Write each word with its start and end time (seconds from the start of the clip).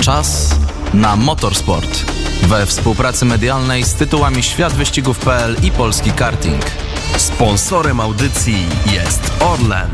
Czas 0.00 0.56
na 0.94 1.16
motorsport. 1.16 2.04
We 2.42 2.66
współpracy 2.66 3.24
medialnej 3.24 3.84
z 3.84 3.94
tytułami 3.94 4.42
Świat 4.42 4.72
Wyścigów.pl 4.72 5.56
i 5.62 5.70
Polski 5.70 6.12
Karting. 6.12 6.62
Sponsorem 7.16 8.00
audycji 8.00 8.66
jest 8.92 9.32
Orlen. 9.40 9.90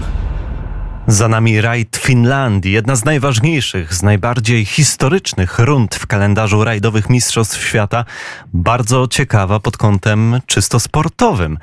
Za 1.07 1.29
nami 1.29 1.61
rajd 1.61 1.82
Finlandii, 2.03 2.73
jedna 2.73 2.97
z 2.97 3.05
najważniejszych, 3.05 3.95
z 3.95 4.03
najbardziej 4.03 4.65
historycznych 4.65 5.59
rund 5.59 5.95
w 5.95 6.07
kalendarzu 6.07 6.65
rajdowych 6.65 7.11
Mistrzostw 7.11 7.65
Świata. 7.65 8.05
Bardzo 8.53 9.09
ciekawa 9.09 9.61
pod 9.61 9.77
kątem 9.77 10.41
czysto 10.47 10.81
sportowym 10.81 11.59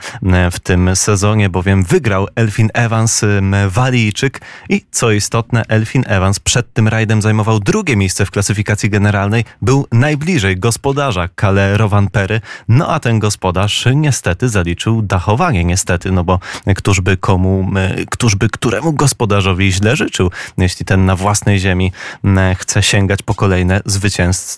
w 0.51 0.59
tym 0.59 0.95
sezonie, 0.95 1.49
bowiem 1.49 1.83
wygrał 1.83 2.27
Elfin 2.35 2.69
Evans 2.73 3.21
Walijczyk. 3.67 4.41
I 4.69 4.85
co 4.91 5.11
istotne, 5.11 5.63
Elfin 5.67 6.03
Evans 6.07 6.39
przed 6.39 6.73
tym 6.73 6.87
rajdem 6.87 7.21
zajmował 7.21 7.59
drugie 7.59 7.95
miejsce 7.95 8.25
w 8.25 8.31
klasyfikacji 8.31 8.89
generalnej, 8.89 9.45
był 9.61 9.87
najbliżej 9.91 10.57
gospodarza 10.57 11.27
Kale 11.27 11.77
Rovanpery, 11.77 12.41
no 12.67 12.87
a 12.87 12.99
ten 12.99 13.19
gospodarz 13.19 13.85
niestety 13.95 14.49
zaliczył 14.49 15.01
dachowanie, 15.01 15.63
niestety, 15.63 16.11
no 16.11 16.23
bo 16.23 16.39
któż 16.75 17.01
by 17.01 17.17
komu, 17.17 17.71
któż 18.09 18.35
by 18.35 18.49
któremu 18.49 18.93
gospodarzowi 18.93 19.71
źle 19.71 19.95
życzył, 19.95 20.28
jeśli 20.57 20.85
ten 20.85 21.05
na 21.05 21.15
własnej 21.15 21.59
ziemi 21.59 21.91
chce 22.57 22.83
sięgać 22.83 23.21
po 23.21 23.35
kolejne 23.35 23.81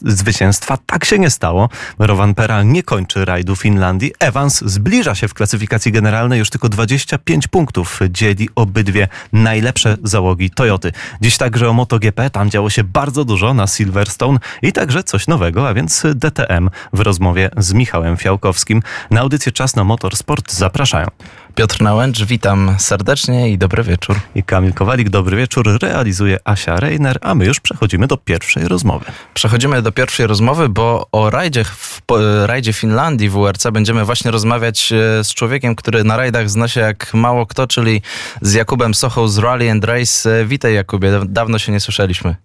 zwycięstwa. 0.04 0.78
Tak 0.86 1.06
się 1.06 1.20
nie 1.20 1.30
stało. 1.30 1.70
Rowan 2.00 2.34
Pera 2.34 2.64
nie 2.64 2.84
kończy 2.84 3.26
rajdu 3.26 3.56
Finlandii. 3.56 4.14
Evans 4.20 4.64
zbliża 4.66 5.16
się 5.16 5.28
w 5.28 5.34
klasyfikacji 5.34 5.92
generalnej. 5.92 6.40
Już 6.40 6.50
tylko 6.50 6.70
25 6.70 7.48
punktów 7.48 8.00
dzieli 8.10 8.50
obydwie 8.56 9.08
najlepsze 9.34 9.98
załogi 10.04 10.50
Toyoty. 10.50 10.92
Dziś 11.22 11.38
także 11.38 11.70
o 11.70 11.74
MotoGP. 11.74 12.30
Tam 12.30 12.50
działo 12.50 12.70
się 12.70 12.84
bardzo 12.84 13.26
dużo 13.26 13.54
na 13.54 13.68
Silverstone 13.68 14.40
i 14.62 14.74
także 14.74 15.04
coś 15.04 15.28
nowego, 15.28 15.68
a 15.68 15.74
więc 15.74 16.04
DTM 16.16 16.70
w 16.94 17.00
rozmowie 17.00 17.50
z 17.58 17.74
Michałem 17.74 18.18
Fiałkowskim. 18.18 18.82
Na 19.12 19.22
audycję 19.22 19.52
Czas 19.52 19.76
na 19.76 19.84
Motorsport 19.84 20.54
zapraszają. 20.54 21.08
Piotr 21.56 21.82
Nałęcz, 21.82 22.24
witam 22.24 22.76
serdecznie 22.80 23.50
i 23.50 23.58
dobry 23.58 23.84
wieczór. 23.84 24.16
I 24.36 24.44
Kamil 24.44 24.74
Kowalik, 24.74 25.10
dobry 25.10 25.38
wieczór, 25.38 25.80
realizuje 25.82 26.38
Asia 26.44 26.80
Reiner, 26.80 27.18
a 27.22 27.36
my 27.36 27.46
już 27.46 27.60
przechodzimy 27.60 28.08
do 28.08 28.18
pierwszej 28.18 28.68
rozmowy. 28.68 29.06
Przechodzimy 29.34 29.82
do 29.82 29.92
pierwszej 29.92 30.28
rozmowy, 30.28 30.70
bo 30.70 31.08
o 31.12 31.30
rajdzie, 31.30 31.64
w, 31.64 32.02
rajdzie 32.46 32.74
Finlandii 32.74 33.30
w 33.30 33.34
WRC 33.34 33.68
będziemy 33.72 34.06
właśnie 34.06 34.32
rozmawiać 34.32 34.94
e, 34.94 35.24
z 35.24 35.34
człowiekiem, 35.34 35.76
który 35.76 36.04
na 36.04 36.18
rajdach 36.18 36.50
zna 36.50 36.68
się 36.68 36.82
jak 36.82 37.14
mało 37.14 37.46
kto, 37.46 37.68
czyli 37.68 38.02
z 38.42 38.54
Jakubem 38.54 38.94
Sochą 38.94 39.28
z 39.28 39.38
Rally 39.38 39.72
and 39.72 39.86
Race. 39.86 40.40
E, 40.40 40.46
witaj 40.46 40.74
Jakubie, 40.74 41.12
dawno 41.26 41.60
się 41.60 41.72
nie 41.72 41.80
słyszeliśmy. 41.80 42.36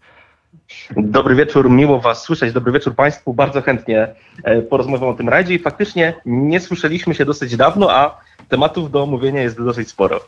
Dobry 0.96 1.34
wieczór, 1.34 1.70
miło 1.70 2.00
Was 2.00 2.22
słyszeć. 2.22 2.52
Dobry 2.52 2.72
wieczór 2.72 2.94
Państwu. 2.94 3.34
Bardzo 3.34 3.62
chętnie 3.62 4.08
e, 4.44 4.62
porozmawiam 4.62 5.08
o 5.08 5.14
tym 5.14 5.28
rajdzie 5.28 5.54
i 5.54 5.58
faktycznie 5.58 6.14
nie 6.26 6.60
słyszeliśmy 6.60 7.14
się 7.14 7.24
dosyć 7.24 7.56
dawno, 7.56 7.92
a 7.92 8.20
tematów 8.48 8.90
do 8.90 9.02
omówienia 9.02 9.42
jest 9.42 9.62
dosyć 9.62 9.88
sporo. 9.88 10.20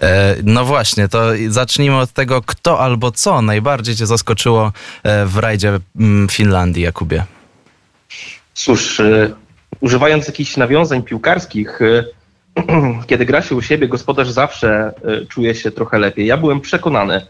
E, 0.00 0.36
no 0.44 0.64
właśnie, 0.64 1.08
to 1.08 1.22
zacznijmy 1.48 1.98
od 1.98 2.12
tego, 2.12 2.42
kto 2.46 2.80
albo 2.80 3.12
co 3.12 3.42
najbardziej 3.42 3.96
Cię 3.96 4.06
zaskoczyło 4.06 4.72
e, 5.02 5.26
w 5.26 5.38
rajdzie 5.38 5.78
mm, 5.96 6.28
Finlandii, 6.28 6.82
Jakubie. 6.82 7.24
Cóż, 8.54 9.02
używając 9.80 10.26
jakichś 10.26 10.56
nawiązań 10.56 11.02
piłkarskich, 11.02 11.78
kiedy 13.08 13.26
gra 13.26 13.42
się 13.42 13.54
u 13.54 13.62
siebie, 13.62 13.88
gospodarz 13.88 14.30
zawsze 14.30 14.92
czuje 15.28 15.54
się 15.54 15.70
trochę 15.70 15.98
lepiej. 15.98 16.26
Ja 16.26 16.36
byłem 16.36 16.60
przekonany, 16.60 17.26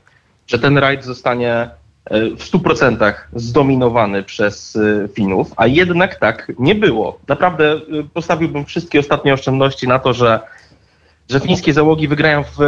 że 0.46 0.58
ten 0.58 0.78
rajd 0.78 1.04
zostanie 1.04 1.70
w 2.10 2.50
100% 2.52 3.14
zdominowany 3.34 4.22
przez 4.22 4.76
e, 4.76 5.08
Finów, 5.08 5.52
a 5.56 5.66
jednak 5.66 6.16
tak 6.16 6.52
nie 6.58 6.74
było. 6.74 7.18
Naprawdę 7.28 7.72
e, 7.72 7.80
postawiłbym 8.14 8.64
wszystkie 8.64 9.00
ostatnie 9.00 9.34
oszczędności 9.34 9.88
na 9.88 9.98
to, 9.98 10.12
że, 10.12 10.40
że 11.30 11.40
fińskie 11.40 11.72
załogi 11.72 12.08
wygrają 12.08 12.44
w 12.44 12.58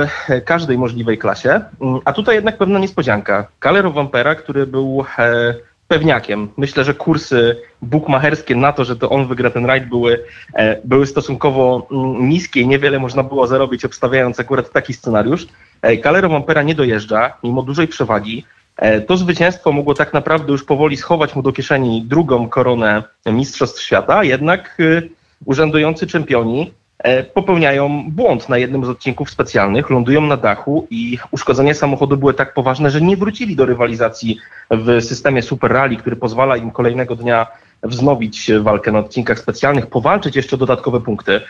każdej 0.45 0.79
możliwej 0.79 1.19
klasie, 1.19 1.61
mm, 1.81 2.01
a 2.05 2.13
tutaj 2.13 2.35
jednak 2.35 2.59
pewna 2.59 2.79
niespodzianka. 2.79 3.47
Kalero 3.59 3.91
Vampera, 3.91 4.35
który 4.35 4.67
był 4.67 5.05
pewniakiem. 5.89 6.49
Myślę, 6.57 6.85
że 6.85 6.95
kursy 6.95 7.57
bukmacherskie 7.83 8.57
na 8.57 8.73
to, 8.73 8.85
że 8.85 8.97
to 8.97 9.11
on 9.11 9.27
wygra 9.29 9.51
ten 9.51 9.67
rajd 9.67 9.89
były, 9.89 10.25
były 10.85 11.07
stosunkowo 11.07 11.87
mm, 11.93 12.29
niskie 12.29 12.61
i 12.61 12.67
niewiele 12.67 12.99
można 12.99 13.23
było 13.23 13.47
zarobić 13.47 13.85
obstawiając 13.85 14.41
akurat 14.41 14.73
taki 14.73 14.95
scenariusz. 14.95 15.47
Kalero 16.03 16.29
Vampera 16.29 16.63
nie 16.63 16.75
dojeżdża, 16.75 17.33
mimo 17.43 17.63
dużej 17.63 17.89
przewagi. 17.89 18.45
E, 18.77 19.01
to 19.01 19.17
zwycięstwo 19.17 19.73
mogło 19.73 19.95
tak 19.95 20.13
naprawdę 20.13 20.53
już 20.53 20.65
powoli 20.65 20.97
schować 20.97 21.35
mu 21.37 21.43
do 21.43 21.53
kieszeni 21.53 22.03
drugą 22.03 22.49
koronę 22.49 23.03
Mistrzostw 23.27 23.83
Świata, 23.83 24.25
jednak 24.25 24.77
y, 24.81 25.11
urzędujący 25.45 26.07
czempioni 26.07 26.73
e, 26.99 27.23
popełniają 27.23 28.11
błąd 28.11 28.49
na 28.49 28.59
jednym 28.59 28.85
z 28.85 28.89
odcinków 28.89 29.31
specjalnych, 29.31 29.91
lądują 29.91 30.21
na 30.21 30.37
dachu 30.37 30.87
i 30.91 31.19
uszkodzenia 31.31 31.75
samochodu 31.75 32.17
były 32.17 32.35
tak 32.35 32.55
poważne, 32.55 32.91
że 32.91 33.01
nie 33.01 33.17
wrócili 33.17 33.57
do 33.57 33.67
rywalizacji 33.67 34.39
w 34.71 35.05
systemie 35.05 35.43
Super 35.43 35.73
Rally, 35.73 35.97
który 35.97 36.17
pozwala 36.17 36.57
im 36.57 36.71
kolejnego 36.71 37.17
dnia 37.17 37.47
wznowić 37.85 38.51
walkę 38.61 38.93
na 38.93 38.99
odcinkach 38.99 39.39
specjalnych, 39.39 39.87
powalczyć 39.87 40.37
jeszcze 40.37 40.57
dodatkowe 40.57 41.01
punkty. 41.01 41.41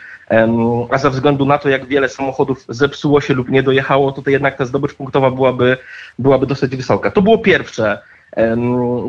A 0.90 0.98
ze 0.98 1.10
względu 1.10 1.46
na 1.46 1.58
to, 1.58 1.68
jak 1.68 1.86
wiele 1.86 2.08
samochodów 2.08 2.64
zepsuło 2.68 3.20
się 3.20 3.34
lub 3.34 3.48
nie 3.48 3.62
dojechało, 3.62 4.12
to 4.12 4.30
jednak 4.30 4.58
ta 4.58 4.64
zdobycz 4.64 4.94
punktowa 4.94 5.30
byłaby, 5.30 5.76
byłaby 6.18 6.46
dosyć 6.46 6.76
wysoka. 6.76 7.10
To 7.10 7.22
było 7.22 7.38
pierwsze 7.38 7.98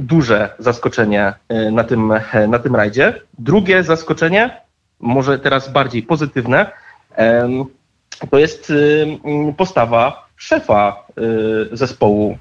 duże 0.02 0.50
zaskoczenie 0.60 1.34
e, 1.50 1.72
na 1.72 1.84
tym, 1.84 2.12
e, 2.12 2.48
na 2.48 2.60
tym 2.60 2.76
rajdzie. 2.76 3.14
Drugie 3.40 3.84
zaskoczenie, 3.84 4.62
może 5.00 5.40
teraz 5.40 5.72
bardziej 5.72 6.04
pozytywne, 6.04 6.72
to 8.32 8.38
jest 8.40 8.74
postawa 9.58 10.28
szefa 10.36 11.06
e, 11.18 11.22
zespołu 11.78 12.38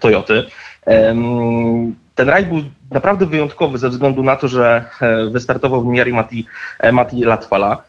Toyoty. 0.00 0.44
Ten 2.14 2.28
rajd 2.28 2.48
był 2.48 2.62
naprawdę 2.90 3.26
wyjątkowy 3.26 3.78
ze 3.78 3.88
względu 3.88 4.22
na 4.22 4.36
to, 4.36 4.48
że 4.48 4.84
wystartował 5.30 5.82
w 5.82 5.86
nim 5.86 6.14
Mati, 6.14 6.46
Mati 6.92 7.24
Latwala 7.24 7.82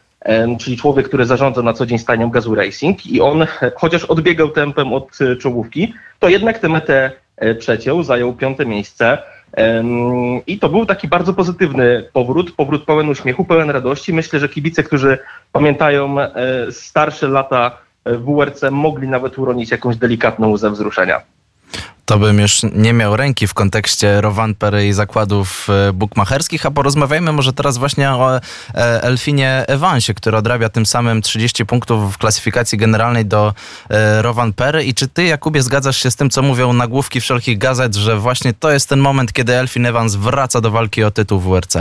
czyli 0.60 0.76
człowiek, 0.76 1.08
który 1.08 1.26
zarządza 1.26 1.62
na 1.62 1.72
co 1.72 1.86
dzień 1.86 1.98
stajnią 1.98 2.30
Gazu 2.30 2.54
Racing 2.54 3.06
i 3.06 3.20
on, 3.20 3.46
chociaż 3.74 4.04
odbiegał 4.04 4.48
tempem 4.48 4.92
od 4.92 5.18
e, 5.20 5.36
czołówki, 5.36 5.94
to 6.18 6.28
jednak 6.28 6.58
tę 6.58 6.68
metę 6.68 7.12
e, 7.36 7.54
przeciął, 7.54 8.02
zajął 8.02 8.34
piąte 8.34 8.66
miejsce. 8.66 9.18
I 10.46 10.58
to 10.58 10.68
był 10.68 10.86
taki 10.86 11.08
bardzo 11.08 11.34
pozytywny 11.34 12.08
powrót, 12.12 12.52
powrót 12.52 12.84
pełen 12.84 13.08
uśmiechu, 13.08 13.44
pełen 13.44 13.70
radości. 13.70 14.12
Myślę, 14.12 14.40
że 14.40 14.48
kibice, 14.48 14.82
którzy 14.82 15.18
pamiętają 15.52 16.20
e, 16.20 16.32
starsze 16.70 17.28
lata 17.28 17.78
w 18.04 18.24
WRC, 18.24 18.70
mogli 18.70 19.08
nawet 19.08 19.38
uronić 19.38 19.70
jakąś 19.70 19.96
delikatną 19.96 20.48
łzę 20.48 20.70
wzruszenia 20.70 21.20
to 22.08 22.18
bym 22.18 22.38
już 22.38 22.62
nie 22.72 22.92
miał 22.92 23.16
ręki 23.16 23.46
w 23.46 23.54
kontekście 23.54 24.20
Rovanpery 24.20 24.86
i 24.86 24.92
zakładów 24.92 25.68
e, 25.70 25.92
bukmacherskich, 25.92 26.66
a 26.66 26.70
porozmawiajmy 26.70 27.32
może 27.32 27.52
teraz 27.52 27.78
właśnie 27.78 28.10
o 28.10 28.36
e, 28.36 28.40
Elfinie 29.02 29.64
Evansie, 29.66 30.14
który 30.14 30.36
odrabia 30.36 30.68
tym 30.68 30.86
samym 30.86 31.22
30 31.22 31.66
punktów 31.66 32.14
w 32.14 32.18
klasyfikacji 32.18 32.78
generalnej 32.78 33.26
do 33.26 33.54
e, 33.90 34.22
Rovanpery. 34.22 34.84
I 34.84 34.94
czy 34.94 35.08
ty, 35.08 35.24
Jakubie, 35.24 35.62
zgadzasz 35.62 35.96
się 35.96 36.10
z 36.10 36.16
tym, 36.16 36.30
co 36.30 36.42
mówią 36.42 36.72
nagłówki 36.72 37.20
wszelkich 37.20 37.58
gazet, 37.58 37.94
że 37.94 38.16
właśnie 38.16 38.52
to 38.52 38.70
jest 38.70 38.88
ten 38.88 38.98
moment, 38.98 39.32
kiedy 39.32 39.54
Elfin 39.54 39.86
Evans 39.86 40.14
wraca 40.14 40.60
do 40.60 40.70
walki 40.70 41.04
o 41.04 41.10
tytuł 41.10 41.40
WRC? 41.40 41.76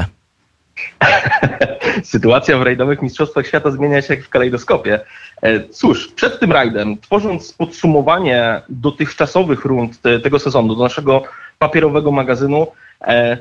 Sytuacja 2.03 2.57
w 2.57 2.61
rajdowych 2.61 3.01
mistrzostwach 3.01 3.47
świata 3.47 3.71
zmienia 3.71 4.01
się 4.01 4.13
jak 4.13 4.23
w 4.23 4.29
kalejdoskopie. 4.29 4.99
E, 5.41 5.69
cóż, 5.69 6.07
przed 6.07 6.39
tym 6.39 6.51
rajdem, 6.51 6.97
tworząc 6.97 7.53
podsumowanie 7.53 8.61
dotychczasowych 8.69 9.65
rund 9.65 10.01
te, 10.01 10.19
tego 10.19 10.39
sezonu, 10.39 10.75
do 10.75 10.83
naszego 10.83 11.23
papierowego 11.59 12.11
magazynu, 12.11 12.67
e, 13.01 13.37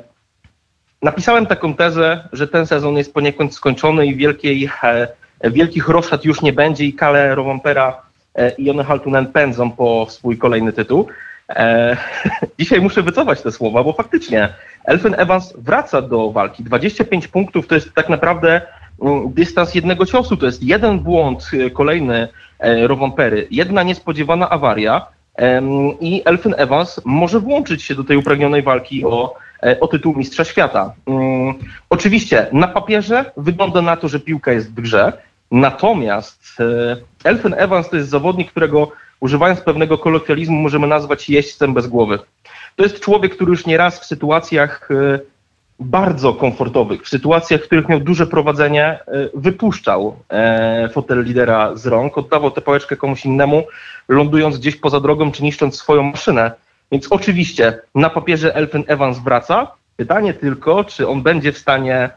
napisałem 1.02 1.46
taką 1.46 1.74
tezę, 1.74 2.28
że 2.32 2.48
ten 2.48 2.66
sezon 2.66 2.96
jest 2.96 3.14
poniekąd 3.14 3.54
skończony 3.54 4.06
i 4.06 4.16
wielkiej, 4.16 4.70
e, 4.82 5.08
wielkich 5.50 5.88
roszad 5.88 6.24
już 6.24 6.42
nie 6.42 6.52
będzie 6.52 6.84
i 6.84 6.92
Kale 6.92 7.34
Rowampera 7.34 8.06
i 8.58 8.64
Jone 8.64 8.84
Haltunen 8.84 9.26
pędzą 9.26 9.70
po 9.70 10.06
swój 10.10 10.38
kolejny 10.38 10.72
tytuł. 10.72 11.08
Dzisiaj 12.58 12.80
muszę 12.80 13.02
wycofać 13.02 13.42
te 13.42 13.52
słowa, 13.52 13.84
bo 13.84 13.92
faktycznie 13.92 14.48
Elfin 14.84 15.14
Evans 15.14 15.52
wraca 15.58 16.02
do 16.02 16.30
walki. 16.30 16.64
25 16.64 17.28
punktów 17.28 17.66
to 17.66 17.74
jest 17.74 17.94
tak 17.94 18.08
naprawdę 18.08 18.62
dystans 19.28 19.74
jednego 19.74 20.06
ciosu. 20.06 20.36
To 20.36 20.46
jest 20.46 20.62
jeden 20.62 20.98
błąd 20.98 21.50
e, 21.52 21.70
kolejny 21.70 22.28
e, 22.58 22.86
Rowampery, 22.86 23.46
jedna 23.50 23.82
niespodziewana 23.82 24.50
awaria 24.50 25.06
i 26.00 26.22
Elfin 26.24 26.54
Evans 26.56 27.00
może 27.04 27.40
włączyć 27.40 27.82
się 27.82 27.94
do 27.94 28.04
tej 28.04 28.16
upragnionej 28.16 28.62
walki 28.62 29.04
o, 29.04 29.34
e, 29.62 29.80
o 29.80 29.88
tytuł 29.88 30.14
Mistrza 30.16 30.44
Świata. 30.44 30.92
Mm, 31.06 31.54
oczywiście 31.90 32.46
na 32.52 32.68
papierze 32.68 33.32
wygląda 33.36 33.82
na 33.82 33.96
to, 33.96 34.08
że 34.08 34.20
piłka 34.20 34.52
jest 34.52 34.70
w 34.70 34.74
grze, 34.74 35.12
natomiast 35.50 36.58
Elfin 37.24 37.54
Evans 37.54 37.88
to 37.88 37.96
jest 37.96 38.08
zawodnik, 38.08 38.50
którego 38.50 38.92
używając 39.20 39.60
pewnego 39.60 39.98
kolokwializmu, 39.98 40.56
możemy 40.62 40.86
nazwać 40.86 41.30
jeźdźcem 41.30 41.74
bez 41.74 41.86
głowy. 41.86 42.18
To 42.76 42.82
jest 42.82 43.00
człowiek, 43.00 43.34
który 43.34 43.50
już 43.50 43.66
nieraz 43.66 44.00
w 44.00 44.04
sytuacjach 44.04 44.88
bardzo 45.80 46.34
komfortowych, 46.34 47.02
w 47.02 47.08
sytuacjach, 47.08 47.60
w 47.60 47.66
których 47.66 47.88
miał 47.88 48.00
duże 48.00 48.26
prowadzenie, 48.26 48.84
e, 48.84 49.00
wypuszczał 49.34 50.16
e, 50.28 50.88
fotel 50.88 51.24
lidera 51.24 51.74
z 51.74 51.86
rąk, 51.86 52.18
oddawał 52.18 52.50
tę 52.50 52.60
pałeczkę 52.60 52.96
komuś 52.96 53.24
innemu, 53.24 53.64
lądując 54.08 54.58
gdzieś 54.58 54.76
poza 54.76 55.00
drogą 55.00 55.32
czy 55.32 55.42
niszcząc 55.42 55.76
swoją 55.76 56.02
maszynę. 56.02 56.52
Więc 56.92 57.06
oczywiście 57.12 57.78
na 57.94 58.10
papierze 58.10 58.54
Elfin 58.54 58.84
Evans 58.86 59.18
wraca. 59.18 59.72
Pytanie 59.96 60.34
tylko, 60.34 60.84
czy 60.84 61.08
on 61.08 61.22
będzie 61.22 61.52
w 61.52 61.58
stanie 61.58 62.10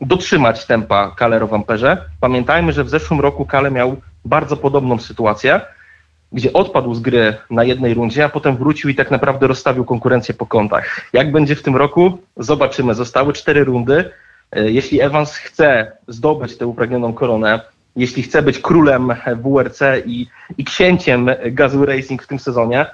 dotrzymać 0.00 0.66
tempa 0.66 1.10
Kalero 1.16 1.46
w 1.46 1.54
Amperze. 1.54 2.04
Pamiętajmy, 2.20 2.72
że 2.72 2.84
w 2.84 2.88
zeszłym 2.88 3.20
roku 3.20 3.44
Kale 3.44 3.70
miał 3.70 3.96
bardzo 4.24 4.56
podobną 4.56 4.98
sytuację, 4.98 5.60
gdzie 6.32 6.52
odpadł 6.52 6.94
z 6.94 7.00
gry 7.00 7.36
na 7.50 7.64
jednej 7.64 7.94
rundzie, 7.94 8.24
a 8.24 8.28
potem 8.28 8.56
wrócił 8.56 8.90
i 8.90 8.94
tak 8.94 9.10
naprawdę 9.10 9.46
rozstawił 9.46 9.84
konkurencję 9.84 10.34
po 10.34 10.46
kątach. 10.46 11.00
Jak 11.12 11.32
będzie 11.32 11.56
w 11.56 11.62
tym 11.62 11.76
roku? 11.76 12.18
Zobaczymy. 12.36 12.94
Zostały 12.94 13.32
cztery 13.32 13.64
rundy. 13.64 14.10
E, 14.52 14.70
jeśli 14.70 15.00
Evans 15.00 15.36
chce 15.36 15.92
zdobyć 16.08 16.56
tę 16.56 16.66
upragnioną 16.66 17.12
koronę, 17.12 17.60
jeśli 17.96 18.22
chce 18.22 18.42
być 18.42 18.58
królem 18.58 19.14
WRC 19.42 19.80
i, 20.06 20.26
i 20.58 20.64
księciem 20.64 21.30
Gazu 21.44 21.86
Racing 21.86 22.22
w 22.22 22.26
tym 22.26 22.38
sezonie, 22.38 22.86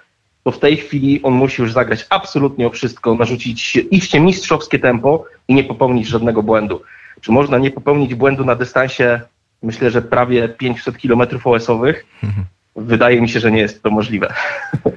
to 0.45 0.51
w 0.51 0.59
tej 0.59 0.77
chwili 0.77 1.23
on 1.23 1.35
musi 1.35 1.63
już 1.63 1.73
zagrać 1.73 2.07
absolutnie 2.11 2.67
o 2.67 2.71
wszystko, 2.71 3.15
narzucić 3.15 3.77
iście 3.77 4.21
mistrzowskie 4.21 4.79
tempo 4.79 5.25
i 5.49 5.55
nie 5.55 5.65
popełnić 5.65 6.07
żadnego 6.07 6.43
błędu. 6.43 6.83
Czy 7.21 7.33
można 7.33 7.59
nie 7.59 7.71
popełnić 7.71 8.15
błędu 8.15 8.45
na 8.45 8.55
dystansie, 8.55 9.21
myślę, 9.63 9.91
że 9.91 10.03
prawie 10.03 10.49
500 10.49 10.99
km 10.99 11.23
OS-owych? 11.45 12.07
Mhm. 12.23 12.47
Wydaje 12.77 13.21
mi 13.21 13.29
się, 13.29 13.41
że 13.41 13.53
nie 13.53 13.61
jest 13.61 13.83
to 13.83 13.91
możliwe. 13.91 14.35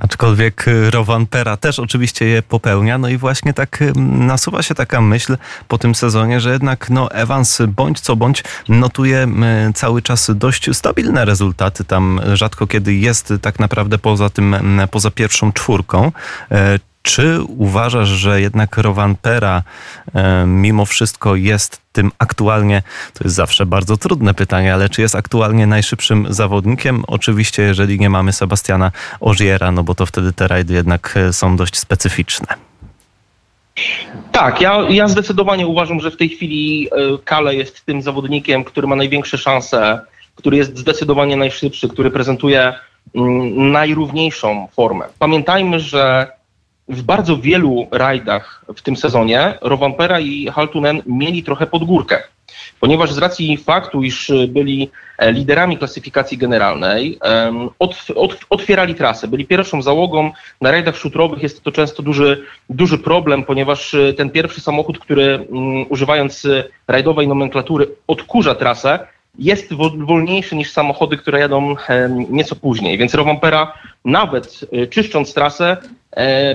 Aczkolwiek 0.00 0.68
y, 0.68 0.90
Rowan 0.90 1.26
Pera 1.26 1.56
też 1.56 1.78
oczywiście 1.78 2.26
je 2.26 2.42
popełnia. 2.42 2.98
No 2.98 3.08
i 3.08 3.16
właśnie 3.16 3.52
tak 3.52 3.82
y, 3.82 3.92
nasuwa 3.96 4.62
się 4.62 4.74
taka 4.74 5.00
myśl 5.00 5.36
po 5.68 5.78
tym 5.78 5.94
sezonie, 5.94 6.40
że 6.40 6.52
jednak 6.52 6.90
no 6.90 7.10
Evans 7.10 7.62
bądź 7.68 8.00
co 8.00 8.16
bądź 8.16 8.44
notuje 8.68 9.28
cały 9.74 10.02
czas 10.02 10.30
dość 10.34 10.76
stabilne 10.76 11.24
rezultaty. 11.24 11.84
Tam 11.84 12.20
rzadko 12.34 12.66
kiedy 12.66 12.94
jest 12.94 13.32
tak 13.42 13.58
naprawdę 13.58 13.98
poza 13.98 14.30
tym, 14.30 14.56
poza 14.90 15.10
pierwszą 15.10 15.52
czwórką. 15.52 16.12
Czy 17.06 17.42
uważasz, 17.42 18.08
że 18.08 18.40
jednak 18.40 18.76
Rovanpera 18.76 19.62
e, 20.14 20.46
mimo 20.46 20.86
wszystko 20.86 21.36
jest 21.36 21.80
tym 21.92 22.12
aktualnie, 22.18 22.82
to 23.14 23.24
jest 23.24 23.36
zawsze 23.36 23.66
bardzo 23.66 23.96
trudne 23.96 24.34
pytanie, 24.34 24.74
ale 24.74 24.88
czy 24.88 25.02
jest 25.02 25.14
aktualnie 25.14 25.66
najszybszym 25.66 26.26
zawodnikiem? 26.30 27.04
Oczywiście, 27.06 27.62
jeżeli 27.62 27.98
nie 27.98 28.10
mamy 28.10 28.32
Sebastiana 28.32 28.92
Ogiera, 29.20 29.72
no 29.72 29.84
bo 29.84 29.94
to 29.94 30.06
wtedy 30.06 30.32
te 30.32 30.48
rajdy 30.48 30.74
jednak 30.74 31.14
e, 31.16 31.32
są 31.32 31.56
dość 31.56 31.78
specyficzne. 31.78 32.46
Tak, 34.32 34.60
ja, 34.60 34.82
ja 34.88 35.08
zdecydowanie 35.08 35.66
uważam, 35.66 36.00
że 36.00 36.10
w 36.10 36.16
tej 36.16 36.28
chwili 36.28 36.88
e, 36.92 37.18
Kale 37.24 37.54
jest 37.54 37.84
tym 37.84 38.02
zawodnikiem, 38.02 38.64
który 38.64 38.86
ma 38.86 38.96
największe 38.96 39.38
szanse, 39.38 40.00
który 40.34 40.56
jest 40.56 40.78
zdecydowanie 40.78 41.36
najszybszy, 41.36 41.88
który 41.88 42.10
prezentuje 42.10 42.74
mm, 43.14 43.72
najrówniejszą 43.72 44.68
formę. 44.76 45.04
Pamiętajmy, 45.18 45.80
że 45.80 46.35
w 46.88 47.02
bardzo 47.02 47.36
wielu 47.36 47.86
rajdach 47.90 48.64
w 48.76 48.82
tym 48.82 48.96
sezonie 48.96 49.58
Rowampera 49.60 50.20
i 50.20 50.46
Haltunen 50.46 51.02
mieli 51.06 51.42
trochę 51.42 51.66
pod 51.66 51.84
górkę, 51.84 52.22
ponieważ 52.80 53.12
z 53.12 53.18
racji 53.18 53.56
faktu, 53.56 54.02
iż 54.02 54.32
byli 54.48 54.90
e, 55.18 55.32
liderami 55.32 55.78
klasyfikacji 55.78 56.38
generalnej, 56.38 57.18
od, 57.78 58.06
otwierali 58.50 58.94
trasę, 58.94 59.28
byli 59.28 59.46
pierwszą 59.46 59.82
załogą. 59.82 60.32
Na 60.60 60.70
rajdach 60.70 60.96
szutrowych 60.96 61.42
jest 61.42 61.62
to 61.62 61.72
często 61.72 62.02
duży, 62.02 62.44
duży 62.70 62.98
problem, 62.98 63.44
ponieważ 63.44 63.94
e, 63.94 64.12
ten 64.12 64.30
pierwszy 64.30 64.60
samochód, 64.60 64.98
który 64.98 65.38
um, 65.38 65.86
używając 65.88 66.44
e, 66.44 66.64
rajdowej 66.88 67.28
nomenklatury 67.28 67.88
odkurza 68.06 68.54
trasę, 68.54 69.06
jest 69.38 69.74
wolniejszy 69.98 70.56
niż 70.56 70.70
samochody, 70.70 71.16
które 71.16 71.40
jadą 71.40 71.76
nieco 72.30 72.56
później. 72.56 72.98
Więc 72.98 73.14
Rowampera 73.14 73.72
nawet 74.04 74.60
czyszcząc 74.90 75.34
trasę 75.34 75.76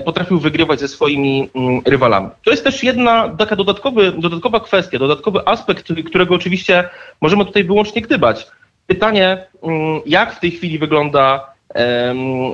potrafił 0.04 0.38
wygrywać 0.38 0.80
ze 0.80 0.88
swoimi 0.88 1.50
mm, 1.54 1.80
rywalami. 1.84 2.28
To 2.44 2.50
jest 2.50 2.64
też 2.64 2.84
jedna 2.84 3.28
taka 3.28 3.56
dodatkowy, 3.56 4.12
dodatkowa 4.12 4.60
kwestia, 4.60 4.98
dodatkowy 4.98 5.48
aspekt, 5.48 5.92
którego 6.06 6.34
oczywiście 6.34 6.88
możemy 7.20 7.44
tutaj 7.44 7.64
wyłącznie 7.64 8.02
gdybać. 8.02 8.46
Pytanie, 8.86 9.46
mm, 9.62 10.00
jak 10.06 10.36
w 10.36 10.40
tej 10.40 10.50
chwili 10.50 10.78
wygląda 10.78 11.52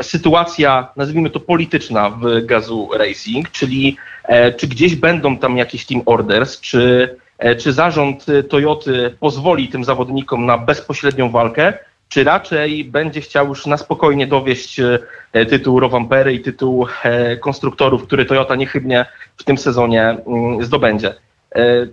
sytuacja, 0.03 0.89
nazwijmy 0.97 1.31
to 1.31 1.41
polityczna 1.41 2.11
w 2.11 2.47
Gazu 2.47 2.89
Racing, 2.95 3.51
czyli 3.51 3.97
e, 4.25 4.53
czy 4.53 4.67
gdzieś 4.67 4.97
będą 4.97 5.39
tam 5.39 5.57
jakieś 5.57 5.87
team 5.87 6.03
orders, 6.07 6.61
czy, 6.61 7.17
e, 7.39 7.57
czy 7.57 7.73
zarząd 7.73 8.27
Toyoty 8.49 9.17
pozwoli 9.21 9.69
tym 9.69 9.85
zawodnikom 9.85 10.47
na 10.47 10.59
bezpośrednią 10.59 11.31
walkę, 11.31 11.79
czy 12.09 12.25
raczej 12.25 12.85
będzie 12.85 13.21
chciał 13.21 13.49
już 13.49 13.67
na 13.67 13.77
spokojnie 13.77 14.27
dowieść 14.27 14.81
e, 15.33 15.47
tytuł 15.47 15.81
Rowampery 15.81 16.33
i 16.33 16.41
tytuł 16.41 16.87
e, 17.03 17.37
konstruktorów, 17.37 18.03
który 18.03 18.25
Toyota 18.25 18.55
niechybnie 18.55 19.07
w 19.37 19.45
tym 19.45 19.59
sezonie 19.59 20.03
mm, 20.03 20.65
zdobędzie. 20.65 21.15
E, 21.55 21.87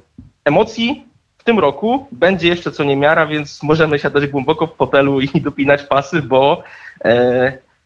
emocji 0.46 1.06
w 1.38 1.44
tym 1.44 1.60
roku 1.60 2.08
będzie 2.12 2.48
jeszcze 2.48 2.72
co 2.72 2.84
niemiara, 2.84 3.26
więc 3.26 3.64
możemy 3.64 4.00
siadać 4.00 4.28
głęboko 4.28 4.68
w 4.68 4.76
fotelu 4.76 5.22
i 5.22 5.42
dopinać 5.42 5.84
pasy, 5.84 6.22
bo, 6.22 6.64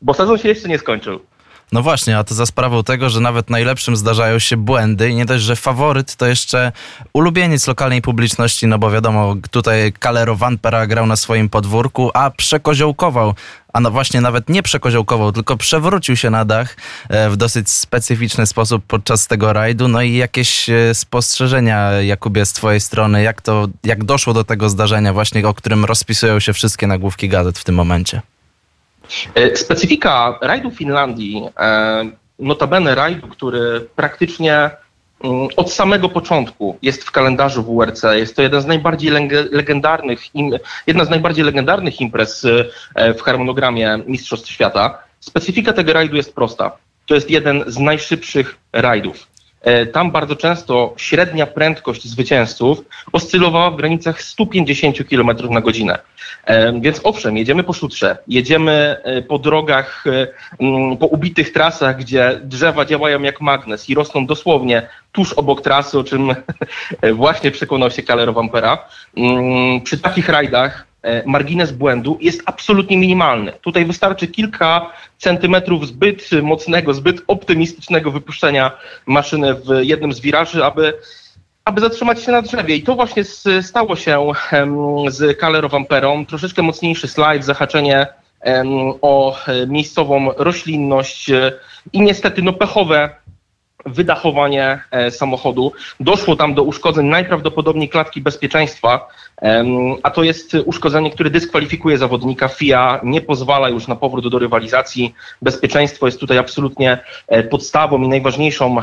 bo 0.02 0.14
sezon 0.14 0.38
się 0.38 0.50
jeszcze 0.50 0.70
nie 0.70 0.78
skończył. 0.78 1.20
No 1.72 1.82
właśnie, 1.82 2.18
a 2.18 2.24
to 2.24 2.36
za 2.36 2.46
sprawą 2.46 2.84
tego, 2.84 3.10
że 3.10 3.20
nawet 3.20 3.50
najlepszym 3.50 3.96
zdarzają 3.96 4.40
się 4.40 4.58
błędy 4.58 5.10
i 5.10 5.16
nie 5.16 5.26
dość, 5.26 5.44
że 5.44 5.56
faworyt 5.56 6.16
to 6.16 6.28
jeszcze 6.28 6.72
ulubieniec 7.14 7.68
lokalnej 7.68 8.02
publiczności, 8.02 8.68
no 8.68 8.80
bo 8.80 8.92
wiadomo, 8.92 9.36
tutaj 9.52 9.94
Calero 10.04 10.36
Vanpera 10.36 10.88
grał 10.88 11.06
na 11.06 11.16
swoim 11.16 11.50
podwórku, 11.50 12.12
a 12.14 12.32
przekoziołkował 12.32 13.34
a 13.74 13.80
no 13.80 13.92
właśnie 13.92 14.22
nawet 14.22 14.50
nie 14.50 14.64
przekoziołkował, 14.64 15.32
tylko 15.32 15.58
przewrócił 15.58 16.16
się 16.16 16.30
na 16.30 16.46
dach 16.46 16.78
e, 17.10 17.30
w 17.30 17.38
dosyć 17.38 17.70
specyficzny 17.70 18.46
sposób 18.46 18.84
podczas 18.88 19.28
tego 19.28 19.54
rajdu. 19.54 19.88
No 19.88 20.02
i 20.02 20.14
jakieś 20.14 20.70
e, 20.70 20.96
spostrzeżenia, 20.96 21.92
Jakubie, 21.92 22.46
z 22.46 22.54
twojej 22.54 22.82
strony, 22.82 23.24
jak 23.24 23.42
to, 23.42 23.68
jak 23.84 24.04
doszło 24.04 24.34
do 24.34 24.44
tego 24.44 24.70
zdarzenia 24.70 25.14
właśnie, 25.14 25.48
o 25.48 25.54
którym 25.54 25.86
rozpisują 25.86 26.40
się 26.40 26.54
wszystkie 26.54 26.88
nagłówki 26.88 27.30
gazet 27.30 27.60
w 27.60 27.64
tym 27.64 27.76
momencie? 27.76 28.22
E, 29.36 29.56
specyfika 29.56 30.40
rajdu 30.42 30.72
Finlandii, 30.72 31.44
e, 31.60 32.10
notabene 32.40 32.96
rajdu, 32.96 33.28
który 33.28 33.88
praktycznie 33.96 34.70
mm, 35.24 35.48
od 35.58 35.72
samego 35.74 36.10
początku 36.10 36.78
jest 36.82 37.04
w 37.04 37.12
kalendarzu 37.12 37.64
WRC. 37.64 38.04
Jest 38.14 38.36
to 38.36 38.42
jeden 38.42 38.62
z 38.62 38.66
najbardziej 38.66 39.12
legendarnych, 39.52 40.22
jedna 40.88 41.06
z 41.06 41.10
najbardziej 41.10 41.46
legendarnych 41.46 42.02
imprez 42.02 42.46
e, 42.96 43.14
w 43.14 43.22
harmonogramie 43.22 44.00
Mistrzostw 44.08 44.52
Świata. 44.52 44.98
Specyfika 45.20 45.74
tego 45.74 45.94
rajdu 45.94 46.16
jest 46.16 46.36
prosta. 46.36 46.72
To 47.06 47.16
jest 47.16 47.30
jeden 47.30 47.64
z 47.68 47.78
najszybszych 47.78 48.58
rajdów. 48.74 49.29
Tam 49.94 50.12
bardzo 50.12 50.36
często 50.36 50.94
średnia 50.98 51.48
prędkość 51.48 52.08
zwycięzców 52.08 52.82
oscylowała 53.12 53.72
w 53.72 53.76
granicach 53.76 54.22
150 54.22 54.98
km 55.10 55.30
na 55.50 55.62
godzinę. 55.62 56.00
Więc 56.82 57.02
owszem, 57.04 57.38
jedziemy 57.38 57.64
po 57.64 57.74
szutrze, 57.74 58.18
jedziemy 58.28 58.98
e, 59.04 59.22
po 59.22 59.40
drogach, 59.40 60.04
e, 60.08 60.28
po 60.98 61.06
ubitych 61.06 61.54
trasach, 61.54 61.98
gdzie 61.98 62.40
drzewa 62.44 62.86
działają 62.86 63.22
jak 63.22 63.42
magnes 63.42 63.90
i 63.90 63.96
rosną 63.96 64.26
dosłownie 64.26 64.88
tuż 65.12 65.34
obok 65.34 65.62
trasy, 65.62 66.00
o 66.00 66.04
czym 66.04 66.36
właśnie 67.14 67.52
przekonał 67.52 67.92
się 67.92 68.04
Calero 68.04 68.34
Vampera. 68.34 68.86
Przy 69.84 69.98
takich 69.98 70.30
rajdach 70.30 70.82
e, 70.82 70.89
margines 71.26 71.72
błędu 71.72 72.18
jest 72.22 72.42
absolutnie 72.46 72.98
minimalny. 72.98 73.52
Tutaj 73.62 73.86
wystarczy 73.86 74.28
kilka 74.28 74.92
centymetrów 75.18 75.88
zbyt 75.88 76.30
mocnego, 76.42 76.94
zbyt 76.94 77.22
optymistycznego 77.28 78.12
wypuszczenia 78.12 78.72
maszyny 79.06 79.56
w 79.56 79.80
jednym 79.82 80.14
z 80.14 80.20
wiraży, 80.20 80.66
aby 80.66 80.94
aby 81.66 81.82
zatrzymać 81.82 82.24
się 82.24 82.32
na 82.32 82.42
drzewie. 82.42 82.76
I 82.76 82.84
to 82.84 82.96
właśnie 82.96 83.24
stało 83.62 83.96
się 83.96 84.32
z 85.08 85.40
Kalerowamperą. 85.40 86.26
Troszeczkę 86.26 86.62
mocniejszy 86.62 87.08
slajd, 87.08 87.46
zahaczenie 87.46 88.08
o 89.02 89.38
e, 89.48 89.68
miejscową 89.68 90.32
roślinność 90.38 91.30
e, 91.30 91.52
i 91.94 92.02
niestety 92.02 92.42
no 92.42 92.54
pechowe 92.54 93.10
wydachowanie 93.90 94.80
e, 94.92 95.12
samochodu. 95.12 95.72
Doszło 96.00 96.36
tam 96.36 96.54
do 96.54 96.64
uszkodzeń 96.64 97.06
najprawdopodobniej 97.06 97.90
klatki 97.90 98.22
bezpieczeństwa, 98.22 99.08
a 100.04 100.12
to 100.12 100.24
jest 100.24 100.54
uszkodzenie, 100.66 101.12
które 101.12 101.30
dyskwalifikuje 101.30 101.98
zawodnika. 101.98 102.48
FIA 102.48 103.00
nie 103.04 103.22
pozwala 103.22 103.70
już 103.70 103.88
na 103.88 103.96
powrót 103.96 104.28
do 104.28 104.40
rywalizacji. 104.40 105.14
Bezpieczeństwo 105.42 106.06
jest 106.06 106.20
tutaj 106.20 106.38
absolutnie 106.38 106.98
e, 107.28 107.44
podstawą 107.44 108.02
i 108.02 108.08
najważniejszą, 108.08 108.78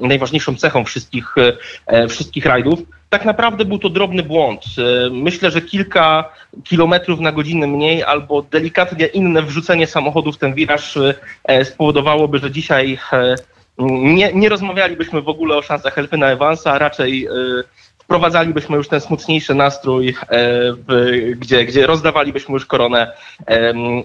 najważniejszą 0.00 0.56
cechą 0.56 0.84
wszystkich, 0.84 1.34
e, 1.86 2.08
wszystkich 2.08 2.46
rajdów. 2.46 2.78
tak 3.10 3.24
naprawdę 3.24 3.64
był 3.64 3.78
to 3.78 3.88
drobny 3.88 4.22
błąd. 4.22 4.64
Myślę, 5.10 5.50
że 5.50 5.62
kilka 5.62 6.32
kilometrów 6.64 7.20
na 7.20 7.32
godzinę 7.32 7.66
mniej 7.66 8.02
albo 8.02 8.42
delikatnie 8.42 9.06
inne 9.06 9.42
wrzucenie 9.42 9.86
samochodu 9.86 10.32
w 10.32 10.38
ten 10.38 10.54
wiraż 10.54 10.98
spowodowałoby, 11.64 12.38
że 12.38 12.50
dzisiaj 12.50 12.98
nie, 13.78 14.32
nie 14.32 14.48
rozmawialibyśmy 14.48 15.22
w 15.22 15.28
ogóle 15.28 15.56
o 15.56 15.62
szansach 15.62 15.98
Elfina 15.98 16.26
Evansa, 16.26 16.78
raczej 16.78 17.28
wprowadzalibyśmy 18.04 18.76
już 18.76 18.88
ten 18.88 19.00
smutniejszy 19.00 19.54
nastrój, 19.54 20.14
e, 20.30 20.40
gdzie, 21.36 21.64
gdzie 21.64 21.86
rozdawalibyśmy 21.86 22.52
już 22.52 22.66
koronę 22.66 23.12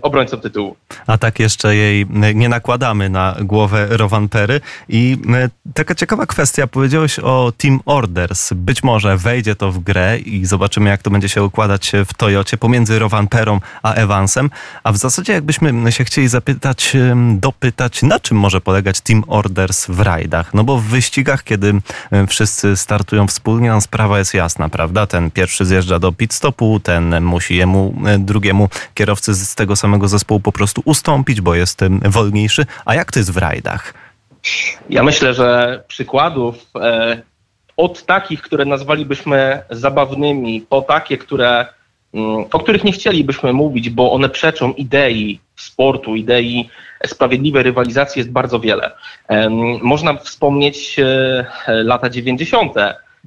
obrońcom 0.01 0.41
tytułu. 0.41 0.75
A 1.08 1.18
tak 1.18 1.39
jeszcze 1.39 1.75
jej 1.75 2.06
nie 2.36 2.50
nakładamy 2.50 3.10
na 3.10 3.36
głowę 3.41 3.88
Rowanpery. 3.89 4.62
I 4.89 5.18
e, 5.34 5.50
taka 5.74 5.96
ciekawa 5.96 6.25
kwestia, 6.25 6.68
powiedziałeś 6.68 7.20
o 7.20 7.51
Team 7.58 7.79
Orders. 7.86 8.53
Być 8.53 8.84
może 8.84 9.18
wejdzie 9.18 9.56
to 9.56 9.72
w 9.72 9.79
grę 9.79 10.20
i 10.20 10.46
zobaczymy, 10.46 10.89
jak 10.89 11.01
to 11.01 11.10
będzie 11.10 11.29
się 11.29 11.44
układać 11.44 11.91
w 12.06 12.13
Toyocie 12.13 12.58
pomiędzy 12.58 13.00
Rowanperą 13.00 13.60
a 13.84 13.94
Evansem. 13.94 14.50
A 14.84 14.91
w 14.91 14.98
zasadzie 14.98 15.34
jakbyśmy 15.34 15.91
się 15.91 16.03
chcieli 16.03 16.27
zapytać, 16.27 16.94
dopytać, 17.34 18.03
na 18.03 18.20
czym 18.20 18.38
może 18.38 18.62
polegać 18.62 19.01
Team 19.01 19.24
Orders 19.27 19.88
w 19.88 20.00
rajdach? 20.00 20.53
No 20.53 20.63
bo 20.63 20.77
w 20.77 20.84
wyścigach, 20.84 21.44
kiedy 21.44 21.74
wszyscy 22.27 22.77
startują 22.77 23.27
wspólnie, 23.27 23.74
sprawa 23.89 24.19
jest 24.19 24.34
jasna, 24.34 24.69
prawda? 24.69 25.08
Ten 25.08 25.31
pierwszy 25.31 25.65
zjeżdża 25.65 26.00
do 26.00 26.12
pit 26.12 26.34
stopu, 26.34 26.79
ten 26.79 27.22
musi 27.22 27.55
jemu 27.55 27.93
e, 28.05 28.19
drugiemu 28.19 28.69
kierowcy 28.93 29.34
z 29.34 29.55
tego 29.55 29.75
samego 29.75 30.08
zespołu 30.08 30.39
po 30.39 30.51
prostu 30.51 30.81
ustąpić, 30.86 31.41
bo 31.41 31.55
jest 31.55 31.81
wolniejszy. 32.05 32.65
A 32.86 32.96
jak 32.96 33.12
to 33.12 33.19
jest 33.19 33.31
w 33.31 33.38
rajdach? 33.38 33.93
Ja 34.89 35.03
myślę, 35.03 35.34
że 35.34 35.84
przykładów 35.88 36.55
e, 36.75 37.22
od 37.77 38.05
takich, 38.05 38.41
które 38.41 38.65
nazwalibyśmy 38.65 39.62
zabawnymi, 39.69 40.62
po 40.69 40.81
takie, 40.81 41.17
które, 41.17 41.65
mm, 42.13 42.46
o 42.51 42.60
których 42.60 42.84
nie 42.84 42.91
chcielibyśmy 42.91 43.53
mówić, 43.53 43.89
bo 43.89 44.12
one 44.12 44.29
przeczą 44.29 44.74
idei 44.74 45.39
sportu, 45.55 46.15
idei 46.15 46.69
sprawiedliwej 47.05 47.63
rywalizacji 47.63 48.19
jest 48.19 48.31
bardzo 48.31 48.60
wiele. 48.60 48.91
Można 49.81 50.13
wspomnieć 50.13 51.00
e, 51.00 51.46
lata 51.67 52.10
90 52.10 52.74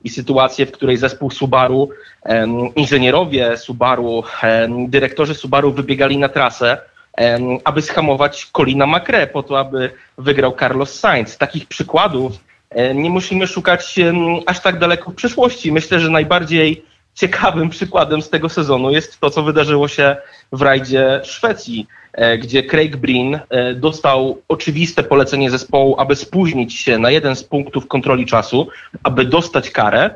i 0.04 0.10
sytuację, 0.10 0.66
w 0.66 0.72
której 0.72 0.96
zespół 0.96 1.30
Subaru, 1.30 1.88
inżynierowie 2.76 3.56
Subaru, 3.56 4.22
dyrektorzy 4.88 5.34
Subaru 5.34 5.72
wybiegali 5.72 6.18
na 6.18 6.28
trasę, 6.28 6.78
aby 7.64 7.82
schamować 7.82 8.46
Colina 8.52 8.86
Macre 8.86 9.26
po 9.26 9.42
to, 9.42 9.58
aby 9.58 9.90
wygrał 10.18 10.56
Carlos 10.60 11.00
Sainz. 11.00 11.38
Takich 11.38 11.66
przykładów 11.66 12.32
nie 12.94 13.10
musimy 13.10 13.46
szukać 13.46 14.00
aż 14.46 14.60
tak 14.60 14.78
daleko 14.78 15.10
w 15.10 15.14
przyszłości. 15.14 15.72
Myślę, 15.72 16.00
że 16.00 16.10
najbardziej 16.10 16.84
ciekawym 17.14 17.70
przykładem 17.70 18.22
z 18.22 18.30
tego 18.30 18.48
sezonu 18.48 18.90
jest 18.90 19.20
to, 19.20 19.30
co 19.30 19.42
wydarzyło 19.42 19.88
się 19.88 20.16
w 20.52 20.62
rajdzie 20.62 21.20
Szwecji. 21.24 21.86
E, 22.12 22.38
gdzie 22.38 22.62
Craig 22.62 22.96
Breen 22.96 23.40
e, 23.48 23.74
dostał 23.74 24.42
oczywiste 24.48 25.02
polecenie 25.02 25.50
zespołu, 25.50 26.00
aby 26.00 26.16
spóźnić 26.16 26.74
się 26.78 26.98
na 26.98 27.10
jeden 27.10 27.36
z 27.36 27.44
punktów 27.44 27.88
kontroli 27.88 28.26
czasu, 28.26 28.68
aby 29.02 29.24
dostać 29.24 29.70
karę 29.70 30.14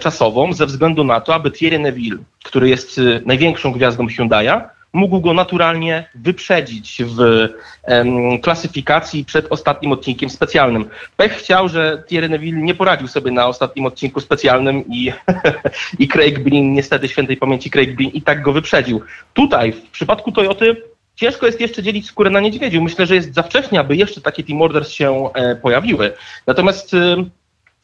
czasową 0.00 0.52
ze 0.52 0.66
względu 0.66 1.04
na 1.04 1.20
to, 1.20 1.34
aby 1.34 1.50
Thierry 1.50 1.78
Neville, 1.78 2.18
który 2.44 2.68
jest 2.68 2.98
e, 2.98 3.20
największą 3.26 3.72
gwiazdą 3.72 4.06
Hyundai'a, 4.06 4.68
mógł 4.92 5.20
go 5.20 5.34
naturalnie 5.34 6.08
wyprzedzić 6.14 7.02
w 7.06 7.48
klasyfikacji 8.42 9.24
przed 9.24 9.46
ostatnim 9.50 9.92
odcinkiem 9.92 10.30
specjalnym. 10.30 10.88
Pech 11.16 11.32
chciał, 11.32 11.68
że 11.68 12.02
Thierry 12.08 12.28
Neville 12.28 12.62
nie 12.62 12.74
poradził 12.74 13.08
sobie 13.08 13.30
na 13.30 13.46
ostatnim 13.46 13.86
odcinku 13.86 14.20
specjalnym 14.20 14.84
i, 14.88 15.12
i 15.98 16.08
Craig 16.08 16.38
Breen, 16.38 16.74
niestety 16.74 17.08
świętej 17.08 17.36
pamięci 17.36 17.70
Craig 17.70 17.96
Breen 17.96 18.10
i 18.10 18.22
tak 18.22 18.42
go 18.42 18.52
wyprzedził. 18.52 19.00
Tutaj 19.34 19.72
w 19.72 19.90
przypadku 19.90 20.32
Toyoty 20.32 20.76
ciężko 21.16 21.46
jest 21.46 21.60
jeszcze 21.60 21.82
dzielić 21.82 22.06
skórę 22.06 22.30
na 22.30 22.40
niedźwiedziu. 22.40 22.82
Myślę, 22.82 23.06
że 23.06 23.14
jest 23.14 23.34
za 23.34 23.42
wcześnie, 23.42 23.80
aby 23.80 23.96
jeszcze 23.96 24.20
takie 24.20 24.44
team 24.44 24.62
orders 24.62 24.90
się 24.90 25.28
e, 25.34 25.56
pojawiły. 25.56 26.12
Natomiast 26.46 26.94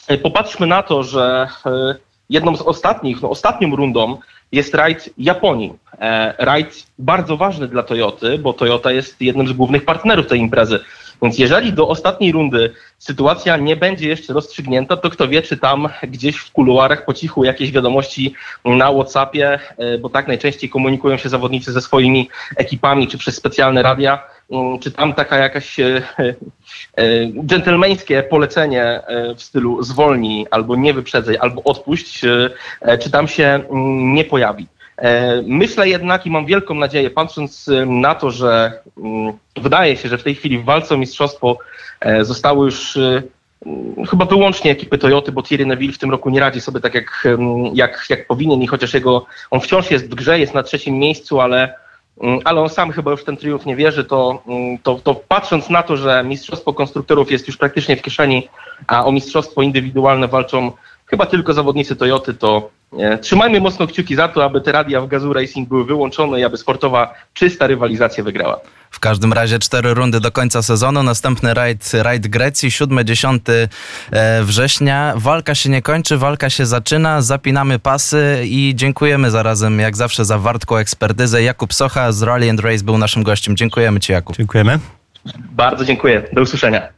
e, 0.09 0.19
popatrzmy 0.19 0.67
na 0.67 0.83
to, 0.83 1.03
że 1.03 1.49
e, 1.67 1.95
jedną 2.31 2.57
z 2.57 2.62
ostatnich, 2.62 3.23
no 3.23 3.31
ostatnią 3.31 3.77
rundą 3.77 4.19
jest 4.52 4.75
rajd 4.75 5.11
Japonii. 5.19 5.73
E, 6.00 6.35
rajd 6.38 6.87
bardzo 6.99 7.37
ważny 7.37 7.69
dla 7.69 7.83
Toyoty, 7.83 8.38
bo 8.38 8.52
Toyota 8.52 8.93
jest 8.93 9.21
jednym 9.21 9.49
z 9.49 9.52
głównych 9.52 9.85
partnerów 9.85 10.26
tej 10.26 10.40
imprezy. 10.40 10.81
Więc 11.23 11.39
jeżeli 11.39 11.73
do 11.73 11.89
ostatniej 11.89 12.33
rundy 12.33 12.75
sytuacja 12.99 13.57
nie 13.57 13.77
będzie 13.77 14.09
jeszcze 14.09 14.33
rozstrzygnięta, 14.33 14.97
to 14.97 15.11
kto 15.11 15.29
wie, 15.29 15.43
czy 15.43 15.57
tam 15.57 15.89
gdzieś 16.03 16.37
w 16.37 16.53
kuluarach 16.53 17.05
po 17.05 17.15
cichu 17.15 17.45
jakieś 17.45 17.73
wiadomości 17.73 18.35
na 18.65 18.93
WhatsAppie, 18.93 19.59
e, 19.79 19.99
bo 19.99 20.09
tak 20.09 20.29
najczęściej 20.29 20.71
komunikują 20.71 21.17
się 21.17 21.29
zawodnicy 21.29 21.73
ze 21.73 21.81
swoimi 21.81 22.31
ekipami, 22.57 23.09
czy 23.09 23.19
przez 23.19 23.37
specjalne 23.37 23.83
radia, 23.83 24.25
mm, 24.51 24.79
czy 24.79 24.93
tam 24.93 25.15
taka 25.15 25.37
jakaś 25.37 25.81
e, 25.81 26.03
dżentelmeńskie 27.47 28.23
polecenie 28.23 29.01
w 29.37 29.43
stylu 29.43 29.83
zwolnij, 29.83 30.47
albo 30.51 30.77
nie 30.77 30.95
wyprzedzaj, 30.95 31.37
albo 31.41 31.63
odpuść, 31.65 32.21
czy 33.01 33.11
tam 33.11 33.29
się 33.29 33.45
mm, 33.45 34.15
nie 34.15 34.25
pojawi. 34.25 34.67
E, 34.99 35.43
myślę 35.47 35.88
jednak 35.88 36.26
i 36.26 36.31
mam 36.31 36.47
wielką 36.47 36.75
nadzieję, 36.75 37.11
patrząc 37.11 37.71
na 37.87 38.14
to, 38.14 38.31
że 38.31 38.83
mm, 38.99 39.33
wydaje 39.57 39.97
się, 39.97 40.09
że 40.09 40.19
w 40.19 40.23
tej 40.23 40.35
chwili 40.35 40.59
w 40.59 40.64
walce 40.64 40.95
o 40.95 40.99
mistrzostwo 40.99 41.59
e, 42.00 42.25
zostały 42.25 42.64
już 42.64 42.97
e, 42.97 43.23
chyba 44.11 44.25
wyłącznie 44.25 44.71
ekipy 44.71 44.99
Toyoty, 44.99 45.33
bo 45.33 45.43
Thierry 45.43 45.67
Neville 45.67 45.93
w 45.93 45.99
tym 45.99 46.11
roku 46.11 46.31
nie 46.31 46.40
radzi 46.40 46.61
sobie 46.61 46.81
tak 46.81 46.95
jak, 46.95 47.28
jak, 47.75 48.07
jak 48.11 48.26
powinien 48.26 48.62
i 48.62 48.67
chociaż 48.67 48.95
jego, 48.95 49.26
on 49.50 49.61
wciąż 49.61 49.90
jest 49.90 50.11
w 50.11 50.14
grze, 50.14 50.38
jest 50.38 50.55
na 50.55 50.62
trzecim 50.62 50.99
miejscu, 50.99 51.40
ale, 51.40 51.75
ale 52.45 52.61
on 52.61 52.69
sam 52.69 52.93
chyba 52.93 53.11
już 53.11 53.21
w 53.21 53.25
ten 53.25 53.37
triumf 53.37 53.67
nie 53.67 53.76
wierzy, 53.76 54.05
to, 54.05 54.43
to, 54.83 54.95
to 54.95 55.14
patrząc 55.14 55.71
na 55.71 55.83
to, 55.83 55.97
że 55.97 56.25
mistrzostwo 56.25 56.75
konstruktorów 56.75 57.31
jest 57.31 57.47
już 57.47 57.57
praktycznie 57.57 57.97
w 57.97 58.02
kieszeni, 58.02 58.49
a 58.87 59.05
o 59.05 59.12
mistrzostwo 59.12 59.62
indywidualne 59.62 60.28
walczą 60.28 60.73
chyba 61.07 61.26
tylko 61.26 61.52
zawodnicy 61.52 61.97
Toyoty, 61.97 62.35
to? 62.35 62.71
Trzymajmy 63.21 63.61
mocno 63.61 63.87
kciuki 63.87 64.16
za 64.16 64.28
to, 64.28 64.45
aby 64.45 64.61
te 64.61 64.73
radia 64.73 65.00
w 65.00 65.09
Gazu 65.09 65.33
Racing 65.33 65.68
były 65.68 65.85
wyłączone 65.85 66.40
i 66.40 66.45
aby 66.45 66.57
sportowa, 66.57 67.14
czysta 67.35 67.66
rywalizacja 67.66 68.25
wygrała. 68.25 68.61
W 68.90 69.00
każdym 69.00 69.33
razie 69.33 69.59
cztery 69.59 69.95
rundy 69.95 70.21
do 70.21 70.33
końca 70.33 70.62
sezonu. 70.62 71.02
Następny 71.02 71.54
rajd, 71.54 71.90
rajd 71.95 72.26
Grecji, 72.28 72.71
7-10 72.71 73.38
e, 74.12 74.42
września. 74.42 75.12
Walka 75.16 75.54
się 75.54 75.71
nie 75.71 75.83
kończy, 75.83 76.18
walka 76.18 76.50
się 76.50 76.66
zaczyna. 76.66 77.23
Zapinamy 77.23 77.78
pasy 77.78 78.42
i 78.45 78.73
dziękujemy 78.75 79.30
zarazem, 79.30 79.78
jak 79.78 79.97
zawsze, 79.97 80.25
za 80.25 80.38
wartką 80.38 80.76
ekspertyzę. 80.76 81.42
Jakub 81.42 81.75
Socha 81.75 82.12
z 82.12 82.23
Rally 82.23 82.50
and 82.50 82.61
Race 82.61 82.85
był 82.85 82.99
naszym 82.99 83.23
gościem. 83.23 83.57
Dziękujemy 83.57 84.00
Ci, 84.00 84.12
Jakub. 84.12 84.37
Dziękujemy. 84.37 84.78
Bardzo 85.50 85.85
dziękuję. 85.85 86.23
Do 86.33 86.42
usłyszenia. 86.42 86.98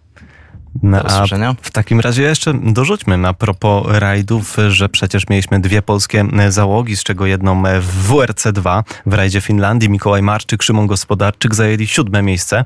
No, 0.82 1.02
a 1.02 1.26
w 1.62 1.70
takim 1.70 2.00
razie 2.00 2.22
jeszcze 2.22 2.54
dorzućmy 2.62 3.16
na 3.16 3.34
propos 3.34 3.86
rajdów, 3.88 4.56
że 4.68 4.88
przecież 4.88 5.28
mieliśmy 5.28 5.60
dwie 5.60 5.82
polskie 5.82 6.24
załogi, 6.48 6.96
z 6.96 7.02
czego 7.02 7.26
jedną 7.26 7.62
w 7.80 8.08
WRC2 8.08 8.82
w 9.06 9.14
rajdzie 9.14 9.40
Finlandii. 9.40 9.90
Mikołaj 9.90 10.22
Marczyk, 10.22 10.62
Szymon 10.62 10.86
Gospodarczyk 10.86 11.54
zajęli 11.54 11.86
siódme 11.86 12.22
miejsce 12.22 12.64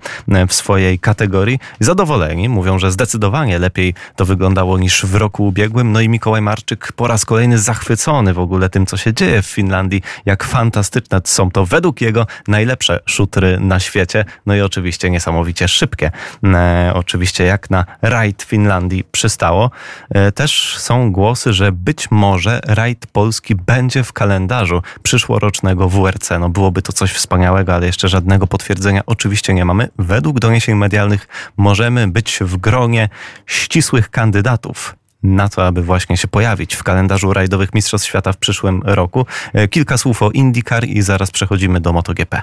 w 0.48 0.54
swojej 0.54 0.98
kategorii. 0.98 1.58
Zadowoleni, 1.80 2.48
mówią, 2.48 2.78
że 2.78 2.92
zdecydowanie 2.92 3.58
lepiej 3.58 3.94
to 4.16 4.24
wyglądało 4.24 4.78
niż 4.78 5.06
w 5.06 5.14
roku 5.14 5.46
ubiegłym. 5.46 5.92
No 5.92 6.00
i 6.00 6.08
Mikołaj 6.08 6.42
Marczyk 6.42 6.92
po 6.92 7.06
raz 7.06 7.24
kolejny 7.24 7.58
zachwycony 7.58 8.34
w 8.34 8.38
ogóle 8.38 8.68
tym, 8.68 8.86
co 8.86 8.96
się 8.96 9.14
dzieje 9.14 9.42
w 9.42 9.46
Finlandii, 9.46 10.02
jak 10.26 10.44
fantastyczne 10.44 11.20
są 11.24 11.50
to 11.50 11.66
według 11.66 12.00
jego 12.00 12.26
najlepsze 12.48 13.00
szutry 13.06 13.60
na 13.60 13.80
świecie. 13.80 14.24
No 14.46 14.54
i 14.54 14.60
oczywiście 14.60 15.10
niesamowicie 15.10 15.68
szybkie. 15.68 16.10
E, 16.44 16.92
oczywiście 16.94 17.44
jak 17.44 17.70
na 17.70 17.84
rajd 18.02 18.42
Finlandii 18.42 19.04
przystało. 19.12 19.70
E, 20.10 20.32
też 20.32 20.76
są 20.78 21.12
głosy, 21.12 21.52
że 21.52 21.72
być 21.72 22.10
może 22.10 22.60
rajd 22.64 23.06
Polski 23.06 23.54
będzie 23.54 24.04
w 24.04 24.12
kalendarzu 24.12 24.82
przyszłorocznego 25.02 25.88
WRC. 25.88 26.30
No 26.40 26.48
byłoby 26.48 26.82
to 26.82 26.92
coś 26.92 27.12
wspaniałego, 27.12 27.74
ale 27.74 27.86
jeszcze 27.86 28.08
żadnego 28.08 28.46
potwierdzenia 28.46 29.02
oczywiście 29.06 29.54
nie 29.54 29.64
mamy. 29.64 29.88
Według 29.98 30.40
doniesień 30.40 30.74
medialnych 30.74 31.28
możemy 31.56 32.08
być 32.08 32.38
w 32.40 32.56
gronie 32.56 33.08
ścisłych 33.46 34.10
kandydatów 34.10 34.96
na 35.24 35.48
to, 35.48 35.66
aby 35.66 35.82
właśnie 35.82 36.16
się 36.16 36.28
pojawić 36.28 36.74
w 36.74 36.82
kalendarzu 36.82 37.32
rajdowych 37.32 37.74
Mistrzostw 37.74 38.08
Świata 38.08 38.32
w 38.32 38.36
przyszłym 38.36 38.82
roku. 38.84 39.26
E, 39.52 39.68
kilka 39.68 39.98
słów 39.98 40.22
o 40.22 40.30
IndyCar 40.30 40.84
i 40.84 41.02
zaraz 41.02 41.30
przechodzimy 41.30 41.80
do 41.80 41.92
MotoGP. 41.92 42.42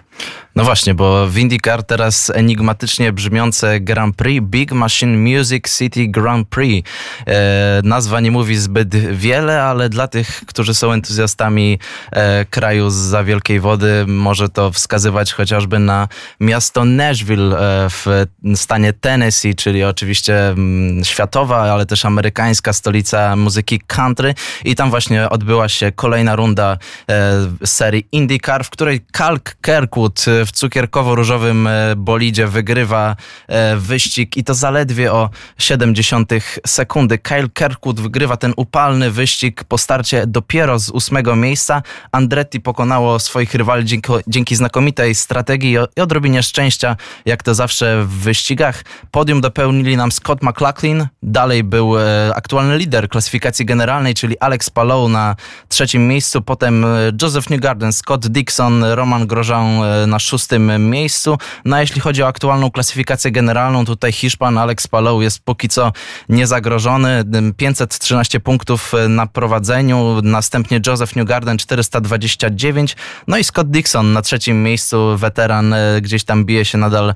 No 0.56 0.64
właśnie, 0.64 0.94
bo 0.94 1.28
w 1.28 1.38
IndyCar 1.38 1.84
teraz 1.84 2.32
enigmatycznie 2.36 3.14
brzmiące 3.14 3.80
Grand 3.80 4.16
Prix 4.16 4.46
Big 4.46 4.72
Machine 4.72 5.18
Music 5.18 5.78
City 5.78 6.08
Grand 6.08 6.48
Prix. 6.48 6.90
E, 7.28 7.82
nazwa 7.84 8.20
nie 8.20 8.32
mówi 8.32 8.56
zbyt 8.56 8.96
wiele, 8.96 9.64
ale 9.64 9.90
dla 9.90 10.08
tych, 10.08 10.44
którzy 10.48 10.74
są 10.74 10.92
entuzjastami 10.92 11.80
e, 12.12 12.46
kraju 12.46 12.90
za 12.90 13.24
wielkiej 13.24 13.60
wody, 13.60 14.06
może 14.08 14.50
to 14.50 14.72
wskazywać 14.72 15.34
chociażby 15.34 15.80
na 15.80 16.08
miasto 16.40 16.86
Nashville 16.86 17.58
e, 17.60 17.90
w 17.90 18.26
stanie 18.56 18.94
Tennessee, 18.94 19.56
czyli 19.56 19.84
oczywiście 19.84 20.50
m, 20.50 20.58
mm, 20.58 21.04
światowa, 21.04 21.58
ale 21.58 21.86
też 21.86 22.06
amerykańska 22.06 22.71
brytyjska 22.72 22.74
stolica 22.74 23.36
muzyki 23.36 23.80
country 23.88 24.34
i 24.66 24.76
tam 24.76 24.90
właśnie 24.90 25.30
odbyła 25.30 25.70
się 25.70 25.92
kolejna 25.92 26.36
runda 26.36 26.78
e, 27.10 27.66
serii 27.66 28.08
IndyCar, 28.12 28.64
w 28.66 28.70
której 28.70 29.02
Kalk 29.12 29.56
Kirkwood 29.62 30.26
w 30.46 30.52
cukierkowo-różowym 30.52 31.68
e, 31.68 31.96
bolidzie 31.96 32.48
wygrywa 32.48 33.16
e, 33.48 33.76
wyścig 33.76 34.38
i 34.38 34.44
to 34.44 34.54
zaledwie 34.54 35.12
o 35.14 35.30
70 35.58 36.32
sekundy. 36.68 37.18
Kyle 37.18 37.50
Kirkwood 37.50 38.00
wygrywa 38.00 38.38
ten 38.38 38.54
upalny 38.58 39.12
wyścig 39.12 39.64
po 39.64 39.78
starcie 39.78 40.28
dopiero 40.28 40.80
z 40.80 40.90
ósmego 40.90 41.36
miejsca. 41.36 41.82
Andretti 42.12 42.60
pokonało 42.60 43.20
swoich 43.20 43.54
rywali 43.54 43.86
dzięki, 43.86 44.12
dzięki 44.28 44.56
znakomitej 44.56 45.16
strategii 45.16 45.78
i 45.98 46.02
odrobinie 46.02 46.44
szczęścia, 46.44 46.96
jak 47.26 47.44
to 47.44 47.56
zawsze 47.56 48.04
w 48.04 48.10
wyścigach. 48.10 48.84
Podium 49.12 49.42
dopełnili 49.42 49.98
nam 49.98 50.12
Scott 50.12 50.42
McLaughlin, 50.42 51.08
dalej 51.24 51.64
był 51.64 52.00
e, 52.00 52.32
aktualny 52.36 52.51
lider 52.78 53.10
klasyfikacji 53.10 53.66
generalnej, 53.66 54.14
czyli 54.14 54.40
Alex 54.40 54.70
Palou 54.70 55.10
na 55.10 55.36
trzecim 55.68 56.08
miejscu, 56.08 56.42
potem 56.42 56.86
e, 56.86 56.88
Joseph 57.22 57.50
Newgarden, 57.50 57.94
Scott 57.94 58.28
Dixon, 58.28 58.84
Roman 58.84 59.28
Grosjean 59.28 59.84
e, 59.84 60.08
na 60.08 60.20
szóstym 60.20 60.90
miejscu. 60.90 61.38
No 61.66 61.76
a 61.76 61.82
jeśli 61.82 62.02
chodzi 62.02 62.24
o 62.24 62.28
aktualną 62.28 62.72
klasyfikację 62.72 63.32
generalną, 63.32 63.86
tutaj 63.86 64.12
Hiszpan 64.12 64.58
Alex 64.58 64.88
Palou 64.88 65.22
jest 65.22 65.40
póki 65.40 65.70
co 65.70 65.92
niezagrożony. 66.30 67.24
513 67.58 68.40
punktów 68.40 68.94
na 69.10 69.28
prowadzeniu, 69.28 70.22
następnie 70.24 70.80
Joseph 70.88 71.16
Newgarden 71.16 71.58
429, 71.58 72.96
no 73.28 73.38
i 73.38 73.44
Scott 73.44 73.72
Dixon 73.72 74.14
na 74.14 74.22
trzecim 74.22 74.64
miejscu, 74.64 75.18
weteran 75.18 75.76
gdzieś 76.02 76.24
tam 76.24 76.46
bije 76.46 76.66
się 76.66 76.78
nadal 76.78 77.14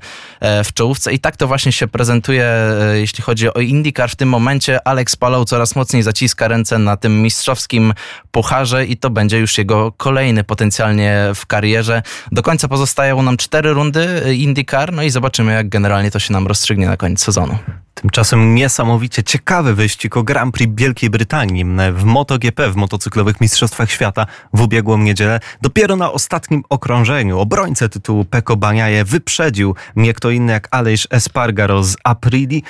w 0.64 0.72
czołówce 0.74 1.12
i 1.12 1.18
tak 1.18 1.36
to 1.36 1.46
właśnie 1.46 1.72
się 1.72 1.88
prezentuje, 1.88 2.52
jeśli 2.94 3.22
chodzi 3.22 3.54
o 3.54 3.60
IndyCar. 3.60 4.10
W 4.10 4.16
tym 4.16 4.28
momencie 4.28 4.88
Alex 4.88 5.16
Palou 5.16 5.25
coraz 5.44 5.76
mocniej 5.76 6.02
zaciska 6.02 6.48
ręce 6.48 6.78
na 6.78 6.96
tym 6.96 7.22
mistrzowskim 7.22 7.94
pucharze 8.30 8.86
i 8.86 8.96
to 8.96 9.10
będzie 9.10 9.38
już 9.38 9.58
jego 9.58 9.92
kolejny 9.92 10.44
potencjalnie 10.44 11.30
w 11.34 11.46
karierze. 11.46 12.02
Do 12.32 12.42
końca 12.42 12.68
pozostają 12.68 13.22
nam 13.22 13.36
cztery 13.36 13.72
rundy 13.72 14.34
IndyCar, 14.36 14.92
no 14.92 15.02
i 15.02 15.10
zobaczymy, 15.10 15.52
jak 15.52 15.68
generalnie 15.68 16.10
to 16.10 16.18
się 16.18 16.32
nam 16.32 16.46
rozstrzygnie 16.46 16.86
na 16.86 16.96
koniec 16.96 17.20
sezonu. 17.20 17.58
Tymczasem 18.00 18.54
niesamowicie 18.54 19.22
ciekawy 19.22 19.74
wyścig 19.74 20.16
o 20.16 20.22
Grand 20.22 20.54
Prix 20.54 20.72
Wielkiej 20.76 21.10
Brytanii 21.10 21.64
w 21.92 22.04
MotoGP, 22.04 22.70
w 22.70 22.76
motocyklowych 22.76 23.40
Mistrzostwach 23.40 23.90
Świata 23.90 24.26
w 24.52 24.60
ubiegłą 24.60 24.98
niedzielę. 24.98 25.40
Dopiero 25.62 25.96
na 25.96 26.12
ostatnim 26.12 26.64
okrążeniu 26.68 27.38
obrońcę 27.38 27.88
tytułu 27.88 28.24
Peko 28.24 28.56
Baniaje 28.56 29.04
wyprzedził 29.04 29.74
nie 29.96 30.14
kto 30.14 30.30
inny 30.30 30.52
jak 30.52 30.68
Aleix 30.70 31.06
Espargaro 31.10 31.82
z 31.82 31.96
Aprili. 32.04 32.62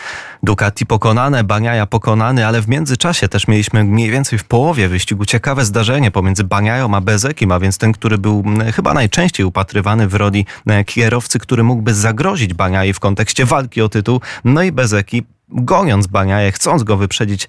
Ducati 0.43 0.87
pokonane, 0.87 1.45
Baniaja 1.45 1.87
pokonany, 1.87 2.47
ale 2.47 2.63
w 2.63 2.69
międzyczasie 2.69 3.29
też 3.29 3.49
mieliśmy 3.49 3.85
mniej 3.85 4.11
więcej 4.11 4.39
w 4.39 4.45
połowie 4.45 4.89
wyścigu 4.89 5.25
ciekawe 5.25 5.65
zdarzenie 5.65 6.11
pomiędzy 6.11 6.45
Baniają 6.45 6.95
a 6.95 7.01
Bezekim, 7.01 7.53
a 7.53 7.61
więc 7.61 7.79
ten, 7.79 7.93
który 7.93 8.19
był 8.19 8.45
chyba 8.75 8.95
najczęściej 8.95 9.47
upatrywany 9.47 10.09
w 10.09 10.15
roli 10.15 10.47
kierowcy, 10.87 11.39
który 11.39 11.63
mógłby 11.63 11.95
zagrozić 11.95 12.55
Baniai 12.55 12.93
w 12.93 13.01
kontekście 13.01 13.45
walki 13.45 13.83
o 13.83 13.89
tytuł. 13.89 14.21
No 14.45 14.63
i 14.63 14.73
Bezeki 14.73 15.16
goniąc 15.49 16.07
Baniaje, 16.07 16.53
chcąc 16.53 16.83
go 16.83 16.97
wyprzedzić, 16.97 17.49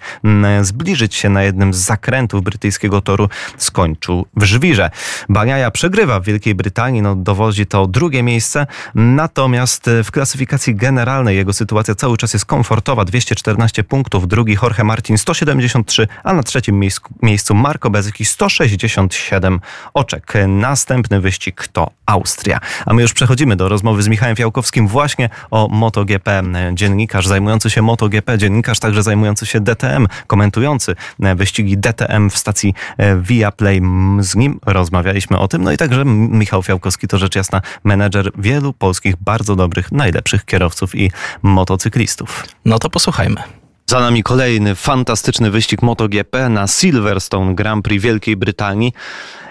zbliżyć 0.62 1.14
się 1.14 1.28
na 1.28 1.42
jednym 1.42 1.74
z 1.74 1.76
zakrętów 1.76 2.42
brytyjskiego 2.42 3.00
toru, 3.00 3.28
skończył 3.56 4.26
w 4.36 4.44
żwirze. 4.44 4.90
Baniaja 5.28 5.70
przegrywa 5.70 6.20
w 6.20 6.24
Wielkiej 6.24 6.54
Brytanii, 6.54 7.02
no 7.02 7.14
dowodzi 7.16 7.66
to 7.66 7.86
drugie 7.86 8.22
miejsce, 8.22 8.66
natomiast 8.94 9.90
w 10.04 10.10
klasyfikacji 10.10 10.74
generalnej 10.74 11.36
jego 11.36 11.52
sytuacja 11.52 11.94
cały 11.94 12.16
czas 12.16 12.32
jest 12.32 12.44
komfortowa, 12.44 13.04
214 13.04 13.84
punktów, 13.84 14.28
drugi 14.28 14.56
Jorge 14.62 14.84
Martin 14.84 15.18
173, 15.18 16.08
a 16.24 16.32
na 16.32 16.42
trzecim 16.42 16.82
miejscu 17.22 17.54
Marco 17.54 17.90
Bezyki 17.90 18.24
167 18.24 19.60
oczek. 19.94 20.32
Następny 20.48 21.20
wyścig 21.20 21.68
to 21.68 21.90
Austria. 22.06 22.60
A 22.86 22.94
my 22.94 23.02
już 23.02 23.12
przechodzimy 23.12 23.56
do 23.56 23.68
rozmowy 23.68 24.02
z 24.02 24.08
Michałem 24.08 24.36
Fiałkowskim 24.36 24.88
właśnie 24.88 25.30
o 25.50 25.68
MotoGP. 25.68 26.42
Dziennikarz 26.72 27.26
zajmujący 27.26 27.70
się 27.70 27.82
MotoGP, 27.88 28.38
dziennikarz 28.38 28.78
także 28.78 29.02
zajmujący 29.02 29.46
się 29.46 29.60
DTM, 29.60 30.06
komentujący 30.26 30.94
e, 31.22 31.34
wyścigi 31.34 31.78
DTM 31.78 32.30
w 32.30 32.38
stacji 32.38 32.74
e, 32.98 33.16
Viaplay. 33.16 33.82
Z 34.20 34.36
nim 34.36 34.60
rozmawialiśmy 34.66 35.38
o 35.38 35.48
tym. 35.48 35.62
No 35.62 35.72
i 35.72 35.76
także 35.76 36.04
Michał 36.04 36.62
Fiałkowski 36.62 37.08
to 37.08 37.18
rzecz 37.18 37.36
jasna 37.36 37.60
menedżer 37.84 38.30
wielu 38.38 38.72
polskich 38.72 39.16
bardzo 39.16 39.56
dobrych, 39.56 39.92
najlepszych 39.92 40.44
kierowców 40.44 40.94
i 40.94 41.10
motocyklistów. 41.42 42.44
No 42.64 42.78
to 42.78 42.90
posłuchajmy. 42.90 43.42
Za 43.86 44.00
nami 44.00 44.22
kolejny 44.22 44.74
fantastyczny 44.74 45.50
wyścig 45.50 45.82
MotoGP 45.82 46.48
na 46.48 46.66
Silverstone 46.66 47.54
Grand 47.54 47.84
Prix 47.84 48.04
Wielkiej 48.04 48.36
Brytanii. 48.36 48.92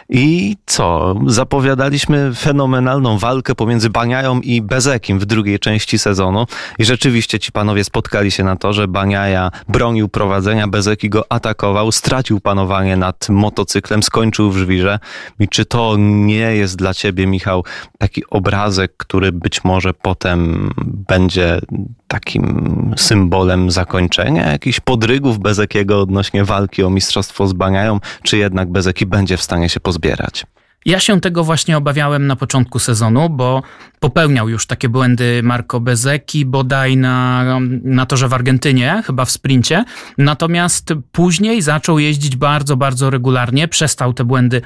I 0.09 0.55
co? 0.65 1.15
Zapowiadaliśmy 1.25 2.35
fenomenalną 2.35 3.17
walkę 3.17 3.55
pomiędzy 3.55 3.89
Baniają 3.89 4.41
i 4.41 4.61
Bezekim 4.61 5.19
w 5.19 5.25
drugiej 5.25 5.59
części 5.59 5.99
sezonu. 5.99 6.45
I 6.79 6.85
rzeczywiście 6.85 7.39
ci 7.39 7.51
panowie 7.51 7.83
spotkali 7.83 8.31
się 8.31 8.43
na 8.43 8.55
to, 8.55 8.73
że 8.73 8.87
Baniaja 8.87 9.51
bronił 9.67 10.09
prowadzenia, 10.09 10.67
Bezeki 10.67 11.09
go 11.09 11.23
atakował, 11.29 11.91
stracił 11.91 12.39
panowanie 12.39 12.97
nad 12.97 13.29
motocyklem, 13.29 14.03
skończył 14.03 14.51
w 14.51 14.57
żwirze. 14.57 14.99
I 15.39 15.47
czy 15.47 15.65
to 15.65 15.95
nie 15.97 16.55
jest 16.55 16.75
dla 16.75 16.93
ciebie, 16.93 17.27
Michał, 17.27 17.63
taki 17.97 18.23
obrazek, 18.29 18.93
który 18.97 19.31
być 19.31 19.63
może 19.63 19.93
potem 19.93 20.69
będzie 20.85 21.59
takim 22.07 22.93
symbolem 22.97 23.71
zakończenia 23.71 24.51
jakichś 24.51 24.79
podrygów 24.79 25.39
Bezekiego 25.39 26.01
odnośnie 26.01 26.43
walki 26.43 26.83
o 26.83 26.89
mistrzostwo 26.89 27.47
z 27.47 27.53
Baniają, 27.53 27.99
czy 28.23 28.37
jednak 28.37 28.71
Bezeki 28.71 29.05
będzie 29.05 29.37
w 29.37 29.41
stanie 29.41 29.69
się 29.69 29.79
pozbierać? 29.97 30.45
Ja 30.85 30.99
się 30.99 31.21
tego 31.21 31.43
właśnie 31.43 31.77
obawiałem 31.77 32.27
na 32.27 32.35
początku 32.35 32.79
sezonu, 32.79 33.29
bo 33.29 33.63
popełniał 33.99 34.49
już 34.49 34.65
takie 34.65 34.89
błędy 34.89 35.41
Marco 35.43 35.79
Bezeki, 35.79 36.45
bodaj 36.45 36.97
na, 36.97 37.43
na 37.83 38.05
torze 38.05 38.27
w 38.27 38.33
Argentynie, 38.33 39.03
chyba 39.05 39.25
w 39.25 39.31
sprincie. 39.31 39.83
Natomiast 40.17 40.93
później 41.11 41.61
zaczął 41.61 41.99
jeździć 41.99 42.35
bardzo, 42.35 42.77
bardzo 42.77 43.09
regularnie, 43.09 43.67
przestał 43.67 44.13
te 44.13 44.23
błędy 44.23 44.61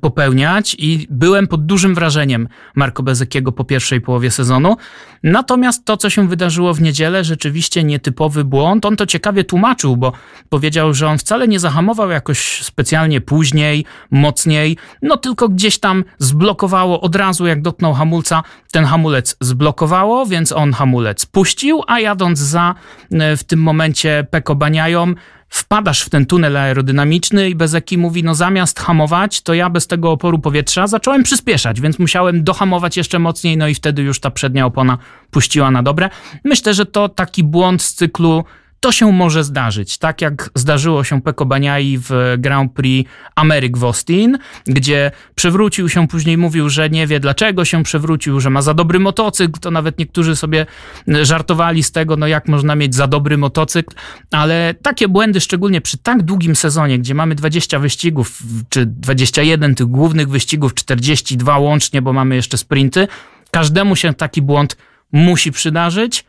popełniać 0.00 0.76
i 0.78 1.06
byłem 1.10 1.46
pod 1.46 1.66
dużym 1.66 1.94
wrażeniem 1.94 2.48
Marco 2.74 3.02
Bezekiego 3.02 3.52
po 3.52 3.64
pierwszej 3.64 4.00
połowie 4.00 4.30
sezonu. 4.30 4.76
Natomiast 5.22 5.84
to, 5.84 5.96
co 5.96 6.10
się 6.10 6.28
wydarzyło 6.28 6.74
w 6.74 6.80
niedzielę, 6.80 7.24
rzeczywiście 7.24 7.84
nietypowy 7.84 8.44
błąd. 8.44 8.84
On 8.84 8.96
to 8.96 9.06
ciekawie 9.06 9.44
tłumaczył, 9.44 9.96
bo 9.96 10.12
powiedział, 10.48 10.94
że 10.94 11.08
on 11.08 11.18
wcale 11.18 11.48
nie 11.48 11.60
zahamował 11.60 12.10
jakoś 12.10 12.62
specjalnie 12.62 13.20
później, 13.20 13.84
mocniej, 14.10 14.76
no 15.02 15.16
tylko 15.16 15.47
gdzieś 15.48 15.78
tam 15.78 16.04
zblokowało 16.18 17.00
od 17.00 17.16
razu, 17.16 17.46
jak 17.46 17.62
dotknął 17.62 17.94
hamulca, 17.94 18.42
ten 18.72 18.84
hamulec 18.84 19.36
zblokowało, 19.40 20.26
więc 20.26 20.52
on 20.52 20.72
hamulec 20.72 21.26
puścił, 21.26 21.82
a 21.86 22.00
jadąc 22.00 22.38
za 22.38 22.74
e, 23.10 23.36
w 23.36 23.44
tym 23.44 23.62
momencie 23.62 24.26
Peko 24.30 24.54
Baniają, 24.54 25.14
wpadasz 25.48 26.02
w 26.02 26.10
ten 26.10 26.26
tunel 26.26 26.56
aerodynamiczny 26.56 27.50
i 27.50 27.54
Bezeki 27.54 27.98
mówi, 27.98 28.24
no 28.24 28.34
zamiast 28.34 28.80
hamować, 28.80 29.40
to 29.40 29.54
ja 29.54 29.70
bez 29.70 29.86
tego 29.86 30.10
oporu 30.10 30.38
powietrza 30.38 30.86
zacząłem 30.86 31.22
przyspieszać, 31.22 31.80
więc 31.80 31.98
musiałem 31.98 32.44
dohamować 32.44 32.96
jeszcze 32.96 33.18
mocniej, 33.18 33.56
no 33.56 33.68
i 33.68 33.74
wtedy 33.74 34.02
już 34.02 34.20
ta 34.20 34.30
przednia 34.30 34.66
opona 34.66 34.98
puściła 35.30 35.70
na 35.70 35.82
dobre. 35.82 36.10
Myślę, 36.44 36.74
że 36.74 36.86
to 36.86 37.08
taki 37.08 37.44
błąd 37.44 37.82
z 37.82 37.94
cyklu 37.94 38.44
to 38.80 38.92
się 38.92 39.12
może 39.12 39.44
zdarzyć, 39.44 39.98
tak 39.98 40.20
jak 40.20 40.50
zdarzyło 40.54 41.04
się 41.04 41.22
Peko 41.22 41.46
Baniai 41.46 41.98
w 41.98 42.34
Grand 42.38 42.72
Prix 42.72 43.10
Ameryk 43.34 43.78
w 43.78 43.84
Austin, 43.84 44.38
gdzie 44.66 45.10
przewrócił 45.34 45.88
się, 45.88 46.08
później 46.08 46.38
mówił, 46.38 46.68
że 46.68 46.90
nie 46.90 47.06
wie 47.06 47.20
dlaczego 47.20 47.64
się 47.64 47.82
przewrócił, 47.82 48.40
że 48.40 48.50
ma 48.50 48.62
za 48.62 48.74
dobry 48.74 48.98
motocykl, 48.98 49.60
to 49.60 49.70
nawet 49.70 49.98
niektórzy 49.98 50.36
sobie 50.36 50.66
żartowali 51.22 51.82
z 51.82 51.92
tego, 51.92 52.16
no 52.16 52.26
jak 52.26 52.48
można 52.48 52.74
mieć 52.74 52.94
za 52.94 53.06
dobry 53.06 53.38
motocykl, 53.38 53.96
ale 54.30 54.74
takie 54.82 55.08
błędy, 55.08 55.40
szczególnie 55.40 55.80
przy 55.80 55.98
tak 55.98 56.22
długim 56.22 56.56
sezonie, 56.56 56.98
gdzie 56.98 57.14
mamy 57.14 57.34
20 57.34 57.78
wyścigów, 57.78 58.42
czy 58.68 58.86
21 58.86 59.74
tych 59.74 59.86
głównych 59.86 60.28
wyścigów, 60.28 60.74
42 60.74 61.58
łącznie, 61.58 62.02
bo 62.02 62.12
mamy 62.12 62.34
jeszcze 62.34 62.58
sprinty, 62.58 63.08
każdemu 63.50 63.96
się 63.96 64.14
taki 64.14 64.42
błąd 64.42 64.76
musi 65.12 65.52
przydarzyć, 65.52 66.24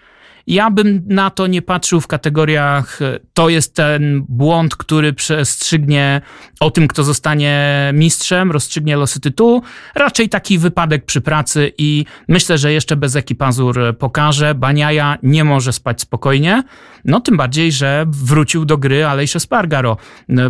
ja 0.50 0.72
bym 0.72 1.04
na 1.08 1.30
to 1.30 1.48
nie 1.48 1.62
patrzył 1.62 2.02
w 2.02 2.08
kategoriach, 2.08 3.00
to 3.34 3.50
jest 3.50 3.76
ten 3.76 4.26
błąd, 4.30 4.76
który 4.76 5.14
przestrzygnie 5.14 6.22
o 6.60 6.72
tym, 6.72 6.88
kto 6.88 7.04
zostanie 7.04 7.92
mistrzem, 7.94 8.52
rozstrzygnie 8.52 8.96
losy 8.96 9.20
tytułu. 9.20 9.62
Raczej 9.96 10.30
taki 10.30 10.58
wypadek 10.58 11.06
przy 11.06 11.22
pracy 11.22 11.72
i 11.78 12.06
myślę, 12.28 12.58
że 12.58 12.74
jeszcze 12.74 12.96
bez 12.96 13.16
ekipazur 13.16 13.80
pokaże. 14.00 14.56
Baniaja 14.56 15.18
nie 15.24 15.44
może 15.44 15.74
spać 15.74 16.02
spokojnie. 16.02 16.64
No 17.06 17.20
tym 17.20 17.38
bardziej, 17.38 17.72
że 17.72 18.06
wrócił 18.08 18.66
do 18.66 18.78
gry 18.78 19.06
Alejsze 19.06 19.40
Spargaro, 19.40 19.98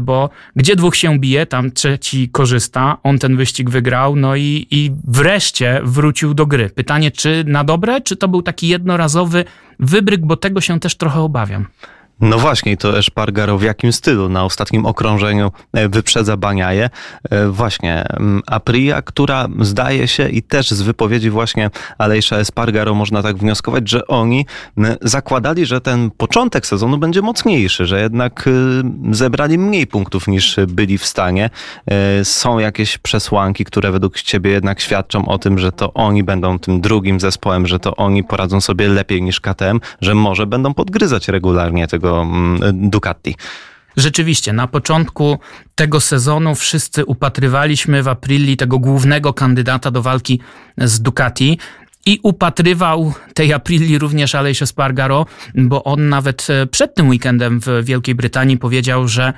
bo 0.02 0.30
gdzie 0.56 0.76
dwóch 0.76 0.96
się 0.96 1.20
bije, 1.20 1.46
tam 1.46 1.72
trzeci 1.72 2.30
korzysta. 2.30 2.98
On 3.04 3.20
ten 3.20 3.38
wyścig 3.38 3.70
wygrał, 3.70 4.16
no 4.16 4.36
i, 4.36 4.68
i 4.72 4.92
wreszcie 5.08 5.82
wrócił 5.84 6.34
do 6.34 6.46
gry. 6.46 6.70
Pytanie, 6.70 7.12
czy 7.12 7.44
na 7.48 7.64
dobre, 7.64 8.02
czy 8.02 8.16
to 8.16 8.28
był 8.28 8.42
taki 8.42 8.68
jednorazowy 8.68 9.46
wybryk, 9.80 10.26
bo 10.26 10.38
tego 10.38 10.62
się 10.62 10.80
też 10.80 10.96
trochę 10.96 11.20
obawiam. 11.20 11.68
No 12.22 12.40
właśnie, 12.40 12.78
to 12.78 12.98
Eszpargaro 12.98 13.58
w 13.58 13.64
jakim 13.64 13.94
stylu? 13.94 14.30
Na 14.30 14.46
ostatnim 14.46 14.86
okrążeniu 14.86 15.52
e, 15.74 15.90
wyprzedza 15.90 16.38
Baniaje. 16.38 16.90
E, 17.30 17.48
właśnie, 17.48 18.04
mm, 18.10 18.42
Aprilia, 18.48 19.02
która 19.02 19.48
zdaje 19.60 20.08
się 20.08 20.30
i 20.30 20.44
też 20.44 20.72
z 20.72 20.82
wypowiedzi 20.82 21.30
właśnie 21.30 21.70
Alejsza 21.98 22.38
Espargaro 22.38 22.96
można 22.96 23.24
tak 23.24 23.38
wnioskować, 23.38 23.90
że 23.90 24.08
oni 24.08 24.46
zakładali, 25.02 25.66
że 25.66 25.82
ten 25.82 26.12
początek 26.12 26.66
sezonu 26.66 26.98
będzie 26.98 27.22
mocniejszy, 27.22 27.86
że 27.86 28.02
jednak 28.02 28.48
y, 28.48 28.52
zebrali 29.12 29.58
mniej 29.58 29.88
punktów 29.88 30.28
niż 30.28 30.58
byli 30.68 30.98
w 30.98 31.06
stanie. 31.06 31.50
E, 31.92 32.26
są 32.26 32.60
jakieś 32.60 32.98
przesłanki, 32.98 33.66
które 33.66 33.92
według 33.92 34.22
ciebie 34.22 34.52
jednak 34.52 34.82
świadczą 34.82 35.28
o 35.28 35.38
tym, 35.38 35.60
że 35.60 35.72
to 35.72 35.94
oni 35.94 36.24
będą 36.24 36.60
tym 36.60 36.82
drugim 36.82 37.20
zespołem, 37.20 37.68
że 37.68 37.80
to 37.80 37.96
oni 37.96 38.24
poradzą 38.24 38.62
sobie 38.62 38.88
lepiej 38.88 39.22
niż 39.22 39.40
KTM, 39.40 39.80
że 40.02 40.16
może 40.16 40.48
będą 40.48 40.74
podgryzać 40.74 41.28
regularnie 41.28 41.88
tego 41.88 42.09
tego 42.10 42.22
mm, 42.22 42.90
Ducati. 42.90 43.36
Rzeczywiście, 43.98 44.54
na 44.54 44.68
początku 44.68 45.40
tego 45.76 46.00
sezonu 46.00 46.56
wszyscy 46.56 47.06
upatrywaliśmy 47.06 48.04
w 48.04 48.08
Aprilii 48.08 48.58
tego 48.58 48.80
głównego 48.80 49.34
kandydata 49.34 49.92
do 49.92 50.02
walki 50.02 50.40
z 50.78 51.02
Ducati. 51.02 51.60
I 52.06 52.20
upatrywał 52.24 53.14
tej 53.34 53.54
Aprilii 53.54 53.98
również 53.98 54.36
Aleix 54.36 54.62
Espargaro, 54.62 55.26
bo 55.56 55.84
on 55.84 56.10
nawet 56.10 56.48
e, 56.50 56.68
przed 56.68 56.96
tym 56.96 57.10
weekendem 57.10 57.60
w 57.60 57.68
Wielkiej 57.84 58.16
Brytanii 58.16 58.58
powiedział, 58.58 59.08
że 59.08 59.34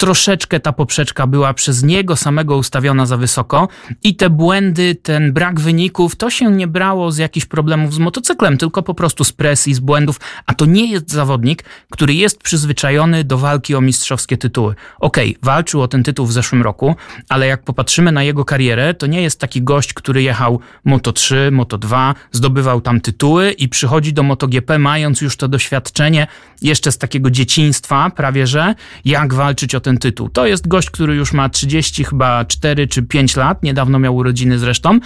troszeczkę 0.00 0.60
ta 0.60 0.72
poprzeczka 0.72 1.26
była 1.26 1.54
przez 1.54 1.82
niego 1.82 2.16
samego 2.16 2.56
ustawiona 2.56 3.06
za 3.06 3.16
wysoko 3.16 3.68
i 4.02 4.16
te 4.16 4.30
błędy, 4.30 4.94
ten 4.94 5.32
brak 5.32 5.60
wyników, 5.60 6.16
to 6.16 6.30
się 6.30 6.50
nie 6.50 6.66
brało 6.66 7.12
z 7.12 7.18
jakichś 7.18 7.46
problemów 7.46 7.94
z 7.94 7.98
motocyklem, 7.98 8.58
tylko 8.58 8.82
po 8.82 8.94
prostu 8.94 9.24
z 9.24 9.32
presji, 9.32 9.74
z 9.74 9.80
błędów, 9.80 10.20
a 10.46 10.54
to 10.54 10.66
nie 10.66 10.90
jest 10.92 11.10
zawodnik, 11.10 11.64
który 11.90 12.14
jest 12.14 12.42
przyzwyczajony 12.42 13.24
do 13.24 13.38
walki 13.38 13.74
o 13.74 13.80
mistrzowskie 13.80 14.36
tytuły. 14.36 14.74
Okej, 14.98 15.30
okay, 15.30 15.40
walczył 15.42 15.82
o 15.82 15.88
ten 15.88 16.02
tytuł 16.02 16.26
w 16.26 16.32
zeszłym 16.32 16.62
roku, 16.62 16.96
ale 17.28 17.46
jak 17.46 17.62
popatrzymy 17.62 18.12
na 18.12 18.22
jego 18.22 18.44
karierę, 18.44 18.94
to 18.94 19.06
nie 19.06 19.22
jest 19.22 19.40
taki 19.40 19.62
gość, 19.62 19.94
który 19.94 20.22
jechał 20.22 20.60
Moto 20.84 21.12
3, 21.12 21.50
Moto 21.52 21.78
2, 21.78 22.14
zdobywał 22.32 22.80
tam 22.80 23.00
tytuły 23.00 23.50
i 23.50 23.68
przychodzi 23.68 24.12
do 24.12 24.22
MotoGP 24.22 24.78
mając 24.78 25.20
już 25.20 25.36
to 25.36 25.48
doświadczenie 25.48 26.26
jeszcze 26.62 26.92
z 26.92 26.98
takiego 26.98 27.30
dzieciństwa 27.30 28.10
prawie, 28.10 28.46
że 28.46 28.74
jak 29.04 29.34
walczyć 29.34 29.74
o 29.74 29.80
ten 29.80 29.89
ten 29.90 29.98
tytuł. 29.98 30.28
To 30.28 30.46
jest 30.46 30.68
gość, 30.68 30.90
który 30.90 31.14
już 31.14 31.32
ma 31.32 31.48
30 31.48 32.04
chyba 32.04 32.44
4 32.44 32.88
czy 32.88 33.02
5 33.02 33.36
lat, 33.36 33.62
niedawno 33.62 33.98
miał 33.98 34.16
urodziny 34.16 34.58
zresztą 34.58 34.98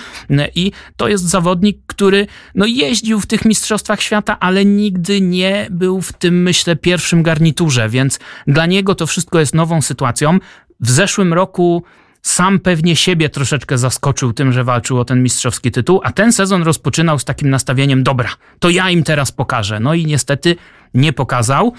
i 0.54 0.72
to 0.96 1.08
jest 1.08 1.24
zawodnik, 1.24 1.78
który 1.86 2.26
no 2.54 2.66
jeździł 2.66 3.20
w 3.20 3.26
tych 3.26 3.44
mistrzostwach 3.44 4.02
świata, 4.02 4.36
ale 4.40 4.64
nigdy 4.64 5.20
nie 5.20 5.66
był 5.70 6.00
w 6.00 6.12
tym 6.12 6.42
myślę 6.42 6.76
pierwszym 6.76 7.22
garniturze, 7.22 7.88
więc 7.88 8.18
dla 8.46 8.66
niego 8.66 8.94
to 8.94 9.06
wszystko 9.06 9.40
jest 9.40 9.54
nową 9.54 9.82
sytuacją. 9.82 10.38
W 10.80 10.90
zeszłym 10.90 11.32
roku 11.32 11.82
sam 12.22 12.60
pewnie 12.60 12.96
siebie 12.96 13.28
troszeczkę 13.28 13.78
zaskoczył 13.78 14.32
tym, 14.32 14.52
że 14.52 14.64
walczył 14.64 15.00
o 15.00 15.04
ten 15.04 15.22
mistrzowski 15.22 15.70
tytuł, 15.70 16.00
a 16.04 16.12
ten 16.12 16.32
sezon 16.32 16.62
rozpoczynał 16.62 17.18
z 17.18 17.24
takim 17.24 17.50
nastawieniem: 17.50 18.02
dobra, 18.02 18.28
to 18.58 18.70
ja 18.70 18.90
im 18.90 19.02
teraz 19.02 19.32
pokażę. 19.32 19.80
No 19.80 19.94
i 19.94 20.06
niestety 20.06 20.56
nie 20.94 21.12
pokazał, 21.12 21.72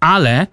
ale 0.00 0.46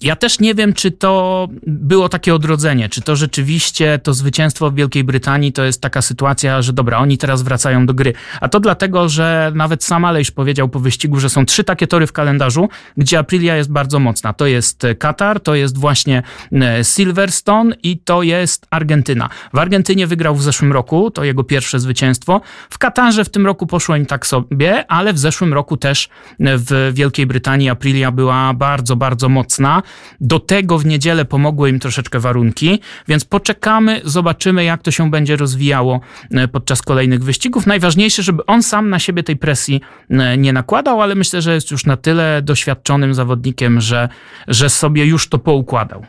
ja 0.00 0.16
też 0.16 0.40
nie 0.40 0.54
wiem, 0.54 0.72
czy 0.72 0.90
to 0.90 1.48
było 1.66 2.08
takie 2.08 2.34
odrodzenie, 2.34 2.88
czy 2.88 3.00
to 3.00 3.16
rzeczywiście 3.16 3.98
to 4.02 4.14
zwycięstwo 4.14 4.70
w 4.70 4.74
Wielkiej 4.74 5.04
Brytanii 5.04 5.52
to 5.52 5.64
jest 5.64 5.80
taka 5.80 6.02
sytuacja, 6.02 6.62
że 6.62 6.72
dobra, 6.72 6.98
oni 6.98 7.18
teraz 7.18 7.42
wracają 7.42 7.86
do 7.86 7.94
gry. 7.94 8.12
A 8.40 8.48
to 8.48 8.60
dlatego, 8.60 9.08
że 9.08 9.52
nawet 9.54 9.84
sam 9.84 10.04
Alejsz 10.04 10.30
powiedział 10.30 10.68
po 10.68 10.80
wyścigu, 10.80 11.20
że 11.20 11.30
są 11.30 11.46
trzy 11.46 11.64
takie 11.64 11.86
tory 11.86 12.06
w 12.06 12.12
kalendarzu, 12.12 12.68
gdzie 12.96 13.18
Aprilia 13.18 13.56
jest 13.56 13.72
bardzo 13.72 13.98
mocna. 13.98 14.32
To 14.32 14.46
jest 14.46 14.86
Katar, 14.98 15.40
to 15.40 15.54
jest 15.54 15.78
właśnie 15.78 16.22
e, 16.52 16.84
Silverstone 16.84 17.74
i 17.82 17.98
to 17.98 18.22
jest 18.22 18.66
Argentyna. 18.70 19.28
W 19.52 19.58
Argentynie 19.58 20.06
wygrał 20.06 20.34
w 20.34 20.42
zeszłym 20.42 20.72
roku, 20.72 21.10
to 21.10 21.24
jego 21.24 21.44
pierwsze 21.44 21.80
zwycięstwo. 21.80 22.40
W 22.70 22.78
Katarze 22.78 23.24
w 23.24 23.28
tym 23.28 23.46
roku 23.46 23.66
poszło 23.66 23.96
im 23.96 24.06
tak 24.06 24.26
sobie, 24.26 24.90
ale 24.90 25.12
w 25.12 25.18
zeszłym 25.18 25.54
roku 25.54 25.76
też 25.76 26.08
w 26.40 26.90
Wielkiej 26.94 27.26
Brytanii 27.26 27.68
Aprilia 27.68 28.10
była 28.10 28.54
bardzo, 28.54 28.96
bardzo 28.96 29.28
mocna. 29.28 29.82
Do 30.20 30.38
tego 30.40 30.78
w 30.78 30.86
niedzielę 30.86 31.24
pomogły 31.24 31.70
im 31.70 31.78
troszeczkę 31.78 32.20
warunki, 32.20 32.80
więc 33.08 33.24
poczekamy, 33.24 34.00
zobaczymy, 34.04 34.64
jak 34.64 34.82
to 34.82 34.90
się 34.90 35.10
będzie 35.10 35.36
rozwijało 35.36 36.00
e, 36.30 36.48
podczas 36.48 36.82
kolejnych 36.82 37.24
wyścigów. 37.24 37.66
Najważniejsze, 37.66 38.22
żeby 38.22 38.46
on 38.46 38.62
sam 38.62 38.90
na 38.90 38.98
siebie 38.98 39.22
tej 39.22 39.36
presji 39.36 39.80
e, 40.10 40.38
nie 40.38 40.52
nakładał, 40.52 41.02
ale 41.02 41.14
myślę, 41.14 41.42
że 41.42 41.54
jest 41.54 41.70
już 41.70 41.86
na 41.86 41.96
tyle 41.96 42.42
doświadczonym 42.42 43.14
zawodnikiem, 43.14 43.80
że, 43.80 44.08
że 44.48 44.70
sobie 44.70 45.06
już 45.06 45.28
to 45.28 45.38
poukładał 45.38 46.04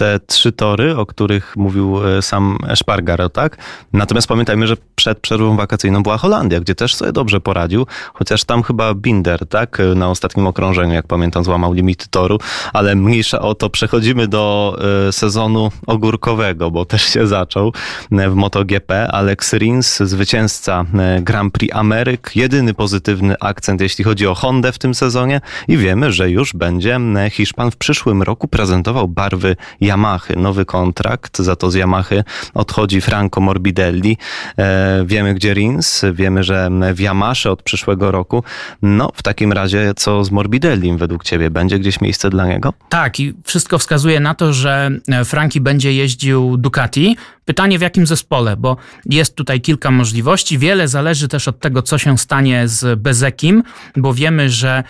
te 0.00 0.20
trzy 0.26 0.52
tory, 0.52 0.96
o 0.96 1.06
których 1.06 1.56
mówił 1.56 2.08
e, 2.08 2.22
sam 2.22 2.58
Espargaro, 2.68 3.28
tak? 3.28 3.56
Natomiast 3.92 4.28
pamiętajmy, 4.28 4.66
że 4.66 4.76
przed 4.94 5.20
przerwą 5.20 5.56
wakacyjną 5.56 6.02
była 6.02 6.18
Holandia, 6.18 6.60
gdzie 6.60 6.74
też 6.74 6.94
sobie 6.94 7.12
dobrze 7.12 7.40
poradził, 7.40 7.86
chociaż 8.14 8.44
tam 8.44 8.62
chyba 8.62 8.94
Binder, 8.94 9.46
tak? 9.46 9.78
Na 9.96 10.10
ostatnim 10.10 10.46
okrążeniu, 10.46 10.92
jak 10.92 11.06
pamiętam, 11.06 11.44
złamał 11.44 11.72
limity 11.72 12.06
toru, 12.10 12.38
ale 12.72 12.94
mniejsza 12.94 13.40
o 13.40 13.54
to. 13.54 13.70
Przechodzimy 13.70 14.28
do 14.28 14.76
e, 15.08 15.12
sezonu 15.12 15.70
ogórkowego, 15.86 16.70
bo 16.70 16.84
też 16.84 17.02
się 17.02 17.26
zaczął 17.26 17.72
e, 18.12 18.30
w 18.30 18.34
MotoGP. 18.34 19.08
Alex 19.10 19.52
Rins, 19.52 19.98
zwycięzca 19.98 20.84
Grand 21.20 21.52
Prix 21.52 21.76
Ameryk, 21.76 22.30
jedyny 22.34 22.74
pozytywny 22.74 23.34
akcent, 23.40 23.80
jeśli 23.80 24.04
chodzi 24.04 24.26
o 24.26 24.34
Hondę 24.34 24.72
w 24.72 24.78
tym 24.78 24.94
sezonie 24.94 25.40
i 25.68 25.76
wiemy, 25.76 26.12
że 26.12 26.30
już 26.30 26.52
będzie 26.52 26.98
Hiszpan 27.30 27.70
w 27.70 27.76
przyszłym 27.76 28.22
roku 28.22 28.48
prezentował 28.48 29.08
barwy 29.08 29.56
Yamahy, 29.90 30.36
nowy 30.36 30.64
kontrakt, 30.64 31.38
za 31.38 31.56
to 31.56 31.70
z 31.70 31.74
Yamahy 31.74 32.24
odchodzi 32.54 33.00
Franco 33.00 33.40
Morbidelli. 33.40 34.16
E, 34.58 35.04
wiemy, 35.06 35.34
gdzie 35.34 35.54
Rins, 35.54 36.02
wiemy, 36.12 36.42
że 36.42 36.70
w 36.94 37.00
Yamasze 37.00 37.50
od 37.50 37.62
przyszłego 37.62 38.10
roku. 38.10 38.44
No, 38.82 39.10
w 39.14 39.22
takim 39.22 39.52
razie, 39.52 39.92
co 39.96 40.24
z 40.24 40.30
Morbidellim 40.30 40.98
według 40.98 41.24
ciebie? 41.24 41.50
Będzie 41.50 41.78
gdzieś 41.78 42.00
miejsce 42.00 42.30
dla 42.30 42.46
niego? 42.46 42.72
Tak, 42.88 43.20
i 43.20 43.34
wszystko 43.44 43.78
wskazuje 43.78 44.20
na 44.20 44.34
to, 44.34 44.52
że 44.52 44.90
Franki 45.24 45.60
będzie 45.60 45.92
jeździł 45.92 46.56
Ducati. 46.56 47.16
Pytanie 47.44 47.78
w 47.78 47.82
jakim 47.82 48.06
zespole, 48.06 48.56
bo 48.56 48.76
jest 49.06 49.36
tutaj 49.36 49.60
kilka 49.60 49.90
możliwości. 49.90 50.58
Wiele 50.58 50.88
zależy 50.88 51.28
też 51.28 51.48
od 51.48 51.60
tego, 51.60 51.82
co 51.82 51.98
się 51.98 52.18
stanie 52.18 52.68
z 52.68 53.00
Bezekim, 53.00 53.62
bo 53.96 54.14
wiemy, 54.14 54.50
że 54.50 54.84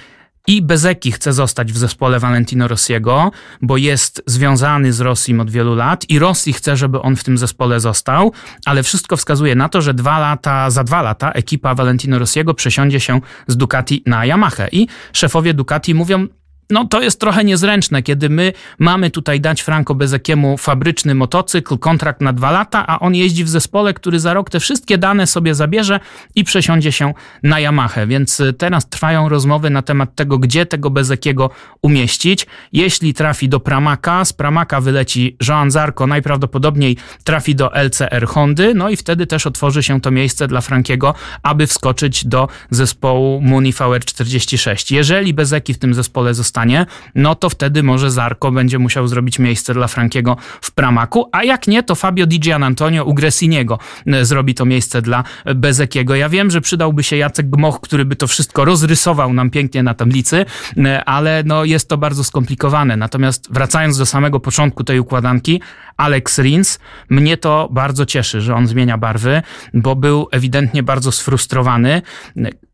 i 0.51 0.63
Bezeki 0.63 1.13
chce 1.13 1.33
zostać 1.33 1.73
w 1.73 1.77
zespole 1.77 2.19
Valentino 2.19 2.69
Rossiego, 2.69 3.31
bo 3.63 3.77
jest 3.77 4.23
związany 4.27 4.93
z 4.93 5.01
Rossim 5.01 5.41
od 5.41 5.51
wielu 5.51 5.75
lat 5.75 6.11
i 6.11 6.19
Rossi 6.19 6.53
chce, 6.53 6.77
żeby 6.77 7.03
on 7.03 7.17
w 7.17 7.25
tym 7.25 7.39
zespole 7.39 7.81
został, 7.81 8.33
ale 8.65 8.83
wszystko 8.83 9.17
wskazuje 9.17 9.55
na 9.55 9.69
to, 9.69 9.83
że 9.83 9.95
dwa 9.95 10.19
lata, 10.19 10.71
za 10.71 10.85
dwa 10.85 11.03
lata 11.03 11.33
ekipa 11.33 11.75
Valentino 11.75 12.19
Rossiego 12.19 12.55
przesiądzie 12.55 13.01
się 13.01 13.21
z 13.47 13.57
Ducati 13.57 14.03
na 14.07 14.25
Yamaha. 14.25 14.69
I 14.73 14.87
szefowie 15.13 15.55
Ducati 15.55 15.95
mówią, 15.95 16.27
no 16.71 16.85
to 16.85 17.03
jest 17.03 17.21
trochę 17.21 17.45
niezręczne, 17.45 18.03
kiedy 18.03 18.29
my 18.29 18.53
mamy 18.79 19.11
tutaj 19.11 19.41
dać 19.41 19.61
Franco 19.61 19.95
Bezekiemu 19.95 20.57
fabryczny 20.57 21.15
motocykl, 21.15 21.79
kontrakt 21.79 22.21
na 22.21 22.33
dwa 22.33 22.51
lata, 22.51 22.87
a 22.87 22.99
on 22.99 23.15
jeździ 23.15 23.45
w 23.45 23.49
zespole, 23.49 23.95
który 23.95 24.21
za 24.21 24.35
rok 24.35 24.51
te 24.51 24.61
wszystkie 24.61 24.99
dane 24.99 25.27
sobie 25.27 25.55
zabierze 25.55 26.01
i 26.35 26.45
przesiądzie 26.45 26.93
się 26.93 27.15
na 27.43 27.61
Yamaha. 27.61 28.07
Więc 28.07 28.41
y, 28.41 28.53
teraz 28.53 28.89
trwają 28.89 29.29
rozmowy 29.29 29.71
na 29.71 29.83
temat 29.83 30.15
tego, 30.15 30.39
gdzie 30.39 30.67
tego 30.67 30.91
Bezekiego 30.91 31.51
umieścić. 31.83 32.47
Jeśli 32.73 33.15
trafi 33.15 33.49
do 33.49 33.61
Pramaka, 33.61 34.25
z 34.25 34.33
Pramaka 34.33 34.81
wyleci 34.81 35.37
Joan 35.49 35.71
Zarco, 35.71 36.07
najprawdopodobniej 36.07 36.97
trafi 37.25 37.55
do 37.55 37.75
LCR 37.75 38.27
Hondy, 38.27 38.75
no 38.75 38.91
i 38.91 38.97
wtedy 38.97 39.27
też 39.27 39.47
otworzy 39.47 39.83
się 39.83 40.01
to 40.01 40.11
miejsce 40.11 40.49
dla 40.49 40.61
Frankiego, 40.61 41.15
aby 41.43 41.67
wskoczyć 41.67 42.25
do 42.25 42.49
zespołu 42.71 43.41
Muni 43.41 43.73
VR46. 43.73 44.95
Jeżeli 44.95 45.35
Bezeki 45.35 45.75
w 45.75 45.79
tym 45.79 45.95
zespole 45.95 46.35
zostanie 46.35 46.60
stanie, 46.61 46.87
no 47.15 47.35
to 47.35 47.51
wtedy 47.51 47.83
może 47.83 48.11
Zarko 48.11 48.53
będzie 48.53 48.79
musiał 48.79 49.09
zrobić 49.09 49.39
miejsce 49.39 49.75
dla 49.75 49.89
Frankiego 49.89 50.37
w 50.61 50.73
Pramaku, 50.73 51.29
a 51.33 51.45
jak 51.45 51.67
nie, 51.67 51.83
to 51.83 51.95
Fabio 51.95 52.27
Di 52.27 52.41
Gian 52.41 52.63
Antonio 52.63 53.05
u 53.05 53.15
Gressiniego 53.15 53.79
e, 54.07 54.25
zrobi 54.25 54.55
to 54.55 54.65
miejsce 54.65 55.03
dla 55.03 55.25
Bezekiego. 55.55 56.15
Ja 56.15 56.29
wiem, 56.29 56.51
że 56.51 56.61
przydałby 56.61 57.03
się 57.03 57.17
Jacek 57.17 57.51
Gmoch, 57.51 57.81
który 57.81 58.05
by 58.05 58.17
to 58.17 58.27
wszystko 58.27 58.65
rozrysował 58.65 59.33
nam 59.33 59.51
pięknie 59.51 59.83
na 59.83 59.95
tablicy, 59.95 60.45
e, 60.77 61.05
ale 61.05 61.43
no 61.47 61.65
jest 61.65 61.89
to 61.89 61.99
bardzo 61.99 62.25
skomplikowane. 62.25 62.97
Natomiast 62.97 63.49
wracając 63.53 63.99
do 63.99 64.07
samego 64.07 64.41
początku 64.41 64.85
tej 64.85 65.01
układanki, 65.01 65.61
Alex 65.97 66.39
Rins, 66.39 66.79
mnie 67.11 67.37
to 67.37 67.69
bardzo 67.73 68.07
cieszy, 68.07 68.41
że 68.41 68.55
on 68.55 68.67
zmienia 68.67 68.99
barwy, 68.99 69.43
bo 69.75 69.97
był 69.97 70.29
ewidentnie 70.33 70.83
bardzo 70.83 71.13
sfrustrowany. 71.13 72.03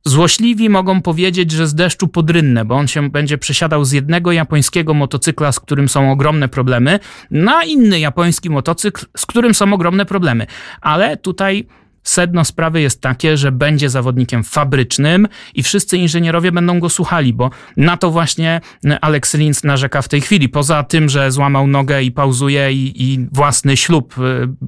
Złośliwi 0.06 0.68
mogą 0.68 1.02
powiedzieć, 1.02 1.50
że 1.50 1.66
z 1.66 1.74
deszczu 1.74 2.08
podrynne, 2.08 2.64
bo 2.64 2.74
on 2.74 2.88
się 2.88 3.10
będzie 3.10 3.38
przesiadał 3.38 3.84
z 3.84 3.92
jednego 3.92 4.32
japońskiego 4.32 4.94
motocykla, 4.94 5.52
z 5.52 5.60
którym 5.60 5.88
są 5.88 6.12
ogromne 6.12 6.48
problemy, 6.48 6.98
na 7.30 7.64
inny 7.64 8.00
japoński 8.00 8.50
motocykl, 8.50 9.06
z 9.16 9.26
którym 9.26 9.54
są 9.54 9.72
ogromne 9.72 10.06
problemy. 10.06 10.46
Ale 10.80 11.16
tutaj 11.16 11.66
sedno 12.08 12.44
sprawy 12.44 12.80
jest 12.80 13.00
takie, 13.00 13.36
że 13.36 13.52
będzie 13.52 13.90
zawodnikiem 13.90 14.44
fabrycznym 14.44 15.28
i 15.54 15.62
wszyscy 15.62 15.96
inżynierowie 15.96 16.52
będą 16.52 16.80
go 16.80 16.88
słuchali, 16.88 17.32
bo 17.32 17.50
na 17.76 17.96
to 17.96 18.10
właśnie 18.10 18.60
Alex 19.00 19.34
Linz 19.34 19.64
narzeka 19.64 20.02
w 20.02 20.08
tej 20.08 20.20
chwili. 20.20 20.48
Poza 20.48 20.82
tym, 20.82 21.08
że 21.08 21.32
złamał 21.32 21.66
nogę 21.66 22.02
i 22.02 22.12
pauzuje 22.12 22.72
i, 22.72 23.12
i 23.12 23.26
własny 23.32 23.76
ślub 23.76 24.18
y, 24.18 24.22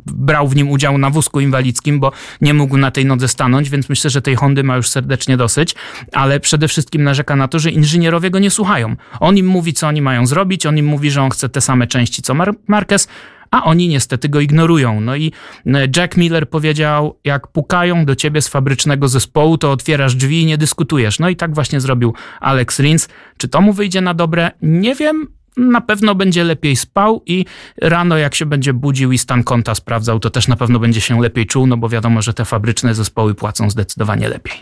brał 0.06 0.48
w 0.48 0.56
nim 0.56 0.70
udział 0.70 0.98
na 0.98 1.10
wózku 1.10 1.40
inwalidzkim, 1.40 2.00
bo 2.00 2.12
nie 2.40 2.54
mógł 2.54 2.76
na 2.76 2.90
tej 2.90 3.04
nodze 3.04 3.28
stanąć, 3.28 3.70
więc 3.70 3.88
myślę, 3.88 4.10
że 4.10 4.22
tej 4.22 4.36
Hondy 4.36 4.64
ma 4.64 4.76
już 4.76 4.88
serdecznie 4.88 5.36
dosyć, 5.36 5.74
ale 6.12 6.40
przede 6.40 6.68
wszystkim 6.68 7.04
narzeka 7.04 7.36
na 7.36 7.48
to, 7.48 7.58
że 7.58 7.70
inżynierowie 7.70 8.30
go 8.30 8.38
nie 8.38 8.50
słuchają. 8.50 8.96
On 9.20 9.36
im 9.36 9.46
mówi, 9.46 9.72
co 9.72 9.88
oni 9.88 10.02
mają 10.02 10.26
zrobić, 10.26 10.66
on 10.66 10.78
im 10.78 10.86
mówi, 10.86 11.10
że 11.10 11.22
on 11.22 11.30
chce 11.30 11.48
te 11.48 11.60
same 11.60 11.86
części 11.86 12.22
co 12.22 12.34
Mar 12.34 12.54
Marquez, 12.66 13.08
a 13.50 13.64
oni 13.64 13.88
niestety 13.88 14.28
go 14.28 14.40
ignorują. 14.40 15.00
No 15.00 15.16
i 15.16 15.32
e, 15.66 15.88
Jack 15.96 16.16
Miller 16.16 16.50
powiedział, 16.50 17.18
jak 17.24 17.48
pukają 17.48 18.04
do 18.04 18.14
ciebie 18.14 18.42
z 18.42 18.48
fabrycznego 18.48 19.08
zespołu, 19.08 19.58
to 19.58 19.72
otwierasz 19.72 20.14
drzwi 20.14 20.42
i 20.42 20.46
nie 20.46 20.58
dyskutujesz. 20.58 21.18
No 21.18 21.28
i 21.28 21.36
tak 21.36 21.54
właśnie 21.54 21.80
zrobił 21.80 22.14
Alex 22.40 22.80
Rins. 22.80 23.08
Czy 23.36 23.48
to 23.48 23.60
mu 23.60 23.72
wyjdzie 23.72 24.00
na 24.00 24.14
dobre? 24.14 24.50
Nie 24.62 24.94
wiem, 24.94 25.26
na 25.58 25.80
pewno 25.80 26.14
będzie 26.14 26.44
lepiej 26.44 26.76
spał 26.76 27.22
i 27.26 27.44
rano 27.82 28.18
jak 28.18 28.34
się 28.34 28.46
będzie 28.46 28.72
budził 28.72 29.12
i 29.12 29.18
stan 29.18 29.44
konta 29.44 29.74
sprawdzał, 29.74 30.20
to 30.20 30.30
też 30.30 30.48
na 30.48 30.56
pewno 30.56 30.78
będzie 30.78 31.00
się 31.00 31.20
lepiej 31.20 31.46
czuł, 31.46 31.66
no 31.66 31.76
bo 31.76 31.88
wiadomo, 31.88 32.22
że 32.22 32.34
te 32.34 32.44
fabryczne 32.44 32.94
zespoły 32.94 33.34
płacą 33.34 33.70
zdecydowanie 33.70 34.28
lepiej. 34.28 34.54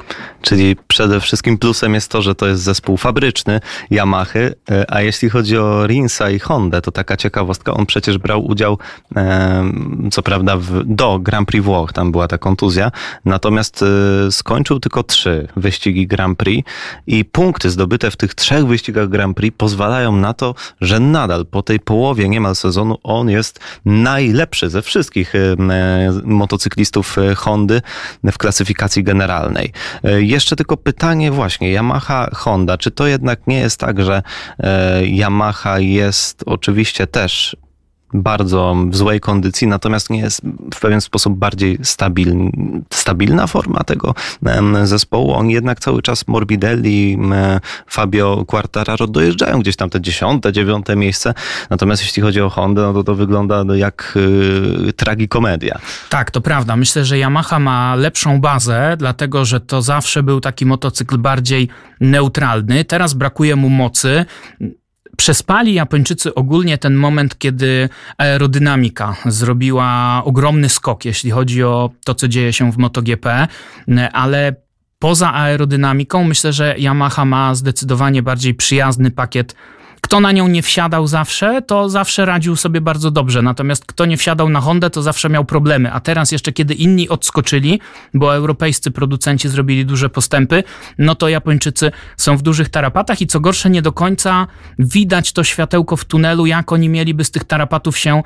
Czyli 0.42 0.76
przede 0.88 1.20
wszystkim 1.20 1.58
plusem 1.58 1.94
jest 1.94 2.10
to, 2.10 2.22
że 2.22 2.34
to 2.34 2.46
jest 2.46 2.62
zespół 2.62 2.96
fabryczny 2.96 3.60
Yamaha, 3.90 4.38
e, 4.38 4.54
a 4.88 5.00
jeśli 5.00 5.30
chodzi 5.30 5.58
o 5.58 5.86
Rinsa 5.86 6.30
i 6.30 6.38
Hondę, 6.38 6.82
to 6.82 6.90
taka 6.90 7.16
ciekawostka, 7.16 7.74
on 7.74 7.86
przecież 7.86 8.18
brał 8.18 8.46
udział 8.46 8.78
co 10.12 10.22
prawda 10.22 10.56
w, 10.56 10.84
do 10.84 11.18
Grand 11.18 11.48
Prix 11.48 11.64
Włoch, 11.64 11.92
tam 11.92 12.12
była 12.12 12.28
ta 12.28 12.38
kontuzja, 12.38 12.90
natomiast 13.24 13.82
e, 13.82 14.32
skończył 14.32 14.80
tylko 14.80 15.02
trzy 15.02 15.48
wyścigi 15.56 16.06
Grand 16.06 16.38
Prix 16.38 16.70
i 17.06 17.24
punkty 17.24 17.70
zdobyte 17.70 18.10
w 18.10 18.16
tych 18.16 18.34
trzech 18.34 18.66
wyścigach 18.66 19.08
Grand 19.08 19.36
Prix 19.36 19.56
pozwalają 19.58 20.16
na 20.16 20.34
to, 20.34 20.54
że 20.86 21.00
nadal 21.00 21.46
po 21.46 21.62
tej 21.62 21.80
połowie 21.80 22.28
niemal 22.28 22.54
sezonu 22.54 22.98
on 23.02 23.28
jest 23.28 23.60
najlepszy 23.84 24.70
ze 24.70 24.82
wszystkich 24.82 25.34
e, 25.34 25.38
motocyklistów 26.24 27.18
e, 27.18 27.34
Hondy 27.34 27.82
w 28.24 28.38
klasyfikacji 28.38 29.04
generalnej. 29.04 29.72
E, 30.04 30.22
jeszcze 30.22 30.56
tylko 30.56 30.76
pytanie 30.76 31.30
właśnie, 31.30 31.72
Yamaha 31.72 32.30
Honda, 32.34 32.78
czy 32.78 32.90
to 32.90 33.06
jednak 33.06 33.46
nie 33.46 33.58
jest 33.58 33.80
tak, 33.80 34.04
że 34.04 34.22
Yamaha 35.02 35.78
jest 35.78 36.42
oczywiście 36.46 37.06
też 37.06 37.56
bardzo 38.22 38.76
w 38.90 38.96
złej 38.96 39.20
kondycji, 39.20 39.66
natomiast 39.66 40.10
nie 40.10 40.18
jest 40.18 40.42
w 40.74 40.80
pewien 40.80 41.00
sposób 41.00 41.38
bardziej 41.38 41.78
stabilny, 41.82 42.50
stabilna 42.92 43.46
forma 43.46 43.84
tego 43.84 44.14
zespołu. 44.84 45.32
Oni 45.32 45.52
jednak 45.52 45.80
cały 45.80 46.02
czas 46.02 46.28
Morbidelli, 46.28 47.18
Fabio 47.90 48.44
Quartararo 48.46 49.06
dojeżdżają 49.06 49.60
gdzieś 49.60 49.76
tam 49.76 49.90
te 49.90 50.00
dziesiąte, 50.00 50.52
dziewiąte 50.52 50.96
miejsce. 50.96 51.34
Natomiast 51.70 52.02
jeśli 52.02 52.22
chodzi 52.22 52.40
o 52.40 52.50
Hondę, 52.50 52.82
no 52.82 52.92
to 52.92 53.04
to 53.04 53.14
wygląda 53.14 53.64
jak 53.74 54.18
y, 54.88 54.92
tragikomedia. 54.92 55.78
Tak, 56.08 56.30
to 56.30 56.40
prawda. 56.40 56.76
Myślę, 56.76 57.04
że 57.04 57.18
Yamaha 57.18 57.58
ma 57.58 57.94
lepszą 57.94 58.40
bazę, 58.40 58.96
dlatego 58.98 59.44
że 59.44 59.60
to 59.60 59.82
zawsze 59.82 60.22
był 60.22 60.40
taki 60.40 60.66
motocykl 60.66 61.18
bardziej 61.18 61.68
neutralny. 62.00 62.84
Teraz 62.84 63.14
brakuje 63.14 63.56
mu 63.56 63.68
mocy 63.68 64.24
przespali 65.16 65.74
Japończycy 65.74 66.34
ogólnie 66.34 66.78
ten 66.78 66.94
moment, 66.94 67.38
kiedy 67.38 67.88
aerodynamika 68.18 69.16
zrobiła 69.26 70.22
ogromny 70.24 70.68
skok, 70.68 71.04
jeśli 71.04 71.30
chodzi 71.30 71.62
o 71.62 71.90
to, 72.04 72.14
co 72.14 72.28
dzieje 72.28 72.52
się 72.52 72.72
w 72.72 72.78
MotoGP, 72.78 73.48
ale 74.12 74.54
poza 74.98 75.32
aerodynamiką 75.32 76.24
myślę, 76.24 76.52
że 76.52 76.74
Yamaha 76.78 77.24
ma 77.24 77.54
zdecydowanie 77.54 78.22
bardziej 78.22 78.54
przyjazny 78.54 79.10
pakiet 79.10 79.54
kto 80.06 80.20
na 80.20 80.32
nią 80.32 80.48
nie 80.48 80.62
wsiadał 80.62 81.06
zawsze, 81.06 81.62
to 81.62 81.88
zawsze 81.88 82.26
radził 82.26 82.56
sobie 82.56 82.80
bardzo 82.80 83.10
dobrze. 83.10 83.42
Natomiast 83.42 83.84
kto 83.86 84.06
nie 84.06 84.16
wsiadał 84.16 84.48
na 84.48 84.60
Hondę, 84.60 84.90
to 84.90 85.02
zawsze 85.02 85.28
miał 85.28 85.44
problemy. 85.44 85.92
A 85.92 86.00
teraz 86.00 86.32
jeszcze 86.32 86.52
kiedy 86.52 86.74
inni 86.74 87.08
odskoczyli, 87.08 87.80
bo 88.14 88.34
europejscy 88.34 88.90
producenci 88.90 89.48
zrobili 89.48 89.86
duże 89.86 90.08
postępy, 90.08 90.64
no 90.98 91.14
to 91.14 91.28
Japończycy 91.28 91.90
są 92.16 92.36
w 92.36 92.42
dużych 92.42 92.68
tarapatach 92.68 93.20
i 93.20 93.26
co 93.26 93.40
gorsze, 93.40 93.70
nie 93.70 93.82
do 93.82 93.92
końca 93.92 94.46
widać 94.78 95.32
to 95.32 95.44
światełko 95.44 95.96
w 95.96 96.04
tunelu, 96.04 96.46
jak 96.46 96.72
oni 96.72 96.88
mieliby 96.88 97.24
z 97.24 97.30
tych 97.30 97.44
tarapatów 97.44 97.98
się 97.98 98.22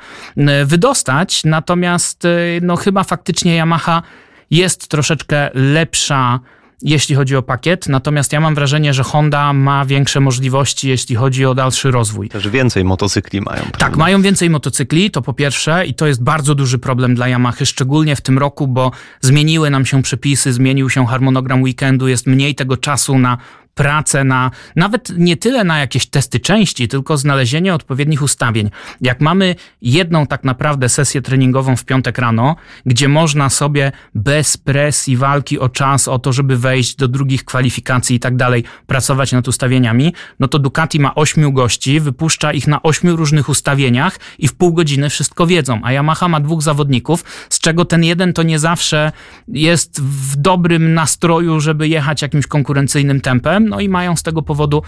wydostać. 0.65 1.45
Natomiast 1.45 2.27
no 2.63 2.77
chyba 2.77 3.05
faktycznie 3.05 3.57
Yamaha 3.57 4.03
jest 4.51 4.89
troszeczkę 4.89 5.51
lepsza 5.55 6.41
jeśli 6.83 7.15
chodzi 7.15 7.37
o 7.37 7.43
pakiet, 7.43 7.89
natomiast 7.89 8.33
ja 8.33 8.41
mam 8.41 8.55
wrażenie, 8.55 8.95
że 8.95 9.03
Honda 9.03 9.53
ma 9.53 9.85
większe 9.85 10.21
możliwości, 10.21 10.89
jeśli 10.89 11.17
chodzi 11.17 11.47
o 11.47 11.55
dalszy 11.55 11.91
rozwój. 11.91 12.29
Też 12.29 12.49
więcej 12.49 12.85
motocykli 12.85 13.41
mają. 13.41 13.61
Prawda? 13.61 13.79
Tak, 13.79 13.97
mają 13.97 14.23
więcej 14.23 14.51
motocykli, 14.51 15.11
to 15.11 15.23
po 15.23 15.33
pierwsze 15.33 15.87
i 15.87 15.95
to 15.95 16.07
jest 16.07 16.23
bardzo 16.23 16.55
duży 16.55 16.79
problem 16.79 17.15
dla 17.15 17.29
Yamaha, 17.29 17.65
szczególnie 17.65 18.17
w 18.17 18.21
tym 18.21 18.39
roku, 18.39 18.67
bo 18.67 18.91
zmieniły 19.21 19.71
nam 19.71 19.87
się 19.87 20.03
przepisy, 20.03 20.53
zmienił 20.53 20.91
się 20.91 21.07
harmonogram 21.07 21.63
weekendu, 21.63 22.09
jest 22.09 22.27
mniej 22.27 22.55
tego 22.55 22.77
czasu 22.77 23.19
na 23.19 23.39
pracę 23.81 24.25
na 24.25 24.51
nawet 24.77 25.13
nie 25.17 25.37
tyle 25.37 25.65
na 25.65 25.79
jakieś 25.79 26.07
testy 26.07 26.41
części, 26.41 26.89
tylko 26.89 27.17
znalezienie 27.17 27.75
odpowiednich 27.75 28.23
ustawień. 28.23 28.71
Jak 29.01 29.21
mamy 29.21 29.55
jedną 29.83 30.27
tak 30.27 30.45
naprawdę 30.45 30.89
sesję 30.89 31.23
treningową 31.23 31.77
w 31.77 31.85
piątek 31.85 32.19
rano, 32.19 32.57
gdzie 32.87 33.09
można 33.09 33.51
sobie 33.51 33.93
bez 34.15 34.57
presji 34.57 35.17
walki 35.17 35.59
o 35.59 35.69
czas, 35.69 36.09
o 36.09 36.19
to, 36.19 36.33
żeby 36.33 36.57
wejść 36.57 36.97
do 36.97 37.09
drugich 37.09 37.45
kwalifikacji 37.45 38.17
i 38.17 38.21
tak 38.21 38.37
dalej, 38.37 38.65
pracować 38.87 39.33
nad 39.33 39.49
ustawieniami, 39.49 40.15
no 40.41 40.49
to 40.49 40.59
Ducati 40.59 41.01
ma 41.01 41.15
ośmiu 41.15 41.53
gości, 41.53 42.01
wypuszcza 42.01 42.53
ich 42.53 42.67
na 42.67 42.83
ośmiu 42.83 43.17
różnych 43.17 43.49
ustawieniach 43.49 44.19
i 44.39 44.49
w 44.49 44.55
pół 44.55 44.73
godziny 44.73 45.11
wszystko 45.11 45.47
wiedzą, 45.47 45.81
a 45.85 45.93
Yamaha 45.93 46.29
ma 46.29 46.41
dwóch 46.41 46.63
zawodników, 46.63 47.25
z 47.51 47.61
czego 47.61 47.85
ten 47.85 48.05
jeden 48.05 48.33
to 48.33 48.43
nie 48.43 48.59
zawsze 48.59 49.13
jest 49.49 50.01
w 50.03 50.37
dobrym 50.37 50.95
nastroju, 50.95 51.61
żeby 51.61 51.89
jechać 51.89 52.23
jakimś 52.23 52.47
konkurencyjnym 52.47 53.21
tempem, 53.21 53.70
no 53.71 53.81
i 53.81 53.89
mają 53.89 54.17
z 54.17 54.23
tego 54.23 54.43
powodu 54.43 54.83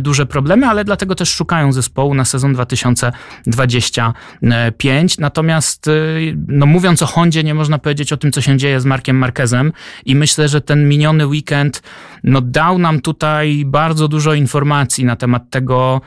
duże 0.00 0.26
problemy, 0.26 0.66
ale 0.66 0.84
dlatego 0.84 1.14
też 1.14 1.34
szukają 1.34 1.72
zespołu 1.72 2.14
na 2.14 2.24
sezon 2.24 2.52
2025. 2.52 5.18
Natomiast, 5.18 5.88
y, 5.88 6.36
no 6.48 6.66
mówiąc 6.66 7.02
o 7.02 7.06
Hondzie, 7.06 7.44
nie 7.44 7.54
można 7.54 7.78
powiedzieć 7.78 8.12
o 8.12 8.16
tym, 8.16 8.32
co 8.32 8.40
się 8.40 8.56
dzieje 8.56 8.80
z 8.80 8.84
Markiem 8.84 9.18
Marquezem 9.18 9.72
i 10.04 10.16
myślę, 10.16 10.48
że 10.48 10.60
ten 10.60 10.88
miniony 10.88 11.26
weekend 11.26 11.82
no, 12.24 12.40
dał 12.40 12.78
nam 12.78 13.00
tutaj 13.00 13.64
bardzo 13.66 14.08
dużo 14.08 14.34
informacji 14.34 15.04
na 15.04 15.16
temat 15.16 15.50
tego, 15.50 16.00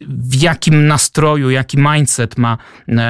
w 0.00 0.42
jakim 0.42 0.86
nastroju, 0.86 1.50
jaki 1.50 1.78
mindset 1.78 2.38
ma 2.38 2.58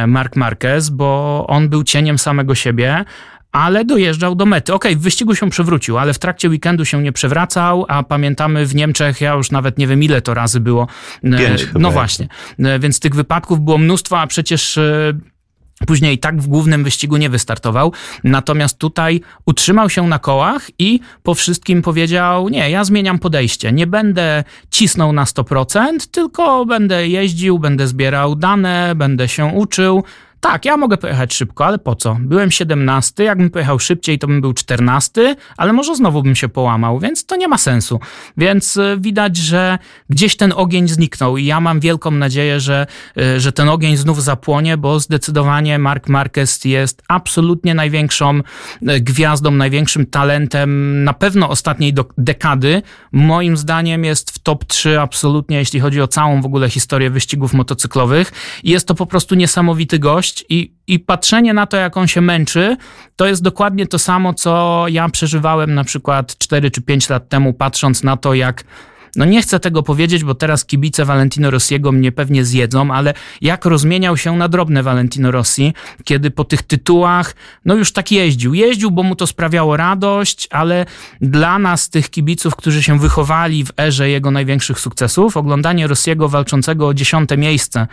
Mark 0.06 0.36
Marquez, 0.36 0.90
bo 0.90 1.44
on 1.48 1.68
był 1.68 1.84
cieniem 1.84 2.18
samego 2.18 2.54
siebie, 2.54 3.04
ale 3.52 3.84
dojeżdżał 3.84 4.34
do 4.34 4.46
mety. 4.46 4.74
Okej, 4.74 4.92
okay, 4.92 5.00
w 5.00 5.02
wyścigu 5.02 5.34
się 5.34 5.50
przewrócił, 5.50 5.98
ale 5.98 6.14
w 6.14 6.18
trakcie 6.18 6.48
weekendu 6.48 6.84
się 6.84 7.02
nie 7.02 7.12
przewracał, 7.12 7.84
a 7.88 8.02
pamiętamy 8.02 8.66
w 8.66 8.74
Niemczech, 8.74 9.20
ja 9.20 9.34
już 9.34 9.50
nawet 9.50 9.78
nie 9.78 9.86
wiem 9.86 10.02
ile 10.02 10.22
to 10.22 10.34
razy 10.34 10.60
było. 10.60 10.86
E, 11.24 11.38
Pięć 11.38 11.66
no 11.78 11.90
właśnie, 11.90 12.28
e, 12.58 12.78
więc 12.78 13.00
tych 13.00 13.14
wypadków 13.14 13.60
było 13.60 13.78
mnóstwo, 13.78 14.20
a 14.20 14.26
przecież 14.26 14.78
e, 14.78 15.12
Później 15.86 16.18
tak 16.18 16.40
w 16.40 16.46
głównym 16.46 16.84
wyścigu 16.84 17.16
nie 17.16 17.30
wystartował, 17.30 17.92
natomiast 18.24 18.78
tutaj 18.78 19.20
utrzymał 19.46 19.90
się 19.90 20.06
na 20.06 20.18
kołach 20.18 20.70
i 20.78 21.00
po 21.22 21.34
wszystkim 21.34 21.82
powiedział: 21.82 22.48
Nie, 22.48 22.70
ja 22.70 22.84
zmieniam 22.84 23.18
podejście. 23.18 23.72
Nie 23.72 23.86
będę 23.86 24.44
cisnął 24.70 25.12
na 25.12 25.24
100%, 25.24 26.06
tylko 26.10 26.66
będę 26.66 27.08
jeździł, 27.08 27.58
będę 27.58 27.86
zbierał 27.86 28.36
dane, 28.36 28.94
będę 28.96 29.28
się 29.28 29.46
uczył, 29.46 30.04
tak, 30.40 30.64
ja 30.64 30.76
mogę 30.76 30.96
pojechać 30.96 31.34
szybko, 31.34 31.66
ale 31.66 31.78
po 31.78 31.94
co? 31.94 32.16
Byłem 32.20 32.50
17, 32.50 33.24
jakbym 33.24 33.50
pojechał 33.50 33.78
szybciej, 33.78 34.18
to 34.18 34.26
bym 34.26 34.40
był 34.40 34.52
14, 34.52 35.36
ale 35.56 35.72
może 35.72 35.96
znowu 35.96 36.22
bym 36.22 36.36
się 36.36 36.48
połamał, 36.48 36.98
więc 36.98 37.26
to 37.26 37.36
nie 37.36 37.48
ma 37.48 37.58
sensu. 37.58 38.00
Więc 38.36 38.76
y, 38.76 38.96
widać, 39.00 39.36
że 39.36 39.78
gdzieś 40.10 40.36
ten 40.36 40.52
ogień 40.56 40.88
zniknął 40.88 41.36
i 41.36 41.44
ja 41.44 41.60
mam 41.60 41.80
wielką 41.80 42.10
nadzieję, 42.10 42.60
że, 42.60 42.86
y, 43.18 43.40
że 43.40 43.52
ten 43.52 43.68
ogień 43.68 43.96
znów 43.96 44.22
zapłonie, 44.22 44.76
bo 44.76 45.00
zdecydowanie 45.00 45.78
Mark 45.78 46.08
Marquez 46.08 46.64
jest 46.64 47.02
absolutnie 47.08 47.74
największą 47.74 48.38
y, 48.38 49.00
gwiazdą, 49.00 49.50
największym 49.50 50.06
talentem 50.06 51.04
na 51.04 51.12
pewno 51.12 51.48
ostatniej 51.48 51.94
dekady. 52.18 52.82
Moim 53.12 53.56
zdaniem 53.56 54.04
jest 54.04 54.30
w 54.30 54.38
top 54.38 54.64
3 54.64 55.00
absolutnie, 55.00 55.56
jeśli 55.56 55.80
chodzi 55.80 56.00
o 56.00 56.08
całą 56.08 56.42
w 56.42 56.46
ogóle 56.46 56.70
historię 56.70 57.10
wyścigów 57.10 57.52
motocyklowych. 57.52 58.32
Jest 58.64 58.88
to 58.88 58.94
po 58.94 59.06
prostu 59.06 59.34
niesamowity 59.34 59.98
gość 59.98 60.27
i, 60.48 60.72
i 60.86 60.98
patrzenie 60.98 61.54
na 61.54 61.66
to, 61.66 61.76
jak 61.76 61.96
on 61.96 62.06
się 62.06 62.20
męczy, 62.20 62.76
to 63.16 63.26
jest 63.26 63.42
dokładnie 63.42 63.86
to 63.86 63.98
samo, 63.98 64.34
co 64.34 64.84
ja 64.88 65.08
przeżywałem 65.08 65.74
na 65.74 65.84
przykład 65.84 66.38
4 66.38 66.70
czy 66.70 66.82
5 66.82 67.08
lat 67.08 67.28
temu, 67.28 67.52
patrząc 67.52 68.02
na 68.02 68.16
to, 68.16 68.34
jak 68.34 68.64
no 69.16 69.24
nie 69.24 69.42
chcę 69.42 69.60
tego 69.60 69.82
powiedzieć, 69.82 70.24
bo 70.24 70.34
teraz 70.34 70.64
kibice 70.64 71.04
Valentino 71.04 71.50
Rossiego 71.50 71.92
mnie 71.92 72.12
pewnie 72.12 72.44
zjedzą, 72.44 72.90
ale 72.90 73.14
jak 73.40 73.64
rozmieniał 73.64 74.16
się 74.16 74.36
na 74.36 74.48
drobne 74.48 74.82
Valentino 74.82 75.30
Rossi, 75.30 75.74
kiedy 76.04 76.30
po 76.30 76.44
tych 76.44 76.62
tytułach, 76.62 77.34
no 77.64 77.74
już 77.74 77.92
tak 77.92 78.12
jeździł. 78.12 78.54
Jeździł, 78.54 78.90
bo 78.90 79.02
mu 79.02 79.16
to 79.16 79.26
sprawiało 79.26 79.76
radość, 79.76 80.48
ale 80.50 80.86
dla 81.20 81.58
nas, 81.58 81.90
tych 81.90 82.10
kibiców, 82.10 82.56
którzy 82.56 82.82
się 82.82 82.98
wychowali 82.98 83.64
w 83.64 83.72
erze 83.80 84.10
jego 84.10 84.30
największych 84.30 84.80
sukcesów, 84.80 85.36
oglądanie 85.36 85.86
Rossiego 85.86 86.28
walczącego 86.28 86.86
o 86.86 86.94
dziesiąte 86.94 87.36
miejsce 87.36 87.86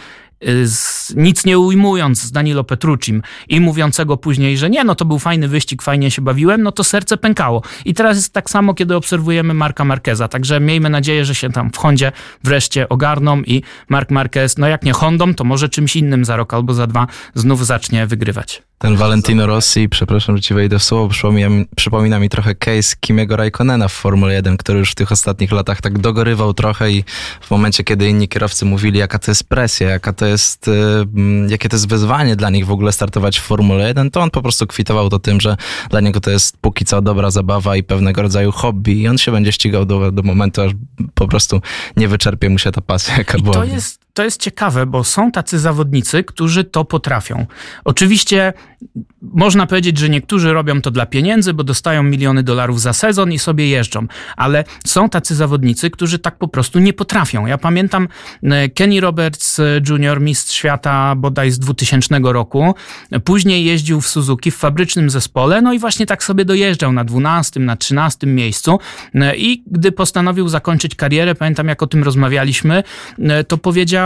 z, 0.66 1.14
nic 1.16 1.46
nie 1.46 1.60
ujmując 1.60 2.22
z 2.22 2.32
Danilo 2.32 2.64
Petrucim 2.64 3.22
i 3.50 3.60
mówiącego 3.60 4.18
później, 4.18 4.58
że 4.58 4.70
nie, 4.70 4.84
no 4.84 4.96
to 4.96 5.06
był 5.06 5.20
fajny 5.20 5.48
wyścig, 5.48 5.82
fajnie 5.82 6.12
się 6.12 6.22
bawiłem, 6.22 6.64
no 6.64 6.72
to 6.72 6.84
serce 6.84 7.18
pękało. 7.18 7.62
I 7.86 7.94
teraz 7.94 8.18
jest 8.18 8.34
tak 8.34 8.50
samo, 8.50 8.74
kiedy 8.74 8.96
obserwujemy 8.96 9.54
Marka 9.54 9.86
Marqueza, 9.86 10.28
także 10.28 10.60
miejmy 10.60 10.90
nadzieję, 10.90 11.26
że 11.26 11.36
się 11.36 11.50
tam 11.50 11.72
w 11.72 11.78
Hondzie 11.78 12.12
wreszcie 12.44 12.90
ogarną 12.90 13.42
i 13.42 13.64
Mark 13.90 14.12
Marquez, 14.12 14.58
no 14.58 14.68
jak 14.68 14.84
nie 14.84 14.94
Hondą, 14.94 15.34
to 15.34 15.44
może 15.44 15.70
czymś 15.70 15.96
innym 15.96 16.26
za 16.26 16.36
rok 16.36 16.54
albo 16.54 16.74
za 16.74 16.88
dwa 16.88 17.08
znów 17.36 17.66
zacznie 17.66 18.08
wygrywać. 18.08 18.64
Ten 18.78 18.96
Valentino 18.96 19.48
Rossi, 19.48 19.90
przepraszam, 19.90 20.38
że 20.38 20.44
ci 20.44 20.54
wejdę 20.54 20.80
w 20.80 20.84
słowo, 20.84 21.08
przypomina, 21.08 21.66
przypomina 21.76 22.20
mi 22.20 22.30
trochę 22.30 22.56
case 22.56 22.96
Kimiego 23.00 23.36
Raikkonena 23.36 23.88
w 23.88 23.94
Formule 23.94 24.34
1, 24.34 24.58
który 24.58 24.80
już 24.80 24.92
w 24.92 24.96
tych 24.96 25.12
ostatnich 25.12 25.52
latach 25.52 25.82
tak 25.82 26.00
dogorywał 26.00 26.54
trochę 26.54 26.92
i 26.92 27.04
w 27.42 27.52
momencie, 27.52 27.84
kiedy 27.84 28.10
inni 28.10 28.28
kierowcy 28.28 28.66
mówili, 28.66 29.00
jaka 29.00 29.20
to 29.20 29.32
jest 29.32 29.44
presja, 29.44 29.90
jaka 29.90 30.14
to 30.14 30.26
jest, 30.26 30.70
jakie 31.48 31.70
to 31.70 31.76
jest 31.76 31.88
wyzwanie 31.88 32.36
dla 32.36 32.50
nich 32.50 32.66
w 32.66 32.72
ogóle 32.72 32.92
startować 32.92 33.40
w 33.40 33.44
Formule 33.44 33.88
1, 33.88 34.12
to 34.12 34.22
on 34.22 34.32
po 34.32 34.42
prostu 34.42 34.68
kwitował 34.68 35.10
to 35.10 35.20
tym, 35.20 35.42
że 35.42 35.58
dla 35.90 36.00
niego 36.00 36.20
to 36.20 36.32
jest 36.32 36.58
póki 36.58 36.86
co 36.86 37.02
dobra 37.02 37.32
zabawa 37.32 37.76
i 37.76 37.84
pewnego 37.84 38.22
rodzaju 38.22 38.52
hobby 38.52 39.02
i 39.02 39.08
on 39.08 39.18
się 39.18 39.32
będzie 39.32 39.52
ścigał 39.52 39.86
do, 39.86 40.12
do 40.12 40.24
momentu, 40.24 40.62
aż 40.62 40.72
po 41.14 41.28
prostu 41.28 41.62
nie 41.98 42.08
wyczerpie 42.08 42.50
mu 42.50 42.60
się 42.60 42.72
ta 42.72 42.82
pasja, 42.82 43.18
jaka 43.18 43.38
I 43.38 43.42
była. 43.42 43.56
To 43.56 43.64
jest 43.64 44.05
to 44.16 44.24
jest 44.24 44.42
ciekawe, 44.42 44.86
bo 44.86 45.04
są 45.04 45.32
tacy 45.32 45.60
zawodnicy, 45.60 46.24
którzy 46.24 46.64
to 46.64 46.86
potrafią. 46.86 47.46
Oczywiście 47.86 48.54
można 49.22 49.68
powiedzieć, 49.68 49.98
że 49.98 50.10
niektórzy 50.10 50.54
robią 50.54 50.82
to 50.82 50.92
dla 50.92 51.06
pieniędzy, 51.06 51.54
bo 51.54 51.64
dostają 51.64 52.04
miliony 52.04 52.44
dolarów 52.44 52.82
za 52.82 52.94
sezon 52.94 53.32
i 53.32 53.40
sobie 53.40 53.70
jeżdżą, 53.70 54.08
ale 54.38 54.64
są 54.86 55.10
tacy 55.10 55.36
zawodnicy, 55.36 55.90
którzy 55.90 56.20
tak 56.20 56.38
po 56.38 56.48
prostu 56.48 56.80
nie 56.80 56.94
potrafią. 56.94 57.46
Ja 57.46 57.58
pamiętam 57.58 58.08
e, 58.44 58.70
Kenny 58.70 59.02
Roberts 59.02 59.60
e, 59.60 59.82
Jr., 59.90 60.22
mistrz 60.22 60.56
świata 60.56 61.16
bodaj 61.16 61.52
z 61.52 61.60
2000 61.60 62.20
roku, 62.24 62.76
później 63.24 63.66
jeździł 63.66 64.02
w 64.02 64.08
Suzuki 64.08 64.52
w 64.52 64.56
fabrycznym 64.56 65.10
zespole, 65.10 65.62
no 65.62 65.74
i 65.74 65.80
właśnie 65.80 66.06
tak 66.06 66.24
sobie 66.24 66.46
dojeżdżał 66.46 66.92
na 66.92 67.04
12, 67.04 67.60
na 67.60 67.76
13 67.76 68.28
miejscu 68.28 68.80
e, 69.16 69.36
i 69.36 69.64
gdy 69.68 69.92
postanowił 69.92 70.48
zakończyć 70.48 70.96
karierę, 70.96 71.36
pamiętam 71.36 71.68
jak 71.68 71.84
o 71.84 71.88
tym 71.88 72.04
rozmawialiśmy, 72.04 72.84
to 73.48 73.58
powiedział, 73.58 74.05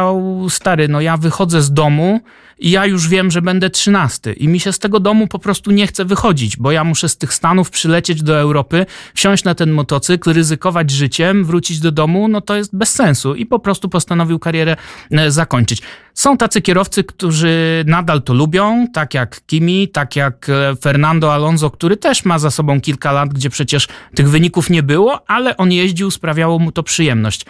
stary, 0.49 0.87
no 0.87 1.01
ja 1.01 1.17
wychodzę 1.17 1.61
z 1.61 1.73
domu 1.73 2.21
i 2.59 2.71
ja 2.71 2.85
już 2.85 3.07
wiem, 3.07 3.31
że 3.31 3.41
będę 3.41 3.69
trzynasty 3.69 4.33
i 4.33 4.47
mi 4.47 4.59
się 4.59 4.73
z 4.73 4.79
tego 4.79 4.99
domu 4.99 5.27
po 5.27 5.39
prostu 5.39 5.71
nie 5.71 5.87
chce 5.87 6.05
wychodzić, 6.05 6.57
bo 6.57 6.71
ja 6.71 6.83
muszę 6.83 7.09
z 7.09 7.17
tych 7.17 7.33
Stanów 7.33 7.69
przylecieć 7.69 8.23
do 8.23 8.39
Europy, 8.39 8.85
wsiąść 9.13 9.43
na 9.43 9.55
ten 9.55 9.71
motocykl, 9.71 10.33
ryzykować 10.33 10.91
życiem, 10.91 11.45
wrócić 11.45 11.79
do 11.79 11.91
domu, 11.91 12.27
no 12.27 12.41
to 12.41 12.55
jest 12.55 12.75
bez 12.75 12.89
sensu 12.89 13.35
i 13.35 13.45
po 13.45 13.59
prostu 13.59 13.89
postanowił 13.89 14.39
karierę 14.39 14.75
e, 15.11 15.31
zakończyć. 15.31 15.81
Są 16.13 16.37
tacy 16.37 16.61
kierowcy, 16.61 17.03
którzy 17.03 17.83
nadal 17.87 18.21
to 18.21 18.33
lubią, 18.33 18.87
tak 18.93 19.13
jak 19.13 19.41
Kimi, 19.45 19.87
tak 19.87 20.15
jak 20.15 20.49
e, 20.49 20.75
Fernando 20.75 21.33
Alonso, 21.33 21.69
który 21.69 21.97
też 21.97 22.25
ma 22.25 22.39
za 22.39 22.51
sobą 22.51 22.81
kilka 22.81 23.11
lat, 23.11 23.29
gdzie 23.29 23.49
przecież 23.49 23.87
tych 24.15 24.29
wyników 24.29 24.69
nie 24.69 24.83
było, 24.83 25.29
ale 25.29 25.57
on 25.57 25.71
jeździł, 25.71 26.11
sprawiało 26.11 26.59
mu 26.59 26.71
to 26.71 26.83
przyjemność. 26.83 27.45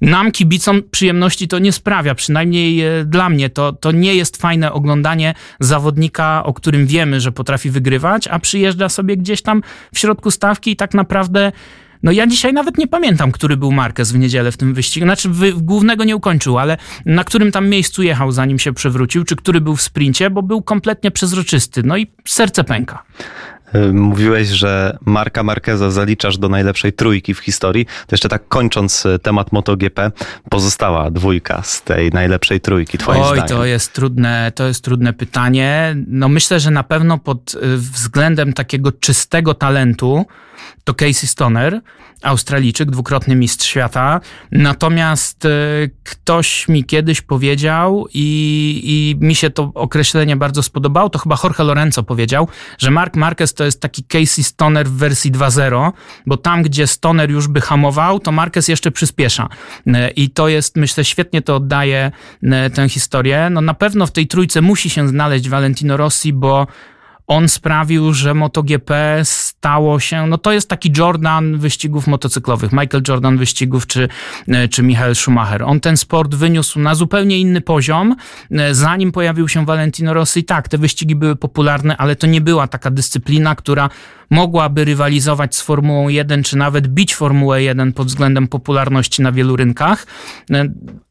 Nam, 0.00 0.32
kibicom, 0.32 0.82
przyjemności 0.90 1.48
to 1.48 1.58
nie 1.58 1.72
sprawia, 1.72 2.14
przynajmniej 2.14 2.80
e, 2.80 3.04
dla 3.04 3.28
mnie. 3.28 3.50
To, 3.50 3.72
to 3.72 3.92
nie 3.92 4.14
jest 4.14 4.36
fajne 4.36 4.72
oglądanie 4.72 5.34
zawodnika, 5.60 6.42
o 6.44 6.52
którym 6.52 6.86
wiemy, 6.86 7.20
że 7.20 7.32
potrafi 7.32 7.70
wygrywać, 7.70 8.28
a 8.28 8.38
przyjeżdża 8.38 8.88
sobie 8.88 9.16
gdzieś 9.16 9.42
tam 9.42 9.62
w 9.94 9.98
środku 9.98 10.30
stawki 10.30 10.70
i 10.70 10.76
tak 10.76 10.94
naprawdę. 10.94 11.52
No 12.02 12.12
ja 12.12 12.26
dzisiaj 12.26 12.52
nawet 12.52 12.78
nie 12.78 12.86
pamiętam, 12.86 13.32
który 13.32 13.56
był 13.56 13.72
Marquez 13.72 14.12
w 14.12 14.18
niedzielę 14.18 14.52
w 14.52 14.56
tym 14.56 14.74
wyścigu. 14.74 15.06
Znaczy, 15.06 15.28
wy, 15.28 15.52
głównego 15.52 16.04
nie 16.04 16.16
ukończył, 16.16 16.58
ale 16.58 16.76
na 17.06 17.24
którym 17.24 17.52
tam 17.52 17.68
miejscu 17.68 18.02
jechał, 18.02 18.32
zanim 18.32 18.58
się 18.58 18.72
przewrócił, 18.72 19.24
czy 19.24 19.36
który 19.36 19.60
był 19.60 19.76
w 19.76 19.82
sprincie, 19.82 20.30
bo 20.30 20.42
był 20.42 20.62
kompletnie 20.62 21.10
przezroczysty. 21.10 21.82
No 21.82 21.96
i 21.96 22.06
serce 22.24 22.64
pęka. 22.64 23.02
Y, 23.76 23.92
mówiłeś, 23.92 24.48
że 24.48 24.98
Marka 25.04 25.42
Marqueza 25.42 25.90
zaliczasz 25.90 26.38
do 26.38 26.48
najlepszej 26.48 26.92
trójki 26.92 27.34
w 27.34 27.38
historii. 27.38 27.86
To 27.86 28.12
jeszcze 28.12 28.28
tak 28.28 28.48
kończąc 28.48 29.06
y, 29.06 29.18
temat 29.18 29.52
MotoGP, 29.52 30.10
pozostała 30.50 31.10
dwójka 31.10 31.62
z 31.62 31.82
tej 31.82 32.10
najlepszej 32.10 32.60
trójki, 32.60 32.98
twoim 32.98 33.22
Oj, 33.22 33.38
zdaniem. 33.38 33.48
to 33.48 33.64
jest 33.64 33.92
trudne, 33.92 34.52
to 34.54 34.66
jest 34.66 34.84
trudne 34.84 35.12
pytanie. 35.12 35.96
No 36.06 36.28
myślę, 36.28 36.60
że 36.60 36.70
na 36.70 36.82
pewno 36.82 37.18
pod 37.18 37.54
y, 37.54 37.76
względem 37.76 38.52
takiego 38.52 38.92
czystego 38.92 39.54
talentu 39.54 40.26
to 40.84 40.94
Casey 40.94 41.26
Stoner, 41.26 41.80
Australijczyk, 42.22 42.90
dwukrotny 42.90 43.36
mistrz 43.36 43.66
świata. 43.66 44.20
Natomiast 44.52 45.46
ktoś 46.04 46.68
mi 46.68 46.84
kiedyś 46.84 47.20
powiedział 47.20 48.06
i, 48.14 48.82
i 48.84 49.24
mi 49.24 49.34
się 49.34 49.50
to 49.50 49.70
określenie 49.74 50.36
bardzo 50.36 50.62
spodobało, 50.62 51.10
to 51.10 51.18
chyba 51.18 51.36
Jorge 51.44 51.58
Lorenzo 51.64 52.02
powiedział, 52.02 52.48
że 52.78 52.90
Mark 52.90 53.16
Marquez 53.16 53.54
to 53.54 53.64
jest 53.66 53.80
taki 53.80 54.04
Casey 54.04 54.44
Stoner 54.44 54.86
w 54.88 54.92
wersji 54.92 55.32
2.0, 55.32 55.92
bo 56.26 56.36
tam, 56.36 56.62
gdzie 56.62 56.86
Stoner 56.86 57.30
już 57.30 57.48
by 57.48 57.60
hamował, 57.60 58.20
to 58.20 58.32
Marquez 58.32 58.68
jeszcze 58.68 58.90
przyspiesza. 58.90 59.48
E, 59.86 60.10
I 60.10 60.30
to 60.30 60.48
jest, 60.48 60.76
myślę, 60.76 61.04
świetnie 61.04 61.42
to 61.42 61.56
oddaje 61.56 62.10
e, 62.42 62.70
tę 62.70 62.88
historię. 62.88 63.48
No 63.50 63.60
na 63.60 63.74
pewno 63.74 64.06
w 64.06 64.12
tej 64.12 64.26
trójce 64.26 64.60
musi 64.60 64.90
się 64.90 65.08
znaleźć 65.08 65.48
Valentino 65.48 65.96
Rossi, 65.96 66.32
bo 66.32 66.66
on 67.26 67.48
sprawił, 67.48 68.12
że 68.12 68.34
MotoGP 68.34 69.22
stało 69.58 70.00
się, 70.00 70.26
no 70.26 70.38
to 70.38 70.52
jest 70.52 70.68
taki 70.68 70.92
Jordan 70.98 71.58
wyścigów 71.58 72.06
motocyklowych, 72.06 72.72
Michael 72.72 73.02
Jordan 73.08 73.38
wyścigów 73.38 73.86
czy, 73.86 74.08
e, 74.48 74.68
czy 74.68 74.82
Michael 74.82 75.14
Schumacher. 75.14 75.62
On 75.62 75.80
ten 75.80 75.96
sport 75.96 76.34
wyniósł 76.34 76.80
na 76.80 76.94
zupełnie 76.94 77.38
inny 77.38 77.60
poziom, 77.60 78.16
e, 78.50 78.74
zanim 78.74 79.12
pojawił 79.12 79.48
się 79.48 79.64
Valentino 79.64 80.14
Rossi. 80.14 80.44
Tak, 80.44 80.68
te 80.68 80.78
wyścigi 80.78 81.16
były 81.16 81.36
popularne, 81.36 81.96
ale 81.96 82.16
to 82.16 82.26
nie 82.26 82.40
była 82.40 82.68
taka 82.68 82.90
dyscyplina, 82.90 83.54
która 83.54 83.88
mogłaby 84.30 84.84
rywalizować 84.84 85.56
z 85.56 85.62
Formułą 85.62 86.08
1, 86.08 86.42
czy 86.42 86.56
nawet 86.56 86.88
bić 86.88 87.14
Formułę 87.14 87.62
1 87.62 87.92
pod 87.92 88.06
względem 88.06 88.48
popularności 88.48 89.22
na 89.22 89.32
wielu 89.32 89.56
rynkach, 89.56 90.06
e, 90.50 90.64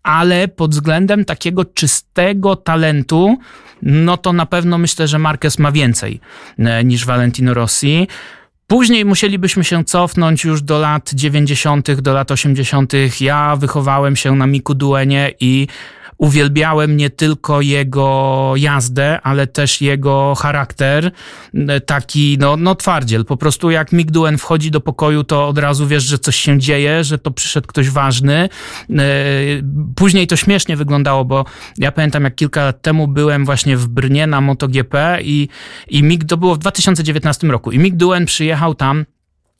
ale 0.03 0.47
pod 0.47 0.71
względem 0.71 1.25
takiego 1.25 1.65
czystego 1.65 2.55
talentu, 2.55 3.37
no 3.85 4.17
to 4.17 4.33
na 4.33 4.45
pewno 4.45 4.77
myślę, 4.77 5.07
że 5.07 5.19
Marquez 5.19 5.59
ma 5.59 5.71
więcej 5.71 6.19
e, 6.59 6.83
niż 6.83 7.05
Valentino 7.05 7.53
Rossi. 7.53 8.07
Później 8.67 9.05
musielibyśmy 9.05 9.63
się 9.63 9.83
cofnąć 9.83 10.43
już 10.43 10.61
do 10.61 10.79
lat 10.79 11.11
90., 11.13 11.91
do 11.91 12.13
lat 12.13 12.31
80. 12.31 12.93
Ja 13.21 13.55
wychowałem 13.55 14.15
się 14.15 14.35
na 14.35 14.47
Miku 14.47 14.75
Duenie 14.75 15.31
i 15.39 15.67
uwielbiałem 16.17 16.97
nie 16.97 17.09
tylko 17.09 17.61
jego 17.61 18.53
jazdę, 18.55 19.21
ale 19.21 19.47
też 19.47 19.81
jego 19.81 20.35
charakter, 20.35 21.11
taki 21.85 22.37
no, 22.39 22.57
no 22.57 22.75
twardziel. 22.75 23.25
Po 23.25 23.37
prostu 23.37 23.71
jak 23.71 23.91
Mick 23.91 24.11
Duen 24.11 24.37
wchodzi 24.37 24.71
do 24.71 24.81
pokoju, 24.81 25.23
to 25.23 25.47
od 25.47 25.57
razu 25.57 25.87
wiesz, 25.87 26.03
że 26.03 26.19
coś 26.19 26.35
się 26.35 26.59
dzieje, 26.59 27.03
że 27.03 27.17
to 27.17 27.31
przyszedł 27.31 27.67
ktoś 27.67 27.89
ważny. 27.89 28.49
E, 28.89 29.05
później 29.95 30.27
to 30.27 30.35
śmiesznie 30.35 30.77
wyglądało, 30.77 31.25
bo 31.25 31.45
ja 31.77 31.91
pamiętam 31.91 32.23
jak 32.23 32.35
kilka 32.35 32.65
lat 32.65 32.81
temu 32.81 33.07
byłem 33.07 33.45
właśnie 33.45 33.77
w 33.77 33.87
Brnie 33.87 34.27
na 34.27 34.41
MotoGP 34.41 35.19
i, 35.21 35.47
i 35.87 36.03
Mick, 36.03 36.23
to 36.23 36.37
było 36.37 36.55
w 36.55 36.59
2019 36.59 37.47
roku 37.47 37.71
i 37.71 37.79
Mick 37.79 37.95
Duen 37.95 38.25
przyjechał 38.25 38.75
tam 38.75 39.05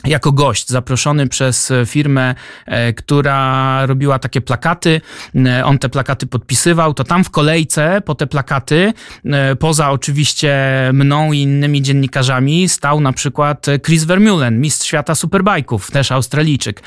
jako 0.07 0.31
gość 0.31 0.69
zaproszony 0.69 1.27
przez 1.27 1.73
firmę, 1.85 2.35
e, 2.65 2.93
która 2.93 3.85
robiła 3.85 4.19
takie 4.19 4.41
plakaty. 4.41 5.01
E, 5.45 5.65
on 5.65 5.79
te 5.79 5.89
plakaty 5.89 6.27
podpisywał, 6.27 6.93
to 6.93 7.03
tam 7.03 7.23
w 7.23 7.29
kolejce 7.29 8.01
po 8.05 8.15
te 8.15 8.27
plakaty, 8.27 8.93
e, 9.25 9.55
poza 9.55 9.91
oczywiście 9.91 10.55
mną 10.93 11.31
i 11.31 11.39
innymi 11.39 11.81
dziennikarzami, 11.81 12.69
stał 12.69 13.01
na 13.01 13.13
przykład 13.13 13.65
Chris 13.85 14.03
Vermeulen, 14.03 14.61
mistrz 14.61 14.87
świata 14.87 15.15
superbajków, 15.15 15.91
też 15.91 16.11
Australijczyk. 16.11 16.81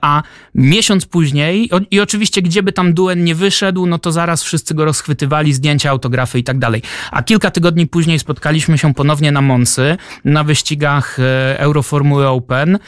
A 0.00 0.22
miesiąc 0.54 1.06
później, 1.06 1.70
i 1.90 2.00
oczywiście 2.00 2.42
gdzie 2.42 2.62
by 2.62 2.72
tam 2.72 2.94
Duen 2.94 3.24
nie 3.24 3.34
wyszedł, 3.34 3.86
no 3.86 3.98
to 3.98 4.12
zaraz 4.12 4.42
wszyscy 4.42 4.74
go 4.74 4.84
rozchwytywali, 4.84 5.52
zdjęcia, 5.52 5.90
autografy 5.90 6.38
i 6.38 6.44
tak 6.44 6.58
dalej. 6.58 6.82
A 7.10 7.22
kilka 7.22 7.50
tygodni 7.50 7.86
później 7.86 8.18
spotkaliśmy 8.18 8.78
się 8.78 8.94
ponownie 8.94 9.32
na 9.32 9.40
Monsy, 9.40 9.96
na 10.24 10.44
wyścigach 10.44 11.18
Euroformuły 11.58 12.28
Open 12.28 12.53
Verstappen 12.54 12.78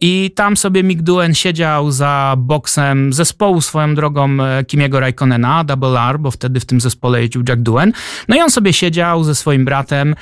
i 0.00 0.30
tam 0.34 0.56
sobie 0.56 0.82
Doohan 0.94 1.34
siedział 1.34 1.90
za 1.90 2.34
boksem 2.38 3.12
zespołu 3.12 3.60
swoją 3.60 3.94
drogą 3.94 4.36
Kimiego 4.66 5.00
Raikkonena, 5.00 5.64
Double 5.64 6.00
R, 6.00 6.20
bo 6.20 6.30
wtedy 6.30 6.60
w 6.60 6.64
tym 6.64 6.80
zespole 6.80 7.20
jeździł 7.22 7.42
Jack 7.48 7.62
Doohan. 7.62 7.92
No 8.28 8.36
i 8.36 8.40
on 8.40 8.50
sobie 8.50 8.72
siedział 8.72 9.24
ze 9.24 9.34
swoim 9.34 9.64
bratem, 9.64 10.14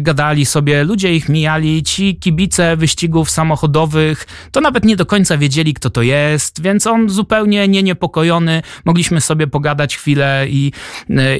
gadali 0.00 0.46
sobie, 0.46 0.84
ludzie 0.84 1.14
ich 1.14 1.28
mijali, 1.28 1.82
ci 1.82 2.16
kibice 2.16 2.76
wyścigów 2.76 3.30
samochodowych, 3.30 4.26
to 4.52 4.60
nawet 4.60 4.84
nie 4.84 4.96
do 4.96 5.06
końca 5.06 5.38
wiedzieli, 5.38 5.74
kto 5.74 5.90
to 5.90 6.02
jest, 6.02 6.62
więc 6.62 6.86
on 6.86 7.08
zupełnie 7.08 7.68
nie 7.68 7.82
niepokojony, 7.82 8.62
mogliśmy 8.84 9.20
sobie 9.20 9.46
pogadać 9.46 9.96
chwilę 9.96 10.46
i, 10.48 10.72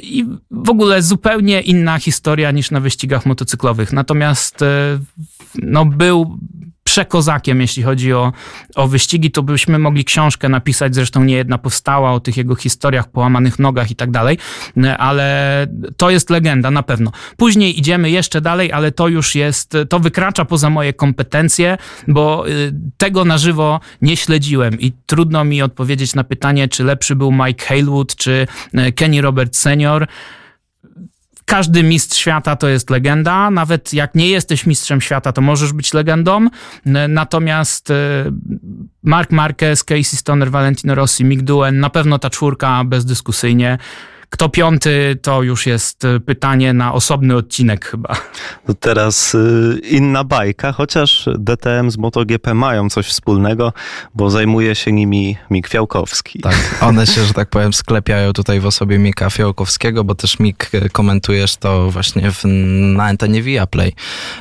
i 0.02 0.24
w 0.50 0.70
ogóle 0.70 1.02
zupełnie 1.02 1.60
inna 1.60 1.98
historia 1.98 2.50
niż 2.50 2.70
na 2.70 2.80
wyścigach 2.80 3.26
motocyklowych. 3.26 3.92
Natomiast 3.92 4.62
e, 4.62 4.98
no, 5.62 5.84
był 5.84 6.38
przekozakiem, 6.96 7.60
jeśli 7.60 7.82
chodzi 7.82 8.12
o, 8.12 8.32
o 8.74 8.88
wyścigi, 8.88 9.30
to 9.30 9.42
byśmy 9.42 9.78
mogli 9.78 10.04
książkę 10.04 10.48
napisać, 10.48 10.94
zresztą 10.94 11.24
nie 11.24 11.34
jedna 11.34 11.58
powstała 11.58 12.12
o 12.12 12.20
tych 12.20 12.36
jego 12.36 12.54
historiach, 12.54 13.10
połamanych 13.10 13.58
nogach 13.58 13.90
i 13.90 13.96
tak 13.96 14.10
dalej, 14.10 14.38
ale 14.98 15.66
to 15.96 16.10
jest 16.10 16.30
legenda 16.30 16.70
na 16.70 16.82
pewno. 16.82 17.10
Później 17.36 17.78
idziemy 17.78 18.10
jeszcze 18.10 18.40
dalej, 18.40 18.72
ale 18.72 18.92
to 18.92 19.08
już 19.08 19.34
jest, 19.34 19.76
to 19.88 20.00
wykracza 20.00 20.44
poza 20.44 20.70
moje 20.70 20.92
kompetencje, 20.92 21.78
bo 22.08 22.48
y, 22.48 22.72
tego 22.96 23.24
na 23.24 23.38
żywo 23.38 23.80
nie 24.02 24.16
śledziłem 24.16 24.80
i 24.80 24.92
trudno 25.06 25.44
mi 25.44 25.62
odpowiedzieć 25.62 26.14
na 26.14 26.24
pytanie, 26.24 26.68
czy 26.68 26.84
lepszy 26.84 27.16
był 27.16 27.32
Mike 27.32 27.64
Haywood, 27.66 28.16
czy 28.16 28.46
y, 28.74 28.92
Kenny 28.92 29.20
Robert 29.20 29.56
Senior. 29.56 30.06
Każdy 31.46 31.82
mistrz 31.82 32.18
świata 32.18 32.56
to 32.56 32.68
jest 32.68 32.90
legenda. 32.90 33.50
Nawet 33.50 33.92
jak 33.92 34.14
nie 34.14 34.28
jesteś 34.28 34.66
mistrzem 34.66 35.00
świata, 35.00 35.32
to 35.32 35.40
możesz 35.40 35.72
być 35.72 35.94
legendą. 35.94 36.48
Natomiast 37.08 37.90
e, 37.90 37.94
Mark 39.02 39.30
Marquez, 39.30 39.84
Casey 39.84 40.16
Stoner, 40.16 40.50
Valentino 40.50 40.94
Rossi, 40.94 41.24
Mick 41.24 41.42
Doohan, 41.42 41.80
na 41.80 41.90
pewno 41.90 42.18
ta 42.18 42.30
czwórka 42.30 42.84
bezdyskusyjnie. 42.84 43.78
Kto 44.30 44.48
piąty, 44.48 45.18
to 45.22 45.42
już 45.42 45.66
jest 45.66 46.04
y, 46.04 46.20
pytanie 46.20 46.72
na 46.72 46.92
osobny 46.92 47.36
odcinek 47.36 47.84
chyba. 47.84 48.16
To 48.66 48.74
teraz 48.74 49.34
y, 49.34 49.80
inna 49.90 50.24
bajka, 50.24 50.72
chociaż 50.72 51.28
DTM 51.38 51.90
z 51.90 51.98
MotoGP 51.98 52.54
mają 52.54 52.90
coś 52.90 53.06
wspólnego, 53.06 53.72
bo 54.14 54.30
zajmuje 54.30 54.74
się 54.74 54.92
nimi 54.92 55.36
Mik 55.50 55.68
Fiałkowski. 55.68 56.40
Tak, 56.40 56.56
one 56.80 57.06
się, 57.06 57.24
że 57.24 57.34
tak 57.34 57.48
powiem, 57.48 57.72
sklepiają 57.72 58.32
tutaj 58.32 58.60
w 58.60 58.66
osobie 58.66 58.98
Mika 58.98 59.30
Fiałkowskiego, 59.30 60.04
bo 60.04 60.14
też 60.14 60.38
Mik 60.38 60.74
y, 60.74 60.88
komentujesz 60.90 61.56
to 61.56 61.90
właśnie 61.90 62.30
w, 62.30 62.44
na 62.94 63.04
antenie 63.04 63.42
Viaplay. 63.42 63.92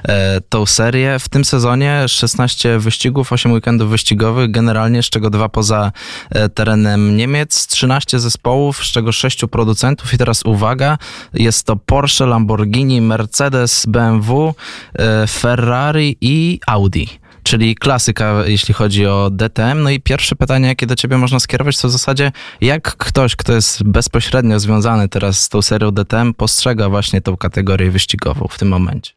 E, 0.03 0.41
tą 0.49 0.65
serię 0.65 1.19
w 1.19 1.29
tym 1.29 1.45
sezonie 1.45 2.03
16 2.07 2.79
wyścigów, 2.79 3.33
8 3.33 3.51
weekendów 3.51 3.89
wyścigowych, 3.89 4.51
generalnie 4.51 5.03
z 5.03 5.09
czego 5.09 5.29
dwa 5.29 5.49
poza 5.49 5.91
e, 6.29 6.49
terenem 6.49 7.17
Niemiec, 7.17 7.67
13 7.67 8.19
zespołów, 8.19 8.85
z 8.85 8.91
czego 8.91 9.11
6 9.11 9.39
producentów 9.51 9.75
producentów 9.85 10.13
i 10.13 10.17
teraz 10.17 10.45
uwaga, 10.45 10.97
jest 11.33 11.65
to 11.65 11.75
Porsche, 11.75 12.25
Lamborghini, 12.25 13.01
Mercedes, 13.01 13.85
BMW, 13.85 14.53
e, 14.99 15.27
Ferrari 15.27 16.17
i 16.21 16.59
Audi 16.67 17.05
czyli 17.43 17.75
klasyka, 17.75 18.43
jeśli 18.45 18.73
chodzi 18.73 19.05
o 19.05 19.29
DTM. 19.29 19.83
No 19.83 19.89
i 19.89 19.99
pierwsze 19.99 20.35
pytanie, 20.35 20.67
jakie 20.67 20.85
do 20.85 20.95
ciebie 20.95 21.17
można 21.17 21.39
skierować, 21.39 21.77
to 21.77 21.87
w 21.87 21.91
zasadzie 21.91 22.31
jak 22.61 22.97
ktoś, 22.97 23.35
kto 23.35 23.53
jest 23.53 23.83
bezpośrednio 23.83 24.59
związany 24.59 25.09
teraz 25.09 25.39
z 25.39 25.49
tą 25.49 25.61
serią 25.61 25.91
DTM, 25.91 26.33
postrzega 26.33 26.89
właśnie 26.89 27.21
tą 27.21 27.37
kategorię 27.37 27.91
wyścigową 27.91 28.47
w 28.49 28.57
tym 28.57 28.67
momencie? 28.67 29.11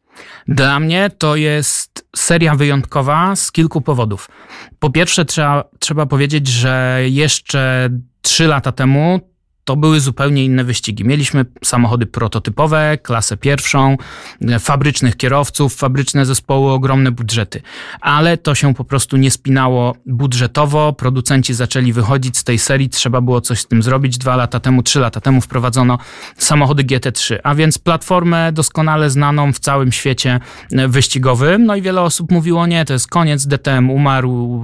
Dla 0.49 0.81
mnie 0.81 1.11
to 1.19 1.37
jest 1.37 2.07
seria 2.17 2.55
wyjątkowa 2.55 3.37
z 3.37 3.53
kilku 3.53 3.81
powodów. 3.81 4.29
Po 4.79 4.91
pierwsze, 4.91 5.25
trzeba, 5.25 5.65
trzeba 5.79 6.07
powiedzieć, 6.07 6.49
że 6.49 7.01
jeszcze 7.07 7.91
trzy 8.23 8.47
lata 8.47 8.73
temu 8.73 9.21
to 9.69 9.77
były 9.77 10.01
zupełnie 10.01 10.45
inne 10.45 10.65
wyścigi. 10.65 11.05
Mieliśmy 11.05 11.45
samochody 11.65 12.07
prototypowe, 12.07 12.99
klasę 13.03 13.37
pierwszą, 13.37 13.97
fabrycznych 14.61 15.17
kierowców, 15.17 15.75
fabryczne 15.75 16.27
zespoły, 16.27 16.73
ogromne 16.73 17.11
budżety. 17.11 17.63
Ale 18.01 18.37
to 18.37 18.55
się 18.55 18.75
po 18.75 18.85
prostu 18.85 19.17
nie 19.17 19.31
spinało 19.31 19.97
budżetowo. 20.07 20.93
Producenci 20.93 21.55
zaczęli 21.55 21.93
wychodzić 21.93 22.39
z 22.39 22.45
tej 22.45 22.59
serii, 22.59 22.89
trzeba 22.89 23.21
było 23.21 23.41
coś 23.41 23.61
z 23.61 23.67
tym 23.67 23.83
zrobić. 23.83 24.19
Dwa 24.19 24.37
lata 24.37 24.61
temu, 24.61 24.83
trzy 24.83 25.01
lata 25.01 25.21
temu 25.21 25.41
wprowadzono 25.41 25.99
samochody 26.39 26.85
GT3, 26.85 27.39
a 27.43 27.55
więc 27.55 27.79
platformę 27.79 28.53
doskonale 28.53 29.11
znaną 29.11 29.53
w 29.53 29.59
całym 29.59 29.93
świecie 29.93 30.41
wyścigowym. 30.89 31.65
No 31.65 31.77
i 31.77 31.83
wiele 31.83 32.03
osób 32.03 32.31
mówiło, 32.31 32.67
nie, 32.67 32.85
to 32.85 32.93
jest 32.93 33.09
koniec, 33.09 33.47
DTM 33.47 33.91
umarł, 33.91 34.63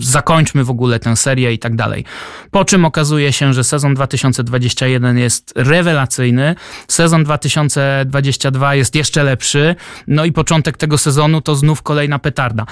zakończmy 0.00 0.64
w 0.64 0.70
ogóle 0.70 0.98
tę 0.98 1.16
serię 1.16 1.52
i 1.52 1.58
tak 1.58 1.76
dalej. 1.76 2.04
Po 2.50 2.64
czym 2.64 2.84
okazuje 2.84 3.32
się, 3.32 3.54
że 3.54 3.64
sezon 3.64 3.94
2000 3.94 4.25
2021 4.30 5.18
jest 5.18 5.52
rewelacyjny, 5.56 6.54
sezon 6.88 7.24
2022 7.24 8.74
jest 8.74 8.94
jeszcze 8.94 9.24
lepszy, 9.24 9.74
no 10.06 10.24
i 10.24 10.32
początek 10.32 10.76
tego 10.76 10.98
sezonu 10.98 11.40
to 11.40 11.56
znów 11.56 11.82
kolejna 11.82 12.18
petarda. 12.18 12.66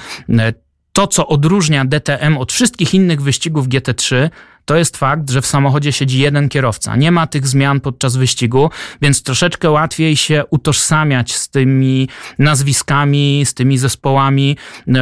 To, 0.93 1.07
co 1.07 1.27
odróżnia 1.27 1.85
DTM 1.85 2.37
od 2.37 2.53
wszystkich 2.53 2.93
innych 2.93 3.21
wyścigów 3.21 3.67
GT3, 3.67 4.29
to 4.65 4.75
jest 4.75 4.97
fakt, 4.97 5.29
że 5.29 5.41
w 5.41 5.45
samochodzie 5.45 5.91
siedzi 5.91 6.19
jeden 6.19 6.49
kierowca. 6.49 6.95
Nie 6.95 7.11
ma 7.11 7.27
tych 7.27 7.47
zmian 7.47 7.79
podczas 7.79 8.15
wyścigu, 8.15 8.69
więc 9.01 9.23
troszeczkę 9.23 9.71
łatwiej 9.71 10.15
się 10.15 10.43
utożsamiać 10.49 11.35
z 11.35 11.49
tymi 11.49 12.09
nazwiskami, 12.39 13.43
z 13.45 13.53
tymi 13.53 13.77
zespołami, 13.77 14.57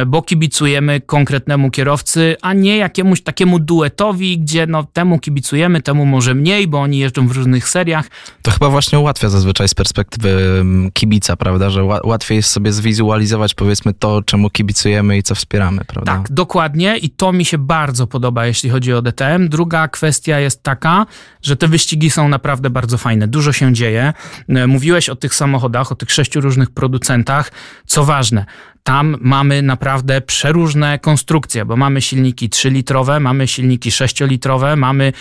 bo 0.06 0.22
kibicujemy 0.22 1.00
konkretnemu 1.00 1.70
kierowcy, 1.70 2.36
a 2.42 2.52
nie 2.52 2.76
jakiemuś 2.76 3.22
takiemu 3.22 3.58
duetowi, 3.58 4.38
gdzie 4.38 4.66
no 4.66 4.84
temu 4.92 5.18
kibicujemy, 5.18 5.82
temu 5.82 6.06
może 6.06 6.34
mniej, 6.34 6.68
bo 6.68 6.80
oni 6.80 6.98
jeżdżą 6.98 7.28
w 7.28 7.32
różnych 7.32 7.68
seriach. 7.68 8.08
To 8.42 8.50
chyba 8.50 8.68
właśnie 8.70 8.98
ułatwia 8.98 9.28
zazwyczaj 9.28 9.68
z 9.68 9.74
perspektywy 9.74 10.58
mm, 10.60 10.90
kibica, 10.92 11.36
prawda, 11.36 11.70
że 11.70 11.84
łatwiej 11.84 12.36
jest 12.36 12.50
sobie 12.50 12.72
zwizualizować 12.72 13.54
powiedzmy 13.54 13.94
to, 13.94 14.22
czemu 14.22 14.50
kibicujemy 14.50 15.18
i 15.18 15.22
co 15.22 15.34
wspieramy, 15.34 15.84
prawda? 15.84 16.12
Tak, 16.12 16.32
dokładnie 16.32 16.96
i 16.96 17.10
to 17.10 17.32
mi 17.32 17.44
się 17.44 17.58
bardzo 17.58 18.06
podoba, 18.06 18.46
jeśli 18.46 18.70
chodzi 18.70 18.92
o 18.92 19.02
DTM. 19.02 19.48
Druga 19.54 19.88
kwestia 19.88 20.38
jest 20.38 20.62
taka, 20.62 21.06
że 21.42 21.56
te 21.56 21.68
wyścigi 21.68 22.10
są 22.10 22.28
naprawdę 22.28 22.70
bardzo 22.70 22.98
fajne. 22.98 23.28
Dużo 23.28 23.52
się 23.52 23.72
dzieje. 23.72 24.12
E, 24.48 24.66
mówiłeś 24.66 25.08
o 25.08 25.16
tych 25.16 25.34
samochodach, 25.34 25.92
o 25.92 25.94
tych 25.94 26.12
sześciu 26.12 26.40
różnych 26.40 26.70
producentach. 26.70 27.52
Co 27.86 28.04
ważne, 28.04 28.44
tam 28.84 29.16
mamy 29.20 29.62
naprawdę 29.62 30.20
przeróżne 30.20 30.98
konstrukcje, 30.98 31.64
bo 31.64 31.76
mamy 31.76 32.00
silniki 32.00 32.48
3-litrowe, 32.48 33.20
mamy 33.20 33.48
silniki 33.48 33.90
6-litrowe, 33.90 34.76
mamy 34.76 35.12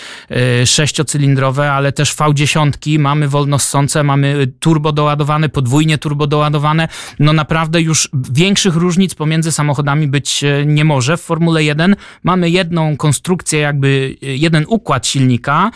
6-cylindrowe, 0.63 1.63
e, 1.63 1.71
ale 1.71 1.91
też 1.91 2.15
V10, 2.15 2.99
mamy 2.99 3.27
wolnossące, 3.27 4.03
mamy 4.03 4.47
turbo 4.59 4.91
doładowane, 4.91 5.49
podwójnie 5.49 5.97
turbo 5.97 6.27
doładowane. 6.27 6.87
No 7.19 7.33
naprawdę 7.33 7.81
już 7.81 8.09
większych 8.31 8.75
różnic 8.75 9.15
pomiędzy 9.15 9.51
samochodami 9.51 10.07
być 10.07 10.43
e, 10.43 10.65
nie 10.65 10.85
może. 10.85 11.17
W 11.17 11.21
Formule 11.21 11.63
1 11.63 11.95
mamy 12.23 12.49
jedną 12.49 12.97
konstrukcję, 12.97 13.59
jakby 13.59 14.15
e, 14.23 14.25
jeden 14.25 14.65
układ 14.67 15.07
silnika, 15.07 15.71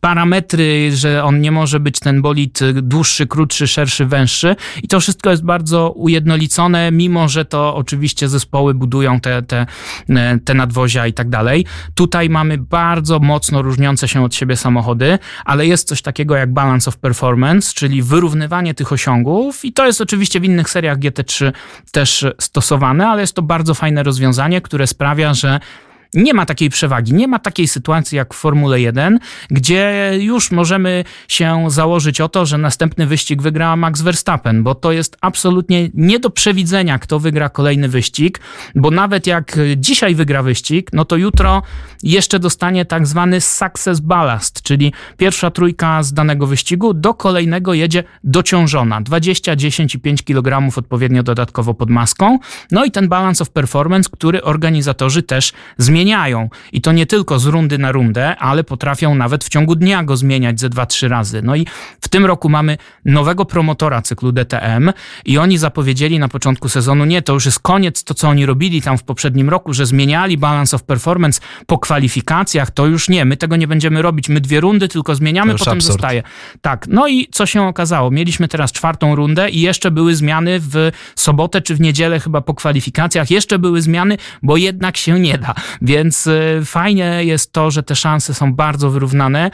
parametry, 0.00 0.90
że 0.96 1.24
on 1.24 1.40
nie 1.40 1.50
może 1.50 1.80
być 1.80 2.00
ten 2.00 2.22
bolid 2.22 2.60
dłuższy, 2.72 3.26
krótszy, 3.26 3.68
szerszy, 3.68 4.06
węższy 4.06 4.56
i 4.82 4.88
to 4.88 5.00
wszystko 5.00 5.30
jest 5.30 5.44
bardzo 5.44 5.90
ujednolicone 5.90 6.61
mimo 6.92 7.28
że 7.28 7.44
to 7.44 7.74
oczywiście 7.74 8.28
zespoły 8.28 8.74
budują 8.74 9.20
te, 9.20 9.42
te, 9.42 9.66
te 10.44 10.54
nadwozia 10.54 11.06
i 11.06 11.12
tak 11.12 11.28
dalej. 11.28 11.66
Tutaj 11.94 12.30
mamy 12.30 12.58
bardzo 12.58 13.18
mocno 13.18 13.62
różniące 13.62 14.08
się 14.08 14.24
od 14.24 14.34
siebie 14.34 14.56
samochody, 14.56 15.18
ale 15.44 15.66
jest 15.66 15.88
coś 15.88 16.02
takiego 16.02 16.36
jak 16.36 16.52
balance 16.52 16.88
of 16.88 16.96
performance, 16.96 17.74
czyli 17.74 18.02
wyrównywanie 18.02 18.74
tych 18.74 18.92
osiągów 18.92 19.64
i 19.64 19.72
to 19.72 19.86
jest 19.86 20.00
oczywiście 20.00 20.40
w 20.40 20.44
innych 20.44 20.70
seriach 20.70 20.98
GT3 20.98 21.52
też 21.92 22.26
stosowane, 22.40 23.08
ale 23.08 23.20
jest 23.20 23.34
to 23.34 23.42
bardzo 23.42 23.74
fajne 23.74 24.02
rozwiązanie, 24.02 24.60
które 24.60 24.86
sprawia, 24.86 25.34
że 25.34 25.60
nie 26.14 26.34
ma 26.34 26.46
takiej 26.46 26.70
przewagi, 26.70 27.14
nie 27.14 27.28
ma 27.28 27.38
takiej 27.38 27.68
sytuacji 27.68 28.16
jak 28.16 28.34
w 28.34 28.36
Formule 28.36 28.80
1, 28.80 29.18
gdzie 29.50 30.12
już 30.20 30.50
możemy 30.50 31.04
się 31.28 31.64
założyć 31.68 32.20
o 32.20 32.28
to, 32.28 32.46
że 32.46 32.58
następny 32.58 33.06
wyścig 33.06 33.42
wygra 33.42 33.76
Max 33.76 34.02
Verstappen, 34.02 34.62
bo 34.62 34.74
to 34.74 34.92
jest 34.92 35.16
absolutnie 35.20 35.88
nie 35.94 36.18
do 36.18 36.30
przewidzenia, 36.30 36.98
kto 36.98 37.18
wygra 37.18 37.48
kolejny 37.48 37.88
wyścig, 37.88 38.40
bo 38.74 38.90
nawet 38.90 39.26
jak 39.26 39.58
dzisiaj 39.76 40.14
wygra 40.14 40.42
wyścig, 40.42 40.90
no 40.92 41.04
to 41.04 41.16
jutro 41.16 41.62
jeszcze 42.02 42.38
dostanie 42.38 42.84
tak 42.84 43.06
zwany 43.06 43.40
success 43.40 44.00
ballast, 44.00 44.62
czyli 44.62 44.92
pierwsza 45.16 45.50
trójka 45.50 46.02
z 46.02 46.12
danego 46.12 46.46
wyścigu 46.46 46.94
do 46.94 47.14
kolejnego 47.14 47.74
jedzie 47.74 48.04
dociążona, 48.24 49.00
20, 49.00 49.56
10 49.56 49.94
i 49.94 49.98
5 49.98 50.22
kg 50.22 50.78
odpowiednio 50.78 51.22
dodatkowo 51.22 51.74
pod 51.74 51.90
maską. 51.90 52.38
No 52.70 52.84
i 52.84 52.90
ten 52.90 53.08
balance 53.08 53.42
of 53.42 53.50
performance, 53.50 54.10
który 54.12 54.42
organizatorzy 54.42 55.22
też 55.22 55.52
zmienili 55.78 56.01
zmieniają. 56.02 56.48
I 56.72 56.80
to 56.80 56.92
nie 56.92 57.06
tylko 57.06 57.38
z 57.38 57.46
rundy 57.46 57.78
na 57.78 57.92
rundę, 57.92 58.36
ale 58.36 58.64
potrafią 58.64 59.14
nawet 59.14 59.44
w 59.44 59.48
ciągu 59.48 59.76
dnia 59.76 60.04
go 60.04 60.16
zmieniać 60.16 60.60
ze 60.60 60.68
dwa, 60.68 60.86
trzy 60.86 61.08
razy. 61.08 61.42
No 61.42 61.56
i 61.56 61.66
w 62.00 62.08
tym 62.08 62.26
roku 62.26 62.48
mamy 62.48 62.78
nowego 63.04 63.44
promotora 63.44 64.02
cyklu 64.02 64.32
DTM 64.32 64.92
i 65.24 65.38
oni 65.38 65.58
zapowiedzieli 65.58 66.18
na 66.18 66.28
początku 66.28 66.68
sezonu, 66.68 67.04
nie, 67.04 67.22
to 67.22 67.32
już 67.32 67.46
jest 67.46 67.60
koniec 67.60 68.04
to, 68.04 68.14
co 68.14 68.28
oni 68.28 68.46
robili 68.46 68.82
tam 68.82 68.98
w 68.98 69.02
poprzednim 69.02 69.48
roku, 69.48 69.74
że 69.74 69.86
zmieniali 69.86 70.38
balance 70.38 70.76
of 70.76 70.82
performance 70.82 71.40
po 71.66 71.78
kwalifikacjach, 71.78 72.70
to 72.70 72.86
już 72.86 73.08
nie, 73.08 73.24
my 73.24 73.36
tego 73.36 73.56
nie 73.56 73.66
będziemy 73.66 74.02
robić, 74.02 74.28
my 74.28 74.40
dwie 74.40 74.60
rundy 74.60 74.88
tylko 74.88 75.14
zmieniamy, 75.14 75.52
potem 75.52 75.78
absurd. 75.78 75.92
zostaje. 75.92 76.22
Tak, 76.60 76.86
no 76.88 77.08
i 77.08 77.28
co 77.32 77.46
się 77.46 77.62
okazało? 77.62 78.10
Mieliśmy 78.10 78.48
teraz 78.48 78.72
czwartą 78.72 79.14
rundę 79.14 79.50
i 79.50 79.60
jeszcze 79.60 79.90
były 79.90 80.14
zmiany 80.14 80.60
w 80.60 80.90
sobotę 81.14 81.62
czy 81.62 81.74
w 81.74 81.80
niedzielę 81.80 82.20
chyba 82.20 82.40
po 82.40 82.54
kwalifikacjach, 82.54 83.30
jeszcze 83.30 83.58
były 83.58 83.82
zmiany, 83.82 84.18
bo 84.42 84.56
jednak 84.56 84.96
się 84.96 85.20
nie 85.20 85.38
da. 85.38 85.54
Więc 85.82 85.91
y, 86.26 86.64
fajnie 86.64 87.24
jest 87.24 87.52
to, 87.52 87.70
że 87.70 87.82
te 87.82 87.96
szanse 87.96 88.34
są 88.34 88.54
bardzo 88.54 88.90
wyrównane. 88.90 89.50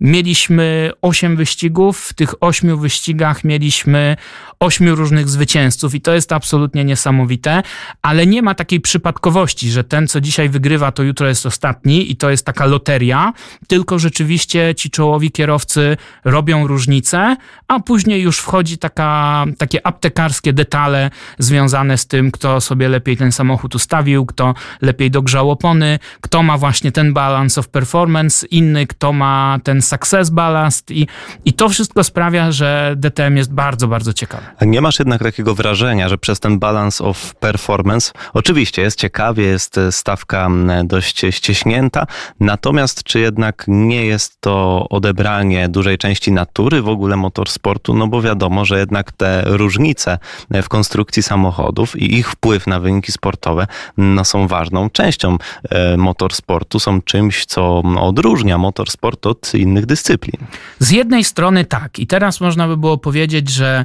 Mieliśmy 0.00 0.90
osiem 1.02 1.36
wyścigów, 1.36 2.00
w 2.00 2.12
tych 2.12 2.42
ośmiu 2.42 2.78
wyścigach 2.78 3.44
mieliśmy 3.44 4.16
ośmiu 4.64 4.94
różnych 4.94 5.28
zwycięzców 5.28 5.94
i 5.94 6.00
to 6.00 6.14
jest 6.14 6.32
absolutnie 6.32 6.84
niesamowite, 6.84 7.62
ale 8.02 8.26
nie 8.26 8.42
ma 8.42 8.54
takiej 8.54 8.80
przypadkowości, 8.80 9.70
że 9.70 9.84
ten, 9.84 10.08
co 10.08 10.20
dzisiaj 10.20 10.48
wygrywa, 10.48 10.92
to 10.92 11.02
jutro 11.02 11.28
jest 11.28 11.46
ostatni 11.46 12.10
i 12.10 12.16
to 12.16 12.30
jest 12.30 12.46
taka 12.46 12.66
loteria, 12.66 13.32
tylko 13.68 13.98
rzeczywiście 13.98 14.74
ci 14.74 14.90
czołowi 14.90 15.30
kierowcy 15.30 15.96
robią 16.24 16.66
różnicę, 16.66 17.36
a 17.68 17.80
później 17.80 18.22
już 18.22 18.38
wchodzi 18.38 18.78
taka, 18.78 19.44
takie 19.58 19.86
aptekarskie 19.86 20.52
detale 20.52 21.10
związane 21.38 21.98
z 21.98 22.06
tym, 22.06 22.30
kto 22.30 22.60
sobie 22.60 22.88
lepiej 22.88 23.16
ten 23.16 23.32
samochód 23.32 23.74
ustawił, 23.74 24.26
kto 24.26 24.54
lepiej 24.82 25.10
dogrzał 25.10 25.50
opony, 25.50 25.98
kto 26.20 26.42
ma 26.42 26.58
właśnie 26.58 26.92
ten 26.92 27.12
balance 27.12 27.60
of 27.60 27.68
performance, 27.68 28.46
inny, 28.46 28.86
kto 28.86 29.12
ma 29.12 29.58
ten 29.64 29.82
success 29.82 30.30
ballast 30.30 30.90
i, 30.90 31.06
i 31.44 31.52
to 31.52 31.68
wszystko 31.68 32.04
sprawia, 32.04 32.52
że 32.52 32.94
DTM 32.96 33.36
jest 33.36 33.52
bardzo, 33.52 33.88
bardzo 33.88 34.12
ciekawy. 34.12 34.44
Nie 34.62 34.80
masz 34.80 34.98
jednak 34.98 35.22
takiego 35.22 35.54
wrażenia, 35.54 36.08
że 36.08 36.18
przez 36.18 36.40
ten 36.40 36.58
balance 36.58 37.04
of 37.04 37.34
performance, 37.34 38.12
oczywiście 38.32 38.82
jest 38.82 38.98
ciekawie, 38.98 39.44
jest 39.44 39.80
stawka 39.90 40.50
dość 40.84 41.22
ścieśnięta, 41.30 42.06
natomiast 42.40 43.02
czy 43.02 43.20
jednak 43.20 43.64
nie 43.68 44.06
jest 44.06 44.40
to 44.40 44.86
odebranie 44.90 45.68
dużej 45.68 45.98
części 45.98 46.32
natury 46.32 46.82
w 46.82 46.88
ogóle 46.88 47.16
motorsportu, 47.16 47.94
no 47.94 48.06
bo 48.06 48.22
wiadomo, 48.22 48.64
że 48.64 48.78
jednak 48.78 49.12
te 49.12 49.42
różnice 49.46 50.18
w 50.50 50.68
konstrukcji 50.68 51.22
samochodów 51.22 51.96
i 51.96 52.14
ich 52.14 52.30
wpływ 52.30 52.66
na 52.66 52.80
wyniki 52.80 53.12
sportowe 53.12 53.66
no, 53.96 54.24
są 54.24 54.48
ważną 54.48 54.90
częścią 54.90 55.38
e, 55.70 55.96
motorsportu, 55.96 56.80
są 56.80 57.02
czymś, 57.02 57.44
co 57.44 57.82
odróżnia 58.00 58.58
motorsport 58.58 59.26
od 59.26 59.54
innych 59.54 59.86
dyscyplin. 59.86 60.46
Z 60.78 60.90
jednej 60.90 61.24
strony 61.24 61.64
tak 61.64 61.98
i 61.98 62.06
teraz 62.06 62.40
można 62.40 62.68
by 62.68 62.76
było 62.76 62.98
powiedzieć, 62.98 63.48
że 63.48 63.84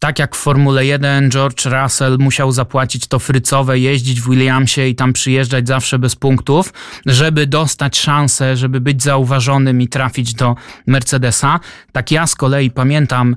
tak 0.00 0.18
jak 0.18 0.36
w 0.36 0.38
Formule 0.38 0.86
1 0.86 1.30
George 1.30 1.66
Russell 1.66 2.16
musiał 2.18 2.52
zapłacić 2.52 3.06
to 3.06 3.18
frycowe, 3.18 3.78
jeździć 3.78 4.20
w 4.20 4.30
Williamsie 4.30 4.88
i 4.88 4.94
tam 4.94 5.12
przyjeżdżać 5.12 5.68
zawsze 5.68 5.98
bez 5.98 6.16
punktów, 6.16 6.72
żeby 7.06 7.46
dostać 7.46 7.98
szansę, 7.98 8.56
żeby 8.56 8.80
być 8.80 9.02
zauważonym 9.02 9.80
i 9.80 9.88
trafić 9.88 10.34
do 10.34 10.56
Mercedesa. 10.86 11.60
Tak 11.92 12.10
ja 12.10 12.26
z 12.26 12.34
kolei 12.34 12.70
pamiętam 12.70 13.36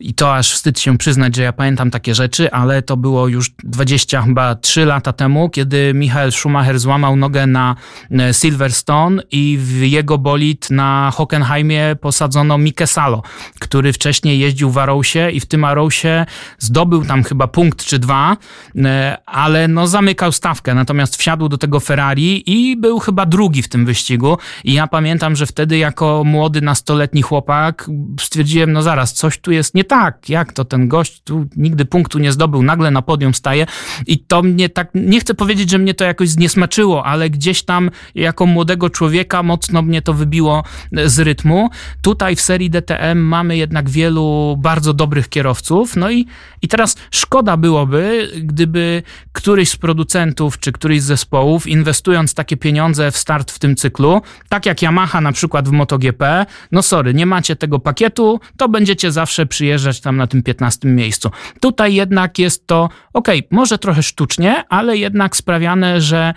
i 0.00 0.14
to 0.14 0.34
aż 0.34 0.52
wstyd 0.52 0.80
się 0.80 0.98
przyznać, 0.98 1.36
że 1.36 1.42
ja 1.42 1.52
pamiętam 1.52 1.90
takie 1.90 2.14
rzeczy, 2.14 2.52
ale 2.52 2.82
to 2.82 2.96
było 2.96 3.28
już 3.28 3.50
20, 3.64 4.22
chyba 4.22 4.54
3 4.54 4.84
lata 4.84 5.12
temu, 5.12 5.50
kiedy 5.50 5.94
Michael 5.94 6.32
Schumacher 6.32 6.78
złamał 6.78 7.16
nogę 7.16 7.46
na 7.46 7.76
e, 8.10 8.34
Silverstone 8.34 9.22
i 9.30 9.58
w 9.60 9.82
jego 9.82 10.18
bolid 10.18 10.70
na 10.70 11.10
Hockenheimie 11.14 11.96
posadzono 12.00 12.58
Mike 12.58 12.86
Salo, 12.86 13.22
który 13.60 13.92
wcześniej 13.92 14.38
jeździł 14.38 14.70
w 14.70 14.78
Arrowsie 14.78 15.30
i 15.32 15.40
w 15.40 15.46
tym 15.46 15.64
Arrowsie 15.64 16.26
zdobył 16.58 17.04
tam 17.04 17.24
chyba 17.24 17.46
punkt 17.46 17.84
czy 17.84 17.98
dwa, 17.98 18.36
e, 18.76 19.16
ale 19.26 19.68
no 19.68 19.86
zamykał 19.86 20.32
stawkę, 20.32 20.74
natomiast 20.74 21.16
wsiadł 21.16 21.48
do 21.48 21.58
tego 21.58 21.80
Ferrari 21.80 22.50
i 22.50 22.76
był 22.76 22.98
chyba 22.98 23.26
drugi 23.26 23.62
w 23.62 23.68
tym 23.68 23.86
wyścigu. 23.86 24.38
I 24.64 24.72
ja 24.72 24.86
pamiętam, 24.86 25.36
że 25.36 25.46
wtedy 25.46 25.78
jako 25.78 26.22
młody 26.24 26.60
nastoletni 26.60 27.22
chłopak 27.22 27.90
stwierdziłem, 28.20 28.72
no 28.72 28.82
zaraz, 28.82 29.12
coś 29.12 29.38
tu 29.38 29.52
jest 29.52 29.74
nie 29.74 29.85
tak, 29.86 30.28
jak 30.28 30.52
to 30.52 30.64
ten 30.64 30.88
gość 30.88 31.20
tu 31.24 31.46
nigdy 31.56 31.84
punktu 31.84 32.18
nie 32.18 32.32
zdobył, 32.32 32.62
nagle 32.62 32.90
na 32.90 33.02
podium 33.02 33.34
staje 33.34 33.66
i 34.06 34.18
to 34.18 34.42
mnie 34.42 34.68
tak, 34.68 34.88
nie 34.94 35.20
chcę 35.20 35.34
powiedzieć, 35.34 35.70
że 35.70 35.78
mnie 35.78 35.94
to 35.94 36.04
jakoś 36.04 36.28
zniesmaczyło, 36.28 37.06
ale 37.06 37.30
gdzieś 37.30 37.62
tam 37.62 37.90
jako 38.14 38.46
młodego 38.46 38.90
człowieka 38.90 39.42
mocno 39.42 39.82
mnie 39.82 40.02
to 40.02 40.14
wybiło 40.14 40.64
z 40.92 41.18
rytmu. 41.18 41.70
Tutaj 42.02 42.36
w 42.36 42.40
serii 42.40 42.70
DTM 42.70 43.18
mamy 43.18 43.56
jednak 43.56 43.90
wielu 43.90 44.56
bardzo 44.58 44.94
dobrych 44.94 45.28
kierowców, 45.28 45.96
no 45.96 46.10
i, 46.10 46.26
i 46.62 46.68
teraz 46.68 46.96
szkoda 47.10 47.56
byłoby, 47.56 48.30
gdyby 48.42 49.02
któryś 49.32 49.68
z 49.68 49.76
producentów 49.76 50.58
czy 50.58 50.72
któryś 50.72 51.02
z 51.02 51.04
zespołów, 51.04 51.66
inwestując 51.66 52.34
takie 52.34 52.56
pieniądze 52.56 53.10
w 53.10 53.16
start 53.16 53.50
w 53.50 53.58
tym 53.58 53.76
cyklu, 53.76 54.22
tak 54.48 54.66
jak 54.66 54.82
Yamaha 54.82 55.20
na 55.20 55.32
przykład 55.32 55.68
w 55.68 55.72
MotoGP, 55.72 56.46
no 56.72 56.82
sorry, 56.82 57.14
nie 57.14 57.26
macie 57.26 57.56
tego 57.56 57.78
pakietu, 57.78 58.40
to 58.56 58.68
będziecie 58.68 59.12
zawsze 59.12 59.46
przyjeżdżać 59.46 59.75
przyjeżdżać 59.76 60.00
tam 60.00 60.16
na 60.16 60.26
tym 60.26 60.42
15 60.42 60.88
miejscu. 60.88 61.30
Tutaj 61.60 61.94
jednak 61.94 62.38
jest 62.38 62.66
to, 62.66 62.88
ok, 63.12 63.28
może 63.50 63.78
trochę 63.78 64.02
sztucznie, 64.02 64.64
ale 64.68 64.96
jednak 64.96 65.36
sprawiane, 65.36 66.00
że 66.00 66.34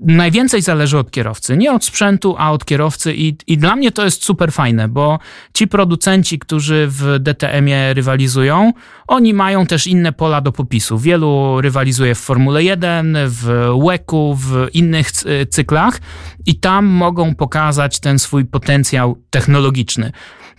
najwięcej 0.00 0.62
zależy 0.62 0.98
od 0.98 1.10
kierowcy. 1.10 1.56
Nie 1.56 1.72
od 1.72 1.84
sprzętu, 1.84 2.34
a 2.38 2.52
od 2.52 2.64
kierowcy 2.64 3.14
i, 3.14 3.36
i 3.46 3.58
dla 3.58 3.76
mnie 3.76 3.92
to 3.92 4.04
jest 4.04 4.24
super 4.24 4.52
fajne, 4.52 4.88
bo 4.88 5.18
ci 5.54 5.68
producenci, 5.68 6.38
którzy 6.38 6.86
w 6.88 7.18
DTM-ie 7.20 7.94
rywalizują, 7.94 8.72
oni 9.06 9.34
mają 9.34 9.66
też 9.66 9.86
inne 9.86 10.12
pola 10.12 10.40
do 10.40 10.52
popisu. 10.52 10.98
Wielu 10.98 11.60
rywalizuje 11.60 12.14
w 12.14 12.18
Formule 12.18 12.62
1, 12.62 13.16
w 13.26 13.70
WEC-u, 13.86 14.34
w 14.34 14.68
innych 14.72 15.10
cyklach 15.50 16.00
i 16.46 16.60
tam 16.60 16.86
mogą 16.86 17.34
pokazać 17.34 18.00
ten 18.00 18.18
swój 18.18 18.44
potencjał 18.44 19.22
technologiczny. 19.30 20.12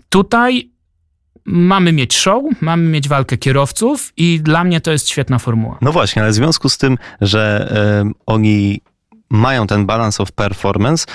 Tutaj 0.09 0.70
mamy 1.45 1.91
mieć 1.91 2.17
show, 2.17 2.43
mamy 2.61 2.83
mieć 2.83 3.07
walkę 3.07 3.37
kierowców 3.37 4.13
i 4.17 4.39
dla 4.39 4.63
mnie 4.63 4.81
to 4.81 4.91
jest 4.91 5.09
świetna 5.09 5.39
formuła. 5.39 5.77
No 5.81 5.91
właśnie, 5.91 6.21
ale 6.21 6.31
w 6.31 6.35
związku 6.35 6.69
z 6.69 6.77
tym, 6.77 6.97
że 7.21 7.73
y, 8.07 8.11
oni 8.25 8.81
mają 9.29 9.67
ten 9.67 9.85
balance 9.85 10.23
of 10.23 10.31
performance, 10.31 11.05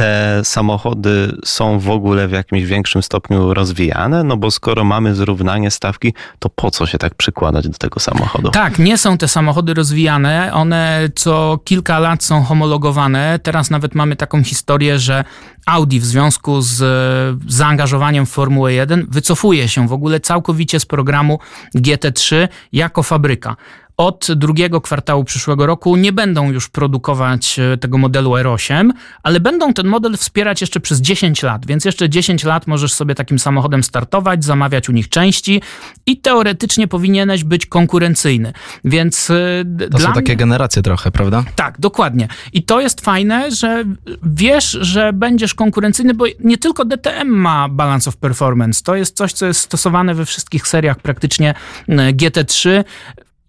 te 0.00 0.40
samochody 0.44 1.36
są 1.44 1.78
w 1.78 1.90
ogóle 1.90 2.28
w 2.28 2.32
jakimś 2.32 2.64
większym 2.64 3.02
stopniu 3.02 3.54
rozwijane? 3.54 4.24
No 4.24 4.36
bo 4.36 4.50
skoro 4.50 4.84
mamy 4.84 5.14
zrównanie 5.14 5.70
stawki, 5.70 6.14
to 6.38 6.48
po 6.48 6.70
co 6.70 6.86
się 6.86 6.98
tak 6.98 7.14
przykładać 7.14 7.68
do 7.68 7.78
tego 7.78 8.00
samochodu? 8.00 8.50
Tak, 8.50 8.78
nie 8.78 8.98
są 8.98 9.18
te 9.18 9.28
samochody 9.28 9.74
rozwijane. 9.74 10.50
One 10.52 11.08
co 11.14 11.58
kilka 11.64 11.98
lat 11.98 12.24
są 12.24 12.42
homologowane. 12.42 13.38
Teraz 13.42 13.70
nawet 13.70 13.94
mamy 13.94 14.16
taką 14.16 14.44
historię, 14.44 14.98
że 14.98 15.24
Audi 15.66 15.98
w 15.98 16.04
związku 16.04 16.60
z 16.62 16.82
zaangażowaniem 17.48 18.26
w 18.26 18.30
Formułę 18.30 18.72
1 18.72 19.06
wycofuje 19.10 19.68
się 19.68 19.88
w 19.88 19.92
ogóle 19.92 20.20
całkowicie 20.20 20.80
z 20.80 20.86
programu 20.86 21.38
GT3 21.76 22.48
jako 22.72 23.02
fabryka 23.02 23.56
od 24.00 24.26
drugiego 24.36 24.80
kwartału 24.80 25.24
przyszłego 25.24 25.66
roku 25.66 25.96
nie 25.96 26.12
będą 26.12 26.52
już 26.52 26.68
produkować 26.68 27.58
e, 27.58 27.76
tego 27.76 27.98
modelu 27.98 28.30
R8, 28.30 28.90
ale 29.22 29.40
będą 29.40 29.72
ten 29.72 29.86
model 29.86 30.16
wspierać 30.16 30.60
jeszcze 30.60 30.80
przez 30.80 31.00
10 31.00 31.42
lat, 31.42 31.66
więc 31.66 31.84
jeszcze 31.84 32.08
10 32.08 32.44
lat 32.44 32.66
możesz 32.66 32.92
sobie 32.92 33.14
takim 33.14 33.38
samochodem 33.38 33.82
startować, 33.82 34.44
zamawiać 34.44 34.88
u 34.88 34.92
nich 34.92 35.08
części 35.08 35.62
i 36.06 36.16
teoretycznie 36.16 36.88
powinieneś 36.88 37.44
być 37.44 37.66
konkurencyjny. 37.66 38.52
Więc 38.84 39.30
e, 39.30 39.88
to 39.90 39.98
są 39.98 40.12
takie 40.12 40.36
generacje 40.36 40.82
trochę, 40.82 41.10
prawda? 41.10 41.44
Tak, 41.56 41.80
dokładnie. 41.80 42.28
I 42.52 42.62
to 42.62 42.80
jest 42.80 43.00
fajne, 43.00 43.50
że 43.50 43.84
wiesz, 44.22 44.78
że 44.80 45.12
będziesz 45.12 45.54
konkurencyjny, 45.54 46.14
bo 46.14 46.24
nie 46.40 46.58
tylko 46.58 46.84
DTM 46.84 47.28
ma 47.28 47.68
balance 47.68 48.10
of 48.10 48.16
performance. 48.16 48.82
To 48.84 48.94
jest 48.94 49.16
coś, 49.16 49.32
co 49.32 49.46
jest 49.46 49.60
stosowane 49.60 50.14
we 50.14 50.26
wszystkich 50.26 50.68
seriach 50.68 50.98
praktycznie 50.98 51.54
e, 51.88 52.12
GT3 52.12 52.84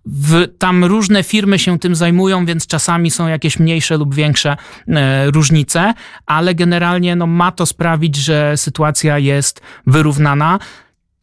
w, 0.05 0.47
tam 0.57 0.85
różne 0.85 1.23
firmy 1.23 1.59
się 1.59 1.79
tym 1.79 1.95
zajmują, 1.95 2.45
więc 2.45 2.67
czasami 2.67 3.11
są 3.11 3.27
jakieś 3.27 3.59
mniejsze 3.59 3.97
lub 3.97 4.15
większe 4.15 4.57
e, 4.87 5.31
różnice, 5.31 5.93
ale 6.25 6.55
generalnie 6.55 7.15
no, 7.15 7.27
ma 7.27 7.51
to 7.51 7.65
sprawić, 7.65 8.15
że 8.15 8.57
sytuacja 8.57 9.19
jest 9.19 9.61
wyrównana. 9.87 10.59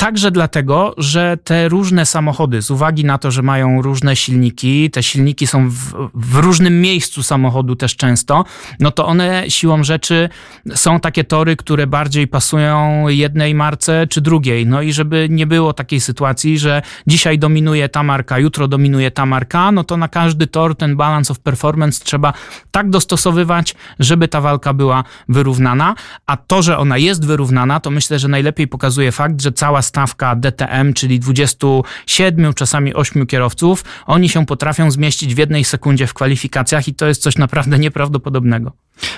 Także 0.00 0.30
dlatego, 0.30 0.94
że 0.98 1.38
te 1.44 1.68
różne 1.68 2.06
samochody, 2.06 2.62
z 2.62 2.70
uwagi 2.70 3.04
na 3.04 3.18
to, 3.18 3.30
że 3.30 3.42
mają 3.42 3.82
różne 3.82 4.16
silniki, 4.16 4.90
te 4.90 5.02
silniki 5.02 5.46
są 5.46 5.68
w, 5.68 5.74
w, 6.14 6.34
różnym 6.34 6.80
miejscu 6.80 7.22
samochodu 7.22 7.76
też 7.76 7.96
często, 7.96 8.44
no 8.80 8.90
to 8.90 9.06
one 9.06 9.44
siłą 9.48 9.84
rzeczy 9.84 10.28
są 10.74 11.00
takie 11.00 11.24
tory, 11.24 11.56
które 11.56 11.86
bardziej 11.86 12.28
pasują 12.28 13.08
jednej 13.08 13.54
marce 13.54 14.06
czy 14.06 14.20
drugiej. 14.20 14.66
No 14.66 14.82
i 14.82 14.92
żeby 14.92 15.26
nie 15.30 15.46
było 15.46 15.72
takiej 15.72 16.00
sytuacji, 16.00 16.58
że 16.58 16.82
dzisiaj 17.06 17.38
dominuje 17.38 17.88
ta 17.88 18.02
marka, 18.02 18.38
jutro 18.38 18.68
dominuje 18.68 19.10
ta 19.10 19.26
marka, 19.26 19.72
no 19.72 19.84
to 19.84 19.96
na 19.96 20.08
każdy 20.08 20.46
tor 20.46 20.76
ten 20.76 20.96
balance 20.96 21.32
of 21.32 21.38
performance 21.38 22.04
trzeba 22.04 22.32
tak 22.70 22.90
dostosowywać, 22.90 23.74
żeby 23.98 24.28
ta 24.28 24.40
walka 24.40 24.72
była 24.72 25.04
wyrównana. 25.28 25.94
A 26.26 26.36
to, 26.36 26.62
że 26.62 26.78
ona 26.78 26.98
jest 26.98 27.26
wyrównana, 27.26 27.80
to 27.80 27.90
myślę, 27.90 28.18
że 28.18 28.28
najlepiej 28.28 28.68
pokazuje 28.68 29.12
fakt, 29.12 29.42
że 29.42 29.52
cała 29.52 29.82
stawka 29.88 30.36
DTM, 30.36 30.92
czyli 30.94 31.20
27, 31.20 32.54
czasami 32.54 32.94
8 32.94 33.26
kierowców, 33.26 33.84
oni 34.06 34.28
się 34.28 34.46
potrafią 34.46 34.90
zmieścić 34.90 35.34
w 35.34 35.38
jednej 35.38 35.64
sekundzie 35.64 36.06
w 36.06 36.14
kwalifikacjach 36.14 36.88
i 36.88 36.94
to 36.94 37.06
jest 37.06 37.22
coś 37.22 37.38
naprawdę 37.38 37.78
nieprawdopodobnego. 37.78 38.72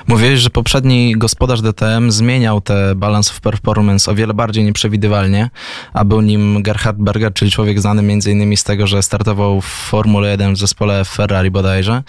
Mówiłeś, 0.07 0.41
że 0.41 0.51
poprzedni 0.51 1.14
gospodarz 1.16 1.61
DTM 1.62 2.11
zmieniał 2.11 2.61
te 2.61 2.95
balance 2.95 3.31
of 3.31 3.41
performance 3.41 4.11
o 4.11 4.14
wiele 4.14 4.35
bardziej 4.35 4.64
nieprzewidywalnie, 4.64 5.51
a 5.93 6.05
był 6.05 6.20
nim 6.20 6.62
Gerhard 6.62 6.97
Berger, 6.97 7.33
czyli 7.33 7.51
człowiek 7.51 7.81
znany 7.81 8.03
między 8.03 8.31
innymi 8.31 8.57
z 8.57 8.64
tego, 8.64 8.87
że 8.87 9.03
startował 9.03 9.61
w 9.61 9.66
Formule 9.66 10.31
1 10.31 10.55
w 10.55 10.59
zespole 10.59 11.05
Ferrari 11.05 11.51
bodajże. 11.51 12.03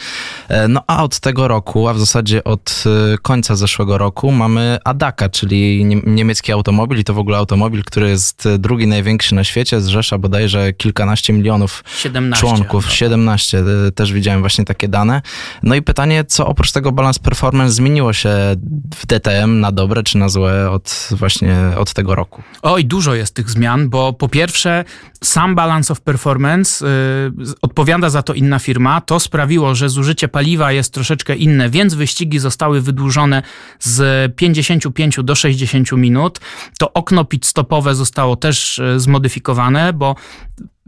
E, 0.48 0.68
no 0.68 0.84
a 0.88 1.04
od 1.04 1.20
tego 1.20 1.48
roku, 1.48 1.88
a 1.88 1.94
w 1.94 2.00
zasadzie 2.00 2.44
od 2.44 2.84
e, 3.14 3.18
końca 3.18 3.56
zeszłego 3.56 3.98
roku 3.98 4.32
mamy 4.32 4.78
Adaka, 4.84 5.30
czyli 5.30 5.86
niemiecki 6.06 6.52
automobil 6.52 7.00
i 7.00 7.04
to 7.04 7.14
w 7.14 7.20
ogóle 7.20 7.38
automobil, 7.38 7.84
który 7.84 8.10
jest 8.10 8.48
drugi 8.60 8.88
największy 8.88 9.36
na 9.36 9.44
świecie, 9.44 9.82
zrzesza 9.82 10.18
bodajże 10.18 10.74
kilkanaście 10.74 11.34
milionów 11.34 11.84
17, 11.98 12.42
członków. 12.42 12.86
No. 12.86 12.92
17, 12.92 13.64
e, 13.88 13.92
też 13.92 14.14
widziałem 14.14 14.42
właśnie 14.42 14.66
takie 14.66 14.88
dane. 14.88 15.22
No 15.64 15.76
i 15.76 15.82
pytanie, 15.82 16.24
co 16.24 16.48
oprócz 16.48 16.72
tego 16.72 16.92
balance 16.92 17.20
performance 17.20 17.61
zmieniło 17.70 18.14
się 18.14 18.30
w 18.96 19.06
DTM 19.06 19.60
na 19.60 19.72
dobre 19.72 20.04
czy 20.04 20.18
na 20.18 20.30
złe 20.30 20.72
od 20.72 21.10
właśnie 21.12 21.58
od 21.78 21.94
tego 21.94 22.16
roku? 22.16 22.44
Oj, 22.62 22.86
dużo 22.86 23.16
jest 23.16 23.36
tych 23.36 23.50
zmian, 23.50 23.90
bo 23.90 24.14
po 24.14 24.30
pierwsze 24.30 24.86
sam 25.24 25.56
balance 25.56 25.94
of 25.94 26.02
performance 26.02 26.86
yy, 26.86 27.54
odpowiada 27.62 28.10
za 28.10 28.24
to 28.24 28.34
inna 28.34 28.60
firma. 28.60 29.02
To 29.02 29.20
sprawiło, 29.20 29.76
że 29.76 29.90
zużycie 29.90 30.28
paliwa 30.28 30.72
jest 30.72 30.94
troszeczkę 30.94 31.36
inne, 31.36 31.70
więc 31.70 31.94
wyścigi 31.94 32.40
zostały 32.40 32.82
wydłużone 32.82 33.44
z 33.80 34.36
55 34.36 35.20
do 35.24 35.36
60 35.36 35.92
minut. 35.92 36.40
To 36.80 36.94
okno 36.94 37.26
pit 37.26 37.46
stopowe 37.46 37.96
zostało 37.96 38.36
też 38.36 38.80
y, 38.80 39.00
zmodyfikowane, 39.00 39.94
bo 39.94 40.16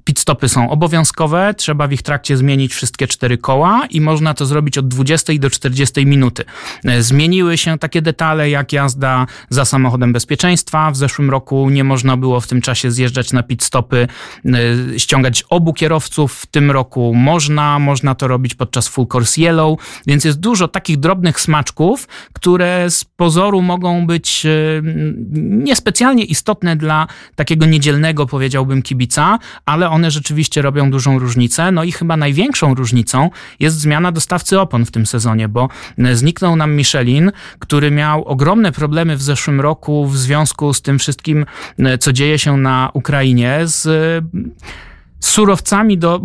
Pit 0.04 0.20
stopy 0.20 0.50
są 0.50 0.70
obowiązkowe, 0.70 1.54
trzeba 1.58 1.88
w 1.88 1.92
ich 1.92 2.02
trakcie 2.02 2.38
zmienić 2.38 2.74
wszystkie 2.74 3.08
cztery 3.08 3.38
koła 3.38 3.86
i 3.90 4.02
można 4.02 4.34
to 4.34 4.46
zrobić 4.46 4.78
od 4.78 4.88
20 4.88 5.34
do 5.40 5.50
40 5.50 6.06
minuty. 6.06 6.44
E, 6.86 7.02
zmieniły 7.02 7.58
się 7.58 7.78
takie 7.78 8.02
detale 8.02 8.50
jak 8.50 8.74
jazda 8.74 9.26
za 9.50 9.66
samochodem 9.66 10.14
bezpieczeństwa. 10.14 10.92
W 10.92 10.98
zeszłym 10.98 11.30
roku 11.30 11.70
nie 11.70 11.84
można 11.84 12.18
było 12.18 12.42
w 12.42 12.48
tym 12.48 12.62
czasie 12.62 12.92
zjeżdżać 12.92 13.34
na 13.34 13.44
pit 13.44 13.64
stopy, 13.64 14.08
e, 14.46 15.00
ściągać 15.00 15.44
obu 15.50 15.74
kierowców. 15.74 16.34
W 16.34 16.46
tym 16.46 16.72
roku 16.72 17.14
można, 17.16 17.80
można 17.80 18.16
to 18.16 18.28
robić 18.28 18.56
podczas 18.56 18.88
full 18.88 19.08
course 19.14 19.42
yellow, 19.42 19.80
więc 20.08 20.26
jest 20.26 20.40
dużo 20.40 20.68
takich 20.68 20.98
drobnych 20.98 21.42
smaczków, 21.42 22.08
które 22.34 22.90
z 22.90 23.06
pozoru 23.06 23.62
mogą 23.62 24.08
być 24.08 24.46
e, 24.46 24.50
niespecjalnie 25.44 26.24
istotne 26.24 26.76
dla 26.76 27.08
takiego 27.36 27.66
niedzielnego, 27.66 28.26
powiedziałbym, 28.26 28.82
kibica, 28.82 29.40
ale 29.66 29.93
one 29.94 30.12
rzeczywiście 30.12 30.62
robią 30.62 30.92
dużą 30.92 31.20
różnicę. 31.20 31.72
No 31.72 31.84
i 31.84 31.92
chyba 31.92 32.18
największą 32.18 32.76
różnicą 32.76 33.30
jest 33.60 33.80
zmiana 33.80 34.12
dostawcy 34.12 34.60
opon 34.60 34.86
w 34.86 34.92
tym 34.92 35.06
sezonie, 35.06 35.48
bo 35.48 35.70
zniknął 36.14 36.56
nam 36.56 36.76
Michelin, 36.76 37.32
który 37.60 37.92
miał 37.92 38.26
ogromne 38.26 38.72
problemy 38.72 39.18
w 39.18 39.22
zeszłym 39.22 39.62
roku 39.62 40.06
w 40.06 40.18
związku 40.18 40.74
z 40.74 40.82
tym 40.82 41.00
wszystkim, 41.00 41.46
co 42.00 42.14
dzieje 42.14 42.40
się 42.40 42.58
na 42.58 42.90
Ukrainie, 42.94 43.60
z 43.64 43.88
surowcami 45.26 45.98
do 45.98 46.22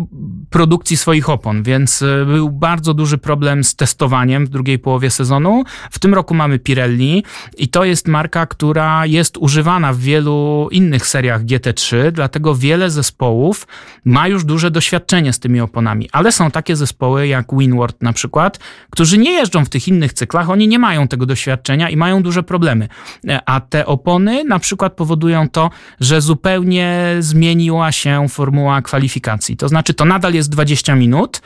produkcji 0.49 0.97
swoich 0.97 1.29
opon, 1.29 1.63
więc 1.63 2.01
e, 2.01 2.25
był 2.25 2.49
bardzo 2.49 2.93
duży 2.93 3.17
problem 3.17 3.63
z 3.63 3.75
testowaniem 3.75 4.45
w 4.45 4.49
drugiej 4.49 4.79
połowie 4.79 5.09
sezonu. 5.09 5.63
W 5.91 5.99
tym 5.99 6.13
roku 6.13 6.33
mamy 6.33 6.59
Pirelli 6.59 7.23
i 7.57 7.67
to 7.67 7.85
jest 7.85 8.07
marka, 8.07 8.45
która 8.45 9.05
jest 9.05 9.37
używana 9.37 9.93
w 9.93 9.99
wielu 9.99 10.67
innych 10.71 11.07
seriach 11.07 11.43
GT3, 11.43 12.11
dlatego 12.11 12.55
wiele 12.55 12.89
zespołów 12.89 13.67
ma 14.05 14.27
już 14.27 14.43
duże 14.43 14.71
doświadczenie 14.71 15.33
z 15.33 15.39
tymi 15.39 15.61
oponami, 15.61 16.09
ale 16.11 16.31
są 16.31 16.51
takie 16.51 16.75
zespoły 16.75 17.27
jak 17.27 17.45
Winward 17.57 18.01
na 18.01 18.13
przykład, 18.13 18.59
którzy 18.89 19.17
nie 19.17 19.31
jeżdżą 19.31 19.65
w 19.65 19.69
tych 19.69 19.87
innych 19.87 20.13
cyklach, 20.13 20.49
oni 20.49 20.67
nie 20.67 20.79
mają 20.79 21.07
tego 21.07 21.25
doświadczenia 21.25 21.89
i 21.89 21.97
mają 21.97 22.23
duże 22.23 22.43
problemy. 22.43 22.87
E, 23.27 23.39
a 23.45 23.59
te 23.59 23.85
opony 23.85 24.43
na 24.43 24.59
przykład 24.59 24.93
powodują 24.93 25.49
to, 25.49 25.69
że 25.99 26.21
zupełnie 26.21 27.15
zmieniła 27.19 27.91
się 27.91 28.29
formuła 28.29 28.81
kwalifikacji. 28.89 29.57
To 29.57 29.67
znaczy, 29.67 29.93
to 29.93 30.05
nadal 30.05 30.33
jest 30.33 30.49
20 30.49 30.95
minut, 30.95 31.41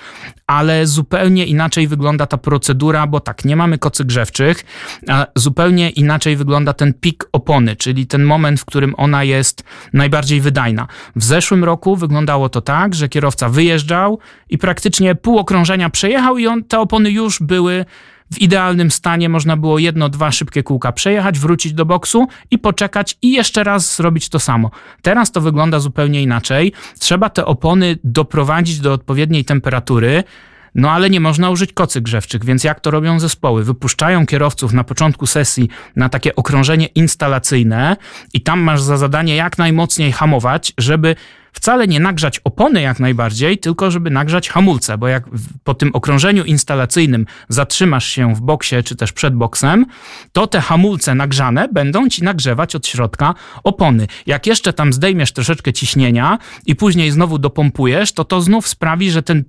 ale 0.47 0.87
zupełnie 0.87 1.45
inaczej 1.45 1.87
wygląda 1.87 2.25
ta 2.25 2.37
procedura, 2.37 3.07
bo 3.07 3.19
tak, 3.19 3.45
nie 3.45 3.55
mamy 3.55 3.77
kocy 3.77 4.05
grzewczych, 4.05 4.65
a 5.09 5.27
zupełnie 5.35 5.89
inaczej 5.89 6.35
wygląda 6.35 6.73
ten 6.73 6.93
pik 6.93 7.25
opony, 7.31 7.75
czyli 7.75 8.07
ten 8.07 8.23
moment, 8.23 8.59
w 8.59 8.65
którym 8.65 8.93
ona 8.97 9.23
jest 9.23 9.63
najbardziej 9.93 10.41
wydajna. 10.41 10.87
W 11.15 11.23
zeszłym 11.23 11.63
roku 11.63 11.95
wyglądało 11.95 12.49
to 12.49 12.61
tak, 12.61 12.95
że 12.95 13.09
kierowca 13.09 13.49
wyjeżdżał 13.49 14.19
i 14.49 14.57
praktycznie 14.57 15.15
pół 15.15 15.37
okrążenia 15.37 15.89
przejechał 15.89 16.37
i 16.37 16.47
on, 16.47 16.63
te 16.63 16.79
opony 16.79 17.11
już 17.11 17.39
były 17.39 17.85
w 18.33 18.41
idealnym 18.41 18.91
stanie 18.91 19.29
można 19.29 19.57
było 19.57 19.79
jedno, 19.79 20.09
dwa 20.09 20.31
szybkie 20.31 20.63
kółka 20.63 20.91
przejechać, 20.91 21.39
wrócić 21.39 21.73
do 21.73 21.85
boksu 21.85 22.27
i 22.51 22.59
poczekać 22.59 23.17
i 23.21 23.31
jeszcze 23.31 23.63
raz 23.63 23.95
zrobić 23.95 24.29
to 24.29 24.39
samo. 24.39 24.71
Teraz 25.01 25.31
to 25.31 25.41
wygląda 25.41 25.79
zupełnie 25.79 26.21
inaczej. 26.21 26.73
Trzeba 26.99 27.29
te 27.29 27.45
opony 27.45 27.97
doprowadzić 28.03 28.79
do 28.79 28.93
odpowiedniej 28.93 29.45
temperatury. 29.45 30.23
No 30.75 30.91
ale 30.91 31.09
nie 31.09 31.19
można 31.19 31.49
użyć 31.49 31.73
kocy 31.73 32.01
grzewczych, 32.01 32.45
więc 32.45 32.63
jak 32.63 32.79
to 32.79 32.91
robią 32.91 33.19
zespoły? 33.19 33.63
Wypuszczają 33.63 34.25
kierowców 34.25 34.73
na 34.73 34.83
początku 34.83 35.27
sesji 35.27 35.69
na 35.95 36.09
takie 36.09 36.35
okrążenie 36.35 36.85
instalacyjne 36.85 37.97
i 38.33 38.41
tam 38.41 38.59
masz 38.59 38.81
za 38.81 38.97
zadanie 38.97 39.35
jak 39.35 39.57
najmocniej 39.57 40.11
hamować, 40.11 40.73
żeby 40.77 41.15
wcale 41.53 41.87
nie 41.87 41.99
nagrzać 41.99 42.39
opony 42.43 42.81
jak 42.81 42.99
najbardziej, 42.99 43.57
tylko 43.57 43.91
żeby 43.91 44.09
nagrzać 44.09 44.49
hamulce, 44.49 44.97
bo 44.97 45.07
jak 45.07 45.23
po 45.63 45.73
tym 45.73 45.89
okrążeniu 45.93 46.43
instalacyjnym 46.43 47.25
zatrzymasz 47.49 48.05
się 48.05 48.35
w 48.35 48.41
boksie 48.41 48.75
czy 48.85 48.95
też 48.95 49.11
przed 49.11 49.35
boksem, 49.35 49.85
to 50.31 50.47
te 50.47 50.61
hamulce 50.61 51.15
nagrzane 51.15 51.67
będą 51.67 52.09
ci 52.09 52.23
nagrzewać 52.23 52.75
od 52.75 52.87
środka 52.87 53.33
opony. 53.63 54.07
Jak 54.25 54.47
jeszcze 54.47 54.73
tam 54.73 54.93
zdejmiesz 54.93 55.31
troszeczkę 55.31 55.73
ciśnienia 55.73 56.37
i 56.65 56.75
później 56.75 57.11
znowu 57.11 57.39
dopompujesz, 57.39 58.11
to 58.11 58.25
to 58.25 58.41
znów 58.41 58.67
sprawi, 58.67 59.11
że 59.11 59.23
ten 59.23 59.43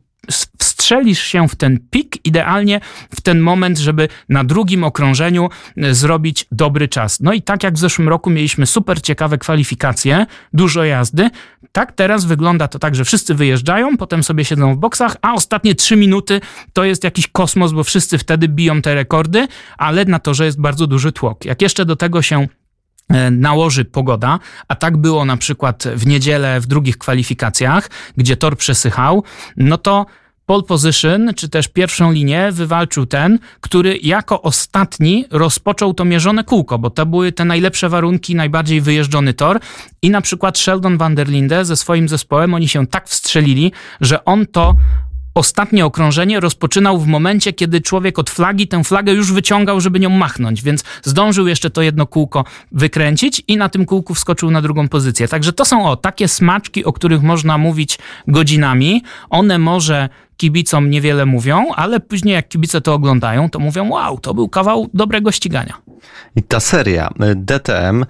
wstrzelisz 0.59 1.23
się 1.23 1.49
w 1.49 1.55
ten 1.55 1.79
pik 1.91 2.27
idealnie 2.27 2.81
w 3.11 3.21
ten 3.21 3.41
moment, 3.41 3.79
żeby 3.79 4.09
na 4.29 4.45
drugim 4.45 4.85
okrążeniu 4.85 5.49
e, 5.77 5.95
zrobić 5.95 6.47
dobry 6.53 6.89
czas. 6.89 7.21
No 7.21 7.33
i 7.33 7.43
tak 7.43 7.63
jak 7.63 7.75
w 7.75 7.79
zeszłym 7.79 8.09
roku 8.09 8.31
mieliśmy 8.31 8.67
super 8.67 9.03
ciekawe 9.03 9.39
kwalifikacje, 9.39 10.27
dużo 10.53 10.85
jazdy, 10.85 11.31
tak 11.73 11.93
teraz 11.93 12.25
wygląda 12.25 12.69
to 12.69 12.79
tak, 12.79 12.95
że 12.95 13.05
wszyscy 13.05 13.35
wyjeżdżają, 13.35 13.97
potem 13.97 14.23
sobie 14.23 14.45
siedzą 14.45 14.75
w 14.75 14.79
boksach, 14.79 15.17
a 15.23 15.35
ostatnie 15.35 15.75
trzy 15.75 15.97
minuty 15.97 16.41
to 16.73 16.85
jest 16.85 17.05
jakiś 17.05 17.29
kosmos, 17.29 17.73
bo 17.73 17.85
wszyscy 17.85 18.19
wtedy 18.19 18.49
biją 18.49 18.83
te 18.83 18.95
rekordy, 18.95 19.49
ale 19.79 20.05
na 20.05 20.19
to, 20.19 20.35
że 20.35 20.45
jest 20.45 20.61
bardzo 20.61 20.87
duży 20.87 21.13
tłok. 21.13 21.45
Jak 21.45 21.63
jeszcze 21.63 21.85
do 21.85 21.97
tego 21.97 22.23
się 22.23 22.47
nałoży 23.31 23.85
pogoda, 23.85 24.39
a 24.69 24.75
tak 24.75 24.97
było 24.97 25.25
na 25.25 25.37
przykład 25.37 25.85
w 25.95 26.07
niedzielę 26.07 26.61
w 26.61 26.67
drugich 26.67 26.99
kwalifikacjach, 26.99 27.91
gdzie 28.17 28.37
tor 28.37 28.57
przesychał, 28.57 29.25
no 29.57 29.79
to 29.79 30.07
pole 30.47 30.63
position, 30.63 31.35
czy 31.37 31.49
też 31.49 31.69
pierwszą 31.69 32.13
linię 32.13 32.53
wywalczył 32.53 33.07
ten, 33.07 33.39
który 33.61 33.99
jako 34.03 34.43
ostatni 34.43 35.25
rozpoczął 35.31 35.95
to 35.95 36.05
mierzone 36.05 36.45
kółko, 36.45 36.79
bo 36.79 36.91
to 36.91 37.07
były 37.07 37.33
te 37.33 37.45
najlepsze 37.45 37.89
warunki, 37.89 38.35
najbardziej 38.35 38.81
wyjeżdżony 38.81 39.35
tor. 39.35 39.61
I 40.03 40.11
na 40.11 40.21
przykład 40.21 40.59
Sheldon 40.59 40.99
van 40.99 41.15
der 41.15 41.29
Linde 41.29 41.65
ze 41.65 41.77
swoim 41.77 42.09
zespołem, 42.09 42.55
oni 42.55 42.69
się 42.69 42.87
tak 42.87 43.09
wstrzelili, 43.09 43.73
że 44.01 44.25
on 44.25 44.47
to 44.47 44.75
ostatnie 45.35 45.87
okrążenie 45.87 46.41
rozpoczynał 46.41 46.99
w 46.99 47.07
momencie, 47.07 47.53
kiedy 47.53 47.81
człowiek 47.81 48.19
od 48.19 48.31
flagi 48.31 48.69
tę 48.69 48.85
flagę 48.85 49.13
już 49.13 49.33
wyciągał, 49.33 49.81
żeby 49.81 50.01
nią 50.01 50.11
machnąć, 50.11 50.63
więc 50.63 50.85
zdążył 51.03 51.47
jeszcze 51.47 51.71
to 51.71 51.83
jedno 51.83 52.07
kółko 52.07 52.45
wykręcić 52.73 53.43
i 53.49 53.57
na 53.57 53.69
tym 53.69 53.87
kółku 53.87 54.15
wskoczył 54.15 54.51
na 54.51 54.63
drugą 54.63 54.89
pozycję. 54.89 55.29
Także 55.29 55.53
to 55.53 55.65
są 55.65 55.87
o 55.87 55.97
takie 55.97 56.29
smaczki, 56.29 56.85
o 56.85 56.93
których 56.93 57.23
można 57.23 57.59
mówić 57.59 57.99
godzinami. 58.29 59.03
One 59.31 59.59
może 59.59 60.09
kibicom 60.37 60.91
niewiele 60.91 61.27
mówią, 61.27 61.67
ale 61.77 62.01
później 62.01 62.35
jak 62.35 62.49
kibice 62.49 62.81
to 62.81 62.95
oglądają, 62.95 63.51
to 63.51 63.59
mówią: 63.59 63.91
Wow, 63.91 64.19
to 64.19 64.35
był 64.35 64.49
kawał 64.49 64.91
dobrego 64.95 65.33
ścigania. 65.33 65.75
I 66.37 66.43
ta 66.43 66.61
seria 66.61 67.11
DTM 67.37 68.05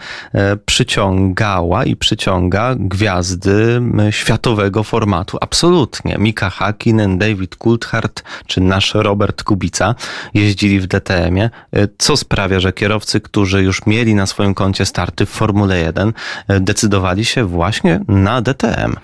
przyciągała 0.66 1.84
i 1.84 1.96
przyciąga 1.96 2.74
gwiazdy 2.78 3.82
światowego 4.10 4.82
formatu. 4.82 5.38
Absolutnie. 5.40 6.16
Mika 6.18 6.50
Hakkinen, 6.50 7.18
David 7.18 7.56
Coulthard 7.56 8.22
czy 8.46 8.60
nasz 8.60 8.94
Robert 8.94 9.42
Kubica 9.42 9.94
jeździli 10.34 10.80
w 10.80 10.86
DTM-ie, 10.86 11.50
co 11.98 12.16
sprawia, 12.16 12.60
że 12.60 12.72
kierowcy, 12.72 13.20
którzy 13.20 13.62
już 13.62 13.86
mieli 13.86 14.14
na 14.14 14.26
swoim 14.26 14.54
koncie 14.54 14.86
starty 14.86 15.26
w 15.26 15.30
Formule 15.30 15.78
1, 15.78 16.12
decydowali 16.60 17.24
się 17.24 17.44
właśnie 17.44 18.00
na 18.08 18.42
DTM. 18.42 18.94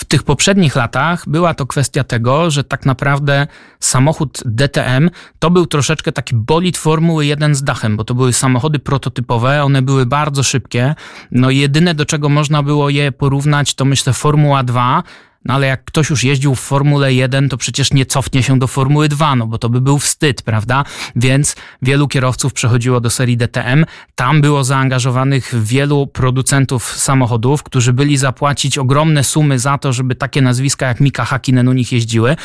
W 0.00 0.04
tych 0.04 0.22
poprzednich 0.22 0.76
latach 0.76 1.28
była 1.28 1.54
to 1.54 1.66
kwestia 1.66 2.04
tego, 2.04 2.50
że 2.50 2.64
tak 2.64 2.86
naprawdę 2.86 3.46
samochód 3.80 4.42
DTM 4.44 5.10
to 5.38 5.50
był 5.50 5.66
troszeczkę 5.66 6.12
taki 6.12 6.36
bolid 6.36 6.78
Formuły 6.78 7.26
1 7.26 7.54
z 7.54 7.62
dachem, 7.62 7.96
bo 7.96 8.04
to 8.04 8.14
były 8.14 8.32
samochody 8.32 8.78
prototypowe, 8.78 9.64
one 9.64 9.82
były 9.82 10.06
bardzo 10.06 10.42
szybkie. 10.42 10.94
No 11.30 11.50
jedyne 11.50 11.94
do 11.94 12.06
czego 12.06 12.28
można 12.28 12.62
było 12.62 12.90
je 12.90 13.12
porównać 13.12 13.74
to 13.74 13.84
myślę 13.84 14.12
Formuła 14.12 14.62
2, 14.62 15.02
no 15.44 15.54
ale 15.54 15.66
jak 15.66 15.84
ktoś 15.84 16.10
już 16.10 16.24
jeździł 16.24 16.54
w 16.54 16.60
Formule 16.60 17.14
1, 17.14 17.48
to 17.48 17.56
przecież 17.56 17.92
nie 17.92 18.06
cofnie 18.06 18.42
się 18.42 18.58
do 18.58 18.66
Formuły 18.66 19.08
2, 19.08 19.36
no 19.36 19.46
bo 19.46 19.58
to 19.58 19.68
by 19.68 19.80
był 19.80 19.98
wstyd, 19.98 20.42
prawda? 20.42 20.84
Więc 21.16 21.56
wielu 21.82 22.08
kierowców 22.08 22.52
przechodziło 22.52 23.00
do 23.00 23.10
serii 23.10 23.36
DTM. 23.36 23.84
Tam 24.14 24.40
było 24.40 24.64
zaangażowanych 24.64 25.62
wielu 25.62 26.06
producentów 26.06 26.84
samochodów, 26.84 27.62
którzy 27.62 27.92
byli 27.92 28.16
zapłacić 28.16 28.78
ogromne 28.78 29.24
sumy 29.24 29.58
za 29.58 29.78
to, 29.78 29.92
żeby 29.92 30.14
takie 30.14 30.42
nazwiska 30.42 30.86
jak 30.86 31.00
Mika 31.00 31.24
Hakkinen 31.24 31.68
u 31.68 31.72
nich 31.72 31.92
jeździły. 31.92 32.36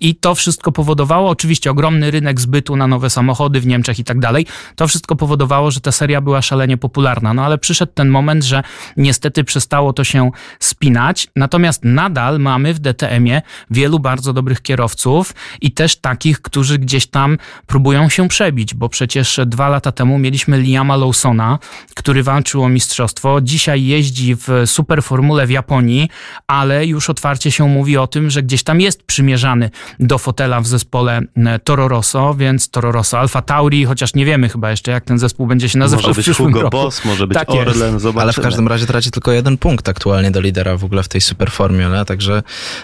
I 0.00 0.14
to 0.14 0.34
wszystko 0.34 0.72
powodowało, 0.72 1.30
oczywiście 1.30 1.70
ogromny 1.70 2.10
rynek 2.10 2.40
zbytu 2.40 2.76
na 2.76 2.86
nowe 2.86 3.10
samochody 3.10 3.60
w 3.60 3.66
Niemczech 3.66 3.98
i 3.98 4.04
tak 4.04 4.18
dalej. 4.18 4.46
To 4.76 4.88
wszystko 4.88 5.16
powodowało, 5.16 5.70
że 5.70 5.80
ta 5.80 5.92
seria 5.92 6.20
była 6.20 6.42
szalenie 6.42 6.76
popularna. 6.76 7.34
No 7.34 7.44
ale 7.44 7.58
przyszedł 7.58 7.92
ten 7.94 8.08
moment, 8.08 8.44
że 8.44 8.62
niestety 8.96 9.44
przestało 9.44 9.92
to 9.92 10.04
się 10.04 10.30
spinać. 10.60 11.28
Natomiast 11.36 11.84
nadal 11.84 12.37
mamy 12.38 12.74
w 12.74 12.78
DTM-ie 12.78 13.42
wielu 13.70 13.98
bardzo 13.98 14.32
dobrych 14.32 14.62
kierowców 14.62 15.34
i 15.60 15.72
też 15.72 15.96
takich, 15.96 16.42
którzy 16.42 16.78
gdzieś 16.78 17.06
tam 17.06 17.38
próbują 17.66 18.08
się 18.08 18.28
przebić, 18.28 18.74
bo 18.74 18.88
przecież 18.88 19.40
dwa 19.46 19.68
lata 19.68 19.92
temu 19.92 20.18
mieliśmy 20.18 20.60
Liama 20.60 20.96
Lawsona, 20.96 21.58
który 21.94 22.22
walczył 22.22 22.62
o 22.62 22.68
mistrzostwo. 22.68 23.40
Dzisiaj 23.40 23.84
jeździ 23.84 24.36
w 24.36 24.62
superformule 24.66 25.46
w 25.46 25.50
Japonii, 25.50 26.08
ale 26.46 26.86
już 26.86 27.10
otwarcie 27.10 27.50
się 27.50 27.68
mówi 27.68 27.96
o 27.96 28.06
tym, 28.06 28.30
że 28.30 28.42
gdzieś 28.42 28.62
tam 28.62 28.80
jest 28.80 29.02
przymierzany 29.02 29.70
do 30.00 30.18
fotela 30.18 30.60
w 30.60 30.66
zespole 30.66 31.20
e, 31.36 31.58
Toro 31.58 31.88
Rosso, 31.88 32.34
więc 32.34 32.70
Toro 32.70 32.92
Rosso 32.92 33.18
Alfa 33.18 33.42
Tauri, 33.42 33.84
chociaż 33.84 34.14
nie 34.14 34.24
wiemy 34.24 34.48
chyba 34.48 34.70
jeszcze, 34.70 34.90
jak 34.90 35.04
ten 35.04 35.18
zespół 35.18 35.46
będzie 35.46 35.68
się 35.68 35.78
nazywał 35.78 36.02
może 36.02 36.12
w 36.12 36.16
być 36.16 36.24
przyszłym 36.24 36.48
Hugo 36.48 36.62
roku. 36.62 36.76
Boss, 36.76 37.04
może 37.04 37.26
być 37.26 37.38
Tak 37.38 37.50
Orlen, 37.50 38.00
zobaczymy. 38.00 38.22
Ale 38.22 38.32
w 38.32 38.40
każdym 38.40 38.68
razie 38.68 38.86
traci 38.86 39.10
tylko 39.10 39.32
jeden 39.32 39.58
punkt 39.58 39.88
aktualnie 39.88 40.30
do 40.30 40.40
lidera 40.40 40.76
w 40.76 40.84
ogóle 40.84 41.02
w 41.02 41.08
tej 41.08 41.20
superformule, 41.20 42.04
także 42.04 42.27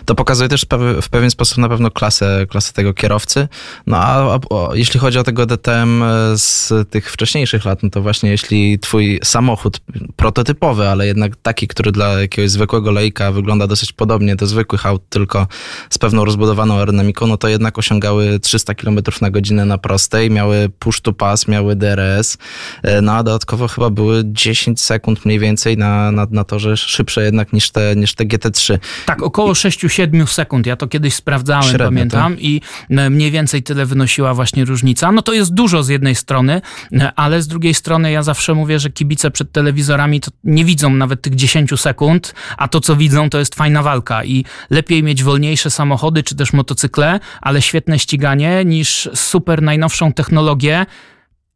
to 0.05 0.15
pokazuje 0.15 0.49
też 0.49 0.67
w 1.03 1.09
pewien 1.09 1.31
sposób 1.31 1.59
na 1.59 1.69
pewno 1.69 1.91
klasę, 1.91 2.47
klasę 2.49 2.73
tego 2.73 2.95
kierowcy. 2.95 3.49
No 3.87 3.97
a, 3.97 4.35
a 4.35 4.75
jeśli 4.75 5.01
chodzi 5.01 5.19
o 5.19 5.25
tego 5.25 5.47
DTM 5.47 6.03
e, 6.03 6.07
z 6.39 6.73
tych 6.91 7.13
wcześniejszych 7.13 7.65
lat, 7.65 7.83
no 7.83 7.91
to 7.91 8.03
właśnie 8.03 8.31
jeśli 8.31 8.79
twój 8.79 9.21
samochód 9.25 9.81
prototypowy, 10.17 10.89
ale 10.89 11.07
jednak 11.07 11.37
taki, 11.37 11.69
który 11.69 11.93
dla 11.93 12.21
jakiegoś 12.21 12.51
zwykłego 12.51 12.91
laika 12.91 13.33
wygląda 13.33 13.67
dosyć 13.67 13.93
podobnie 13.93 14.37
do 14.37 14.47
zwykłych 14.47 14.87
aut, 14.87 15.03
tylko 15.09 15.47
z 15.91 15.99
pewną 15.99 16.25
rozbudowaną 16.25 16.75
aerodynamiką, 16.75 17.27
no 17.27 17.37
to 17.37 17.49
jednak 17.49 17.79
osiągały 17.79 18.41
300 18.41 18.75
km 18.75 18.99
na 19.21 19.31
godzinę 19.31 19.65
na 19.65 19.79
prostej, 19.79 20.31
miały 20.31 20.69
push 20.79 21.01
to 21.01 21.13
pass, 21.13 21.49
miały 21.49 21.77
DRS, 21.77 22.39
e, 22.83 23.01
no 23.01 23.13
a 23.13 23.23
dodatkowo 23.23 23.69
chyba 23.69 23.91
były 23.91 24.23
10 24.25 24.81
sekund 24.81 25.25
mniej 25.25 25.39
więcej 25.39 25.77
na, 25.77 26.13
na, 26.13 26.27
na 26.31 26.45
torze 26.45 26.77
szybsze 26.77 27.25
jednak 27.25 27.53
niż 27.53 27.71
te, 27.71 27.97
niż 27.97 28.15
te 28.15 28.25
GT3. 28.25 28.79
Tak, 29.07 29.23
około 29.35 29.53
6-7 29.53 30.27
sekund. 30.27 30.67
Ja 30.67 30.77
to 30.77 30.89
kiedyś 30.89 31.15
sprawdzałem, 31.15 31.63
Średnio, 31.63 31.87
pamiętam, 31.87 32.33
tak? 32.33 32.43
i 32.43 32.61
e, 32.91 33.11
mniej 33.11 33.31
więcej 33.31 33.63
tyle 33.63 33.87
wynosiła 33.87 34.35
właśnie 34.35 34.65
różnica. 34.65 35.13
No 35.13 35.23
to 35.23 35.33
jest 35.33 35.55
dużo 35.55 35.83
z 35.83 35.89
jednej 35.89 36.15
strony, 36.15 36.63
e, 36.93 37.13
ale 37.17 37.43
z 37.43 37.49
drugiej 37.49 37.75
strony 37.75 38.11
ja 38.11 38.23
zawsze 38.23 38.55
mówię, 38.55 38.79
że 38.79 38.91
kibice 38.91 39.31
przed 39.31 39.53
telewizorami 39.53 40.21
to 40.21 40.31
nie 40.45 40.65
widzą 40.65 40.91
nawet 40.91 41.23
tych 41.23 41.35
10 41.35 41.81
sekund, 41.81 42.35
a 42.57 42.69
to 42.69 42.81
co 42.81 42.97
widzą 42.97 43.31
to 43.31 43.39
jest 43.39 43.55
fajna 43.55 43.83
walka 43.83 44.25
i 44.25 44.45
lepiej 44.71 45.03
mieć 45.03 45.23
wolniejsze 45.23 45.71
samochody 45.71 46.23
czy 46.23 46.35
też 46.35 46.53
motocykle, 46.53 47.21
ale 47.41 47.63
świetne 47.63 47.99
ściganie 47.99 48.65
niż 48.65 49.09
super 49.15 49.63
najnowszą 49.63 50.13
technologię, 50.13 50.87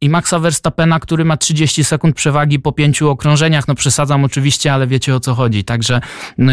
i 0.01 0.09
Maxa 0.09 0.39
Verstappena, 0.39 0.99
który 0.99 1.25
ma 1.25 1.37
30 1.37 1.83
sekund 1.83 2.15
przewagi 2.15 2.59
po 2.59 2.71
pięciu 2.71 3.09
okrążeniach. 3.09 3.67
No 3.67 3.75
przesadzam 3.75 4.23
oczywiście, 4.23 4.73
ale 4.73 4.87
wiecie 4.87 5.15
o 5.15 5.19
co 5.19 5.35
chodzi. 5.35 5.63
Także 5.63 6.01
y, 6.39 6.43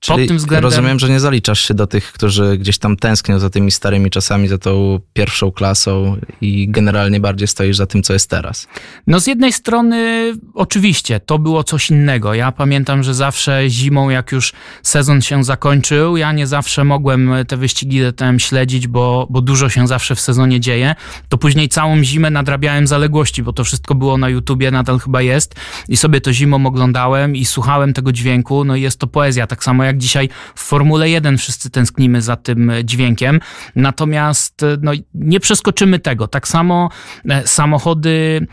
Czyli 0.00 0.18
pod 0.18 0.28
tym 0.28 0.36
względem... 0.36 0.70
rozumiem, 0.70 0.98
że 0.98 1.08
nie 1.08 1.20
zaliczasz 1.20 1.60
się 1.60 1.74
do 1.74 1.86
tych, 1.86 2.12
którzy 2.12 2.58
gdzieś 2.58 2.78
tam 2.78 2.96
tęsknią 2.96 3.38
za 3.38 3.50
tymi 3.50 3.70
starymi 3.70 4.10
czasami, 4.10 4.48
za 4.48 4.58
tą 4.58 5.00
pierwszą 5.12 5.52
klasą 5.52 6.16
i 6.40 6.68
generalnie 6.68 7.20
bardziej 7.20 7.48
stoisz 7.48 7.76
za 7.76 7.86
tym, 7.86 8.02
co 8.02 8.12
jest 8.12 8.30
teraz. 8.30 8.68
No 9.06 9.20
z 9.20 9.26
jednej 9.26 9.52
strony 9.52 10.32
oczywiście 10.54 11.20
to 11.20 11.38
było 11.38 11.64
coś 11.64 11.90
innego. 11.90 12.34
Ja 12.34 12.52
pamiętam, 12.52 13.02
że 13.02 13.14
zawsze 13.14 13.64
zimą, 13.68 14.10
jak 14.10 14.32
już 14.32 14.52
sezon 14.82 15.22
się 15.22 15.44
zakończył, 15.44 16.16
ja 16.16 16.32
nie 16.32 16.46
zawsze 16.46 16.84
mogłem 16.84 17.30
te 17.48 17.56
wyścigi 17.56 18.00
DTM 18.00 18.38
śledzić, 18.38 18.86
bo, 18.86 19.26
bo 19.30 19.40
dużo 19.40 19.68
się 19.68 19.86
zawsze 19.86 20.14
w 20.14 20.20
sezonie 20.20 20.60
dzieje. 20.60 20.94
To 21.28 21.38
później 21.38 21.68
całą 21.68 22.04
zimę 22.04 22.30
nadrabiałem 22.30 22.86
zaległości, 22.86 23.42
bo 23.42 23.52
to 23.52 23.64
wszystko 23.64 23.94
było 23.94 24.18
na 24.18 24.28
YouTubie, 24.28 24.70
nadal 24.70 24.98
chyba 24.98 25.22
jest 25.22 25.54
i 25.88 25.96
sobie 25.96 26.20
to 26.20 26.32
zimą 26.32 26.66
oglądałem 26.66 27.36
i 27.36 27.44
słuchałem 27.44 27.92
tego 27.92 28.12
dźwięku. 28.12 28.64
No 28.64 28.76
i 28.76 28.82
jest 28.82 28.98
to 28.98 29.06
poezja, 29.06 29.46
tak 29.46 29.64
samo 29.64 29.84
jak 29.84 29.89
dzisiaj 29.98 30.28
w 30.54 30.60
Formule 30.60 31.10
1 31.10 31.38
wszyscy 31.38 31.70
tęsknimy 31.70 32.22
za 32.22 32.36
tym 32.36 32.72
dźwiękiem. 32.84 33.40
Natomiast 33.76 34.64
no, 34.82 34.92
nie 35.14 35.40
przeskoczymy 35.40 35.98
tego. 35.98 36.28
Tak 36.28 36.48
samo 36.48 36.88
e, 37.28 37.46
samochody 37.46 38.46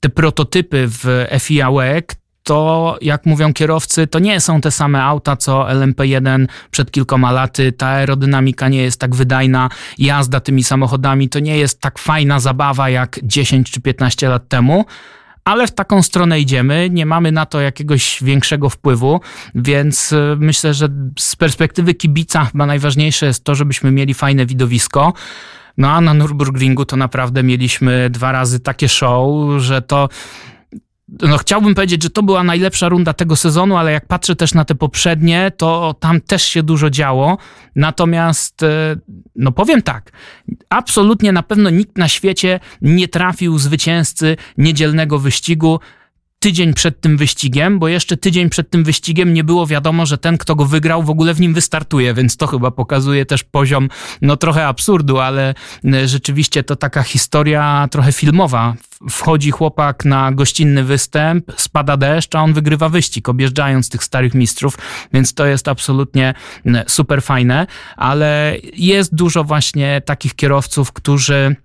te 0.00 0.08
prototypy 0.08 0.84
w 0.88 1.26
FIA 1.40 1.70
WEC, 1.70 2.04
to 2.44 2.98
jak 3.00 3.26
mówią 3.26 3.52
kierowcy, 3.52 4.06
to 4.06 4.18
nie 4.18 4.40
są 4.40 4.60
te 4.60 4.70
same 4.70 5.02
auta 5.02 5.36
co 5.36 5.62
LMP1 5.62 6.46
przed 6.70 6.90
kilkoma 6.90 7.32
laty. 7.32 7.72
Ta 7.72 7.86
aerodynamika 7.86 8.68
nie 8.68 8.82
jest 8.82 9.00
tak 9.00 9.14
wydajna. 9.14 9.68
Jazda 9.98 10.40
tymi 10.40 10.64
samochodami 10.64 11.28
to 11.28 11.38
nie 11.38 11.58
jest 11.58 11.80
tak 11.80 11.98
fajna 11.98 12.40
zabawa 12.40 12.88
jak 12.88 13.20
10 13.22 13.70
czy 13.70 13.80
15 13.80 14.28
lat 14.28 14.48
temu. 14.48 14.84
Ale 15.44 15.66
w 15.66 15.70
taką 15.70 16.02
stronę 16.02 16.40
idziemy, 16.40 16.88
nie 16.90 17.06
mamy 17.06 17.32
na 17.32 17.46
to 17.46 17.60
jakiegoś 17.60 18.18
większego 18.22 18.70
wpływu, 18.70 19.20
więc 19.54 20.12
y, 20.12 20.36
myślę, 20.38 20.74
że 20.74 20.88
z 21.18 21.36
perspektywy 21.36 21.94
kibica 21.94 22.44
chyba 22.44 22.66
najważniejsze 22.66 23.26
jest 23.26 23.44
to, 23.44 23.54
żebyśmy 23.54 23.90
mieli 23.90 24.14
fajne 24.14 24.46
widowisko. 24.46 25.12
No 25.78 25.90
a 25.90 26.00
na 26.00 26.14
Nürburgringu 26.14 26.84
to 26.86 26.96
naprawdę 26.96 27.42
mieliśmy 27.42 28.10
dwa 28.10 28.32
razy 28.32 28.60
takie 28.60 28.88
show, 28.88 29.50
że 29.60 29.82
to 29.82 30.08
no 31.08 31.38
chciałbym 31.38 31.74
powiedzieć, 31.74 32.02
że 32.02 32.10
to 32.10 32.22
była 32.22 32.44
najlepsza 32.44 32.88
runda 32.88 33.12
tego 33.12 33.36
sezonu, 33.36 33.76
ale 33.76 33.92
jak 33.92 34.06
patrzę 34.06 34.36
też 34.36 34.54
na 34.54 34.64
te 34.64 34.74
poprzednie, 34.74 35.52
to 35.56 35.94
tam 36.00 36.20
też 36.20 36.42
się 36.42 36.62
dużo 36.62 36.90
działo. 36.90 37.38
Natomiast, 37.76 38.60
no 39.36 39.52
powiem 39.52 39.82
tak, 39.82 40.12
absolutnie 40.68 41.32
na 41.32 41.42
pewno 41.42 41.70
nikt 41.70 41.98
na 41.98 42.08
świecie 42.08 42.60
nie 42.82 43.08
trafił 43.08 43.58
zwycięzcy 43.58 44.36
niedzielnego 44.58 45.18
wyścigu 45.18 45.80
tydzień 46.44 46.74
przed 46.74 47.00
tym 47.00 47.16
wyścigiem, 47.16 47.78
bo 47.78 47.88
jeszcze 47.88 48.16
tydzień 48.16 48.50
przed 48.50 48.70
tym 48.70 48.84
wyścigiem 48.84 49.34
nie 49.34 49.44
było 49.44 49.66
wiadomo, 49.66 50.06
że 50.06 50.18
ten, 50.18 50.38
kto 50.38 50.54
go 50.54 50.64
wygrał, 50.64 51.02
w 51.02 51.10
ogóle 51.10 51.34
w 51.34 51.40
nim 51.40 51.54
wystartuje, 51.54 52.14
więc 52.14 52.36
to 52.36 52.46
chyba 52.46 52.70
pokazuje 52.70 53.26
też 53.26 53.44
poziom, 53.44 53.88
no 54.22 54.36
trochę 54.36 54.66
absurdu, 54.66 55.18
ale 55.18 55.54
rzeczywiście 56.04 56.62
to 56.62 56.76
taka 56.76 57.02
historia 57.02 57.88
trochę 57.90 58.12
filmowa. 58.12 58.74
Wchodzi 59.10 59.50
chłopak 59.50 60.04
na 60.04 60.32
gościnny 60.32 60.84
występ, 60.84 61.52
spada 61.56 61.96
deszcz, 61.96 62.34
a 62.34 62.42
on 62.42 62.52
wygrywa 62.52 62.88
wyścig, 62.88 63.28
objeżdżając 63.28 63.88
tych 63.88 64.04
starych 64.04 64.34
mistrzów, 64.34 64.78
więc 65.12 65.34
to 65.34 65.46
jest 65.46 65.68
absolutnie 65.68 66.34
super 66.86 67.22
fajne, 67.22 67.66
ale 67.96 68.56
jest 68.72 69.14
dużo 69.14 69.44
właśnie 69.44 70.02
takich 70.04 70.34
kierowców, 70.34 70.92
którzy 70.92 71.56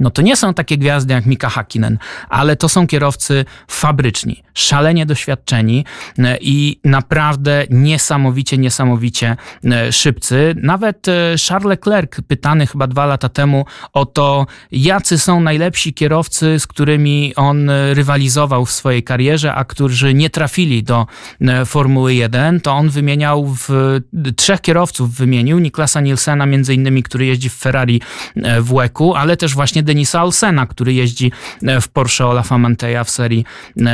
no 0.00 0.10
to 0.10 0.22
nie 0.22 0.36
są 0.36 0.54
takie 0.54 0.78
gwiazdy 0.78 1.14
jak 1.14 1.26
Mika 1.26 1.48
Hakkinen, 1.48 1.98
ale 2.28 2.56
to 2.56 2.68
są 2.68 2.86
kierowcy 2.86 3.44
fabryczni, 3.68 4.42
szalenie 4.54 5.06
doświadczeni 5.06 5.84
e, 6.18 6.38
i 6.40 6.80
naprawdę 6.84 7.66
niesamowicie, 7.70 8.58
niesamowicie 8.58 9.36
e, 9.64 9.92
szybcy. 9.92 10.54
Nawet 10.62 11.08
e, 11.08 11.34
Charles 11.48 11.68
Leclerc, 11.68 12.10
pytany 12.28 12.66
chyba 12.66 12.86
dwa 12.86 13.06
lata 13.06 13.28
temu 13.28 13.64
o 13.92 14.06
to, 14.06 14.46
jacy 14.72 15.18
są 15.18 15.40
najlepsi 15.40 15.94
kierowcy, 15.94 16.58
z 16.58 16.66
którymi 16.66 17.34
on 17.36 17.70
rywalizował 17.92 18.66
w 18.66 18.70
swojej 18.70 19.02
karierze, 19.02 19.54
a 19.54 19.64
którzy 19.64 20.14
nie 20.14 20.30
trafili 20.30 20.82
do 20.82 21.06
Formuły 21.66 22.14
1, 22.14 22.60
to 22.60 22.72
on 22.72 22.88
wymieniał 22.88 23.46
w, 23.46 23.68
trzech 24.36 24.60
kierowców 24.60 25.14
wymienił, 25.14 25.58
Niklasa 25.58 26.00
Nielsena 26.00 26.46
między 26.46 26.74
innymi, 26.74 27.02
który 27.02 27.26
jeździ 27.26 27.48
w 27.48 27.54
Ferrari 27.54 28.00
w 28.60 28.74
WEC-u, 28.74 29.14
ale 29.14 29.36
też 29.36 29.54
właśnie 29.54 29.82
Denisa 29.86 30.22
Olsena, 30.22 30.66
który 30.66 30.92
jeździ 30.92 31.32
w 31.80 31.88
Porsche 31.88 32.26
Olafa 32.26 32.58
Manteja 32.58 33.04
w 33.04 33.10
serii 33.10 33.44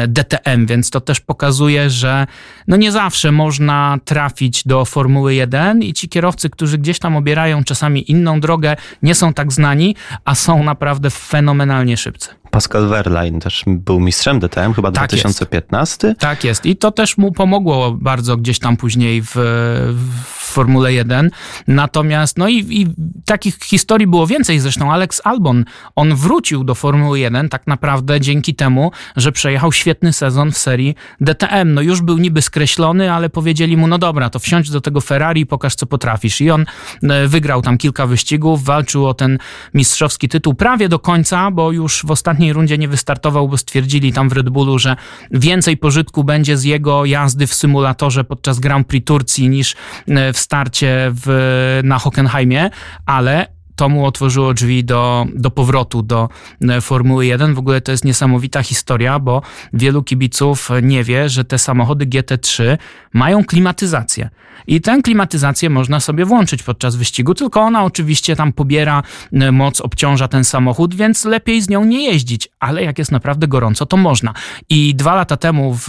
DTM, 0.08 0.66
więc 0.66 0.90
to 0.90 1.00
też 1.00 1.20
pokazuje, 1.20 1.90
że 1.90 2.26
no 2.68 2.76
nie 2.76 2.92
zawsze 2.92 3.32
można 3.32 3.98
trafić 4.04 4.64
do 4.66 4.84
Formuły 4.84 5.34
1 5.34 5.82
i 5.82 5.92
ci 5.92 6.08
kierowcy, 6.08 6.50
którzy 6.50 6.78
gdzieś 6.78 6.98
tam 6.98 7.16
obierają 7.16 7.64
czasami 7.64 8.10
inną 8.10 8.40
drogę, 8.40 8.76
nie 9.02 9.14
są 9.14 9.34
tak 9.34 9.52
znani, 9.52 9.96
a 10.24 10.34
są 10.34 10.64
naprawdę 10.64 11.10
fenomenalnie 11.10 11.96
szybcy. 11.96 12.41
Pascal 12.52 12.88
Wehrlein 12.88 13.40
też 13.40 13.64
był 13.66 14.00
mistrzem 14.00 14.40
DTM, 14.40 14.72
chyba 14.72 14.92
tak 14.92 15.08
2015. 15.08 16.08
Jest. 16.08 16.20
Tak 16.20 16.44
jest. 16.44 16.66
I 16.66 16.76
to 16.76 16.90
też 16.90 17.18
mu 17.18 17.32
pomogło 17.32 17.92
bardzo 17.92 18.36
gdzieś 18.36 18.58
tam 18.58 18.76
później 18.76 19.22
w, 19.22 19.32
w 19.34 20.52
Formule 20.52 20.92
1. 20.92 21.30
Natomiast, 21.68 22.38
no 22.38 22.48
i, 22.48 22.56
i, 22.56 22.86
takich 23.24 23.58
historii 23.58 24.06
było 24.06 24.26
więcej. 24.26 24.60
Zresztą 24.60 24.92
Alex 24.92 25.20
Albon, 25.24 25.64
on 25.96 26.14
wrócił 26.14 26.64
do 26.64 26.74
Formuły 26.74 27.20
1 27.20 27.48
tak 27.48 27.66
naprawdę 27.66 28.20
dzięki 28.20 28.54
temu, 28.54 28.90
że 29.16 29.32
przejechał 29.32 29.72
świetny 29.72 30.12
sezon 30.12 30.52
w 30.52 30.58
serii 30.58 30.94
DTM. 31.20 31.74
No 31.74 31.80
już 31.80 32.00
był 32.00 32.18
niby 32.18 32.42
skreślony, 32.42 33.12
ale 33.12 33.30
powiedzieli 33.30 33.76
mu, 33.76 33.86
no 33.86 33.98
dobra, 33.98 34.30
to 34.30 34.38
wsiądź 34.38 34.70
do 34.70 34.80
tego 34.80 35.00
Ferrari 35.00 35.40
i 35.40 35.46
pokaż, 35.46 35.74
co 35.74 35.86
potrafisz. 35.86 36.40
I 36.40 36.50
on 36.50 36.64
e, 37.02 37.28
wygrał 37.28 37.62
tam 37.62 37.78
kilka 37.78 38.06
wyścigów, 38.06 38.64
walczył 38.64 39.06
o 39.06 39.14
ten 39.14 39.38
mistrzowski 39.74 40.28
tytuł 40.28 40.54
prawie 40.54 40.88
do 40.88 40.98
końca, 40.98 41.50
bo 41.50 41.72
już 41.72 42.02
w 42.02 42.10
rundzie 42.50 42.78
nie 42.78 42.88
wystartował, 42.88 43.48
bo 43.48 43.58
stwierdzili 43.58 44.12
tam 44.12 44.28
w 44.28 44.32
Red 44.32 44.48
Bullu, 44.48 44.78
że 44.78 44.96
więcej 45.30 45.76
pożytku 45.76 46.24
będzie 46.24 46.56
z 46.56 46.64
jego 46.64 47.04
jazdy 47.04 47.46
w 47.46 47.54
symulatorze 47.54 48.24
podczas 48.24 48.60
Grand 48.60 48.86
Prix 48.86 49.06
Turcji 49.06 49.48
niż 49.48 49.74
e, 50.08 50.32
w 50.32 50.38
starcie 50.38 51.10
w, 51.14 51.80
na 51.84 51.98
Hockenheimie, 51.98 52.70
ale 53.06 53.61
to 53.76 53.88
mu 53.88 54.06
otworzyło 54.06 54.54
drzwi 54.54 54.84
do, 54.84 55.26
do 55.34 55.50
powrotu 55.50 56.02
do 56.02 56.28
e, 56.68 56.80
Formuły 56.80 57.26
1. 57.26 57.54
W 57.54 57.58
ogóle 57.58 57.80
to 57.80 57.92
jest 57.92 58.04
niesamowita 58.04 58.62
historia, 58.62 59.18
bo 59.18 59.42
wielu 59.72 60.02
kibiców 60.02 60.68
nie 60.82 61.04
wie, 61.04 61.28
że 61.28 61.44
te 61.44 61.58
samochody 61.58 62.06
GT3 62.06 62.78
mają 63.12 63.44
klimatyzację. 63.44 64.30
I 64.66 64.80
tę 64.80 65.00
klimatyzację 65.02 65.70
można 65.70 66.00
sobie 66.00 66.24
włączyć 66.24 66.62
podczas 66.62 66.96
wyścigu, 66.96 67.34
tylko 67.34 67.60
ona 67.60 67.84
oczywiście 67.84 68.36
tam 68.36 68.52
pobiera 68.52 69.02
e, 69.32 69.52
moc, 69.52 69.80
obciąża 69.80 70.28
ten 70.28 70.44
samochód, 70.44 70.94
więc 70.94 71.24
lepiej 71.24 71.62
z 71.62 71.68
nią 71.68 71.84
nie 71.84 72.04
jeździć. 72.04 72.48
Ale 72.60 72.82
jak 72.82 72.98
jest 72.98 73.12
naprawdę 73.12 73.48
gorąco, 73.48 73.86
to 73.86 73.96
można. 73.96 74.34
I 74.68 74.94
dwa 74.94 75.14
lata 75.14 75.36
temu 75.36 75.74
w 75.74 75.88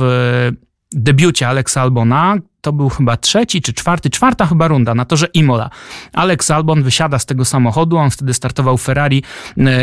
debiucie 0.93 1.47
Alexa 1.47 1.81
Albona, 1.81 2.37
to 2.63 2.73
był 2.73 2.89
chyba 2.89 3.17
trzeci 3.17 3.61
czy 3.61 3.73
czwarty, 3.73 4.09
czwarta 4.09 4.45
chyba 4.45 4.67
runda 4.67 4.95
na 4.95 5.05
torze 5.05 5.27
Imola. 5.33 5.69
Alex 6.13 6.51
Albon 6.51 6.83
wysiada 6.83 7.19
z 7.19 7.25
tego 7.25 7.45
samochodu, 7.45 7.97
on 7.97 8.11
wtedy 8.11 8.33
startował 8.33 8.77
Ferrari 8.77 9.23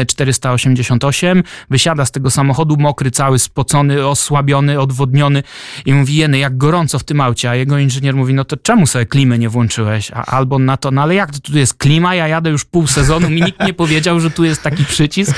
488, 0.09 1.39
e, 1.39 1.43
wysiada 1.71 2.05
z 2.05 2.11
tego 2.11 2.31
samochodu 2.31 2.77
mokry, 2.77 3.11
cały 3.11 3.39
spocony, 3.39 4.07
osłabiony, 4.07 4.81
odwodniony 4.81 5.43
i 5.87 5.93
mówi, 5.93 6.17
jeny, 6.17 6.39
jak 6.39 6.57
gorąco 6.57 6.99
w 6.99 7.05
tym 7.05 7.21
aucie, 7.21 7.51
a 7.51 7.55
jego 7.55 7.79
inżynier 7.79 8.15
mówi, 8.17 8.35
no 8.35 8.45
to 8.45 8.57
czemu 8.57 8.87
sobie 8.87 9.07
klimy 9.07 9.39
nie 9.39 9.49
włączyłeś? 9.49 10.11
A 10.15 10.25
Albon 10.25 10.65
na 10.65 10.77
to, 10.77 10.91
no 10.91 11.03
ale 11.03 11.15
jak 11.15 11.31
to 11.31 11.39
tu 11.39 11.59
jest 11.59 11.75
klima, 11.75 12.15
ja 12.15 12.29
jadę 12.29 12.51
już 12.51 12.65
pół 12.65 12.87
sezonu, 12.87 13.31
mi 13.31 13.43
nikt 13.43 13.61
nie 13.67 13.75
powiedział, 13.75 14.21
że 14.21 14.31
tu 14.31 14.45
jest 14.45 14.63
taki 14.63 14.85
przycisk. 14.85 15.37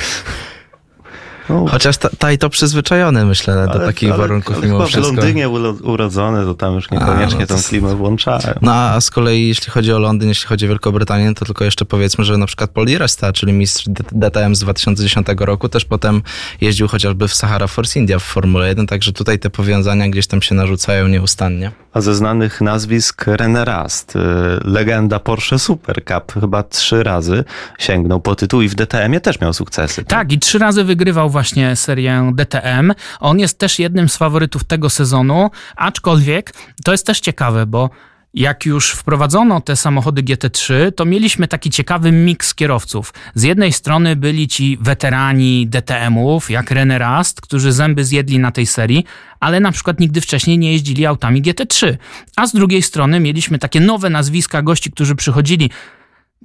No. 1.48 1.66
Chociaż 1.68 1.96
ta, 1.96 2.08
ta, 2.18 2.32
i 2.32 2.38
to 2.38 2.50
przyzwyczajony, 2.50 3.24
myślę, 3.24 3.54
do 3.54 3.72
ale, 3.72 3.86
takich 3.86 4.08
ale, 4.08 4.18
warunków 4.18 4.56
ale 4.56 4.66
mimo 4.66 4.86
wszystko. 4.86 5.12
w 5.12 5.16
Londynie 5.16 5.48
urodzony, 5.82 6.44
to 6.44 6.54
tam 6.54 6.74
już 6.74 6.90
niekoniecznie 6.90 7.38
a, 7.38 7.40
no 7.40 7.46
tą 7.46 7.62
klimę 7.68 7.94
włączałem. 7.94 8.54
No 8.62 8.74
a 8.74 9.00
z 9.00 9.10
kolei 9.10 9.48
jeśli 9.48 9.70
chodzi 9.70 9.92
o 9.92 9.98
Londyn, 9.98 10.28
jeśli 10.28 10.48
chodzi 10.48 10.66
o 10.66 10.68
Wielką 10.68 10.92
Brytanię, 10.92 11.34
to 11.34 11.44
tylko 11.44 11.64
jeszcze 11.64 11.84
powiedzmy, 11.84 12.24
że 12.24 12.38
na 12.38 12.46
przykład 12.46 12.70
Paul 12.70 12.86
di 12.86 12.98
Resta, 12.98 13.32
czyli 13.32 13.52
mistrz 13.52 13.84
DTM 14.12 14.54
z 14.54 14.60
2010 14.60 15.26
roku, 15.38 15.68
też 15.68 15.84
potem 15.84 16.22
jeździł 16.60 16.88
chociażby 16.88 17.28
w 17.28 17.34
Sahara 17.34 17.66
Force 17.66 17.98
India 17.98 18.18
w 18.18 18.22
Formule 18.22 18.68
1, 18.68 18.86
także 18.86 19.12
tutaj 19.12 19.38
te 19.38 19.50
powiązania 19.50 20.08
gdzieś 20.08 20.26
tam 20.26 20.42
się 20.42 20.54
narzucają 20.54 21.08
nieustannie. 21.08 21.70
A 21.92 22.00
ze 22.00 22.14
znanych 22.14 22.60
nazwisk 22.60 23.24
René 23.26 23.64
Rast, 23.64 24.16
y, 24.16 24.18
legenda 24.64 25.18
Porsche 25.18 25.58
Super 25.58 26.04
Cup, 26.04 26.40
chyba 26.40 26.62
trzy 26.62 27.02
razy 27.02 27.44
sięgnął 27.78 28.20
po 28.20 28.34
tytuł 28.34 28.62
i 28.62 28.68
w 28.68 28.74
DTM-ie 28.74 29.20
też 29.20 29.40
miał 29.40 29.52
sukcesy. 29.52 30.04
Tak, 30.04 30.32
i 30.32 30.38
trzy 30.38 30.58
razy 30.58 30.84
wygrywał 30.84 31.30
właśnie 31.32 31.76
serię 31.76 32.32
DTM. 32.34 32.92
On 33.20 33.38
jest 33.38 33.58
też 33.58 33.78
jednym 33.78 34.08
z 34.08 34.16
faworytów 34.16 34.64
tego 34.64 34.90
sezonu, 34.90 35.50
aczkolwiek 35.76 36.54
to 36.84 36.92
jest 36.92 37.06
też 37.06 37.20
ciekawe, 37.20 37.66
bo 37.66 37.90
jak 38.34 38.66
już 38.66 38.90
wprowadzono 38.90 39.60
te 39.60 39.76
samochody 39.76 40.22
GT3, 40.22 40.92
to 40.92 41.04
mieliśmy 41.04 41.48
taki 41.48 41.70
ciekawy 41.70 42.12
miks 42.12 42.54
kierowców. 42.54 43.14
Z 43.34 43.42
jednej 43.42 43.72
strony 43.72 44.16
byli 44.16 44.48
ci 44.48 44.78
weterani 44.80 45.66
DTM-ów, 45.66 46.50
jak 46.50 46.70
René 46.70 46.98
Rast, 46.98 47.40
którzy 47.40 47.72
zęby 47.72 48.04
zjedli 48.04 48.38
na 48.38 48.52
tej 48.52 48.66
serii, 48.66 49.04
ale 49.40 49.60
na 49.60 49.72
przykład 49.72 50.00
nigdy 50.00 50.20
wcześniej 50.20 50.58
nie 50.58 50.72
jeździli 50.72 51.06
autami 51.06 51.42
GT3. 51.42 51.96
A 52.36 52.46
z 52.46 52.52
drugiej 52.52 52.82
strony 52.82 53.20
mieliśmy 53.20 53.58
takie 53.58 53.80
nowe 53.80 54.10
nazwiska 54.10 54.62
gości, 54.62 54.90
którzy 54.90 55.14
przychodzili 55.14 55.70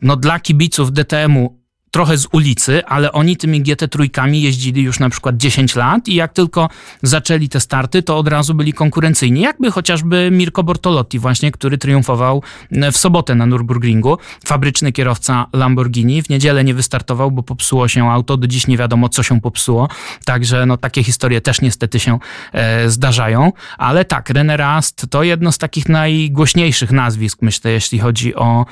no, 0.02 0.16
dla 0.16 0.40
kibiców 0.40 0.92
DTM-u 0.92 1.67
trochę 1.92 2.18
z 2.18 2.28
ulicy, 2.32 2.86
ale 2.86 3.12
oni 3.12 3.38
tymi 3.38 3.62
GT 3.62 3.88
trójkami 3.88 4.42
jeździli 4.42 4.84
już 4.84 5.00
na 5.00 5.10
przykład 5.10 5.38
10 5.38 5.76
lat 5.76 6.08
i 6.08 6.16
jak 6.16 6.34
tylko 6.34 6.70
zaczęli 7.04 7.50
te 7.50 7.60
starty, 7.60 8.04
to 8.04 8.18
od 8.18 8.28
razu 8.28 8.54
byli 8.54 8.74
konkurencyjni. 8.74 9.42
Jakby 9.42 9.72
chociażby 9.72 10.30
Mirko 10.32 10.64
Bortolotti 10.64 11.20
właśnie, 11.20 11.52
który 11.52 11.78
triumfował 11.78 12.44
e, 12.72 12.92
w 12.92 12.98
sobotę 12.98 13.36
na 13.36 13.48
Nürburgringu. 13.48 14.18
Fabryczny 14.46 14.92
kierowca 14.92 15.46
Lamborghini. 15.54 16.24
W 16.24 16.30
niedzielę 16.30 16.64
nie 16.64 16.74
wystartował, 16.74 17.32
bo 17.32 17.44
popsuło 17.44 17.88
się 17.88 18.12
auto. 18.12 18.38
Do 18.38 18.48
dziś 18.48 18.68
nie 18.68 18.78
wiadomo, 18.78 19.10
co 19.10 19.24
się 19.24 19.42
popsuło. 19.42 19.90
Także 20.26 20.66
no, 20.66 20.78
takie 20.78 21.04
historie 21.04 21.42
też 21.42 21.62
niestety 21.62 22.00
się 22.00 22.20
e, 22.54 22.90
zdarzają. 22.90 23.52
Ale 23.78 24.06
tak, 24.06 24.30
René 24.30 24.58
Rast 24.58 25.06
to 25.10 25.24
jedno 25.24 25.52
z 25.52 25.58
takich 25.58 25.90
najgłośniejszych 25.90 26.92
nazwisk, 26.92 27.42
myślę, 27.42 27.72
jeśli 27.72 28.00
chodzi 28.00 28.36
o, 28.36 28.66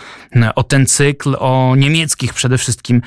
o 0.55 0.63
ten 0.63 0.86
cykl, 0.86 1.36
o 1.39 1.74
niemieckich 1.78 2.34
przede 2.34 2.57
wszystkim 2.57 3.01
E, 3.01 3.05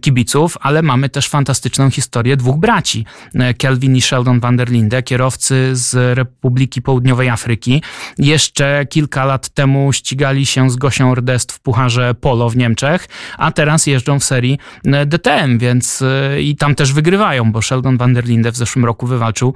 kibiców, 0.00 0.56
ale 0.60 0.82
mamy 0.82 1.08
też 1.08 1.28
fantastyczną 1.28 1.90
historię 1.90 2.36
dwóch 2.36 2.56
braci, 2.56 3.06
e, 3.34 3.54
Kelvin 3.54 3.96
i 3.96 4.02
Sheldon 4.02 4.40
van 4.40 4.56
der 4.56 4.70
Linde, 4.70 5.02
kierowcy 5.02 5.70
z 5.72 6.18
Republiki 6.18 6.82
Południowej 6.82 7.28
Afryki. 7.28 7.82
Jeszcze 8.18 8.86
kilka 8.90 9.24
lat 9.24 9.48
temu 9.48 9.92
ścigali 9.92 10.46
się 10.46 10.70
z 10.70 10.76
Gosią 10.76 11.14
Rdest 11.14 11.52
w 11.52 11.60
Pucharze 11.60 12.14
Polo 12.14 12.50
w 12.50 12.56
Niemczech, 12.56 13.08
a 13.38 13.52
teraz 13.52 13.86
jeżdżą 13.86 14.20
w 14.20 14.24
serii 14.24 14.58
e, 14.84 15.06
DTM, 15.06 15.58
więc 15.58 16.04
i 16.40 16.56
tam 16.56 16.74
też 16.74 16.92
wygrywają, 16.92 17.52
bo 17.52 17.62
Sheldon 17.62 17.96
van 17.96 18.14
der 18.14 18.24
Linde 18.24 18.52
w 18.52 18.56
zeszłym 18.56 18.84
roku 18.84 19.06
wywalczył 19.06 19.54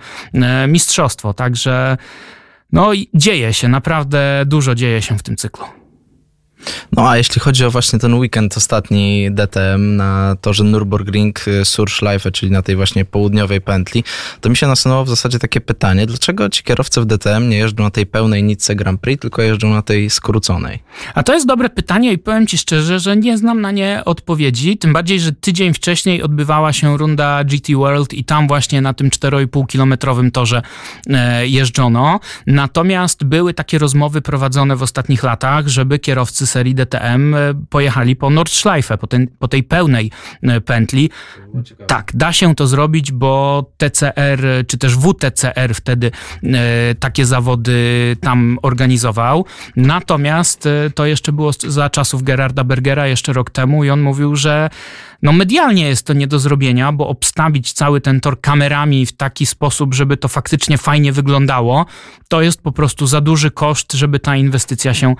mistrzostwo, 0.68 1.34
także 1.34 1.96
no 2.72 2.92
dzieje 3.14 3.54
się, 3.54 3.68
naprawdę 3.68 4.42
dużo 4.46 4.74
dzieje 4.74 5.02
się 5.02 5.18
w 5.18 5.22
tym 5.22 5.36
cyklu. 5.36 5.79
No 6.92 7.10
a 7.10 7.16
jeśli 7.16 7.40
chodzi 7.40 7.64
o 7.64 7.70
właśnie 7.70 7.98
ten 7.98 8.14
weekend 8.14 8.56
ostatni 8.56 9.30
DTM 9.32 9.96
na 9.96 10.36
torze 10.40 10.64
Nürburgring 10.64 11.48
y, 11.48 11.64
Surschleife, 11.64 12.30
czyli 12.30 12.52
na 12.52 12.62
tej 12.62 12.76
właśnie 12.76 13.04
południowej 13.04 13.60
pętli, 13.60 14.04
to 14.40 14.48
mi 14.50 14.56
się 14.56 14.66
nasunęło 14.66 15.04
w 15.04 15.08
zasadzie 15.08 15.38
takie 15.38 15.60
pytanie, 15.60 16.06
dlaczego 16.06 16.48
ci 16.48 16.62
kierowcy 16.62 17.00
w 17.00 17.06
DTM 17.06 17.48
nie 17.48 17.56
jeżdżą 17.56 17.84
na 17.84 17.90
tej 17.90 18.06
pełnej 18.06 18.42
nitce 18.42 18.74
Grand 18.74 19.00
Prix, 19.00 19.20
tylko 19.20 19.42
jeżdżą 19.42 19.70
na 19.70 19.82
tej 19.82 20.10
skróconej? 20.10 20.82
A 21.14 21.22
to 21.22 21.34
jest 21.34 21.46
dobre 21.46 21.70
pytanie 21.70 22.12
i 22.12 22.18
powiem 22.18 22.46
ci 22.46 22.58
szczerze, 22.58 23.00
że 23.00 23.16
nie 23.16 23.38
znam 23.38 23.60
na 23.60 23.70
nie 23.70 24.02
odpowiedzi, 24.04 24.78
tym 24.78 24.92
bardziej, 24.92 25.20
że 25.20 25.32
tydzień 25.32 25.74
wcześniej 25.74 26.22
odbywała 26.22 26.72
się 26.72 26.98
runda 26.98 27.44
GT 27.44 27.72
World 27.74 28.14
i 28.14 28.24
tam 28.24 28.48
właśnie 28.48 28.80
na 28.80 28.94
tym 28.94 29.10
4,5 29.10 29.66
kilometrowym 29.66 30.30
torze 30.30 30.62
e, 31.06 31.46
jeżdżono. 31.46 32.20
Natomiast 32.46 33.24
były 33.24 33.54
takie 33.54 33.78
rozmowy 33.78 34.22
prowadzone 34.22 34.76
w 34.76 34.82
ostatnich 34.82 35.22
latach, 35.22 35.68
żeby 35.68 35.98
kierowcy 35.98 36.46
serii 36.50 36.74
DTM 36.74 37.34
e, 37.34 37.38
pojechali 37.70 38.16
po 38.16 38.30
Nordschleife, 38.30 38.98
po, 38.98 39.06
ten, 39.06 39.26
po 39.38 39.48
tej 39.48 39.62
pełnej 39.62 40.10
e, 40.42 40.60
pętli. 40.60 41.10
Tak, 41.86 42.10
da 42.14 42.32
się 42.32 42.54
to 42.54 42.66
zrobić, 42.66 43.12
bo 43.12 43.64
TCR, 43.76 44.64
czy 44.66 44.78
też 44.78 44.96
WTCR 44.96 45.74
wtedy 45.74 46.10
e, 46.42 46.94
takie 46.94 47.26
zawody 47.26 48.16
tam 48.20 48.58
organizował. 48.62 49.44
Natomiast 49.76 50.68
to 50.94 51.06
jeszcze 51.06 51.32
było 51.32 51.50
za 51.66 51.90
czasów 51.90 52.22
Gerarda 52.22 52.64
Bergera, 52.64 53.06
jeszcze 53.06 53.32
rok 53.32 53.50
temu 53.50 53.84
i 53.84 53.90
on 53.90 54.00
mówił, 54.00 54.36
że 54.36 54.70
no 55.22 55.32
medialnie 55.32 55.88
jest 55.88 56.06
to 56.06 56.12
nie 56.12 56.26
do 56.26 56.38
zrobienia, 56.38 56.92
bo 56.92 57.08
obstawić 57.08 57.72
cały 57.72 58.00
ten 58.00 58.20
tor 58.20 58.40
kamerami 58.40 59.06
w 59.06 59.12
taki 59.12 59.46
sposób, 59.46 59.94
żeby 59.94 60.16
to 60.16 60.28
faktycznie 60.28 60.78
fajnie 60.78 61.12
wyglądało, 61.12 61.86
to 62.28 62.42
jest 62.42 62.62
po 62.62 62.72
prostu 62.72 63.06
za 63.06 63.20
duży 63.20 63.50
koszt, 63.50 63.92
żeby 63.92 64.20
ta 64.20 64.36
inwestycja 64.36 64.94
się 64.94 65.14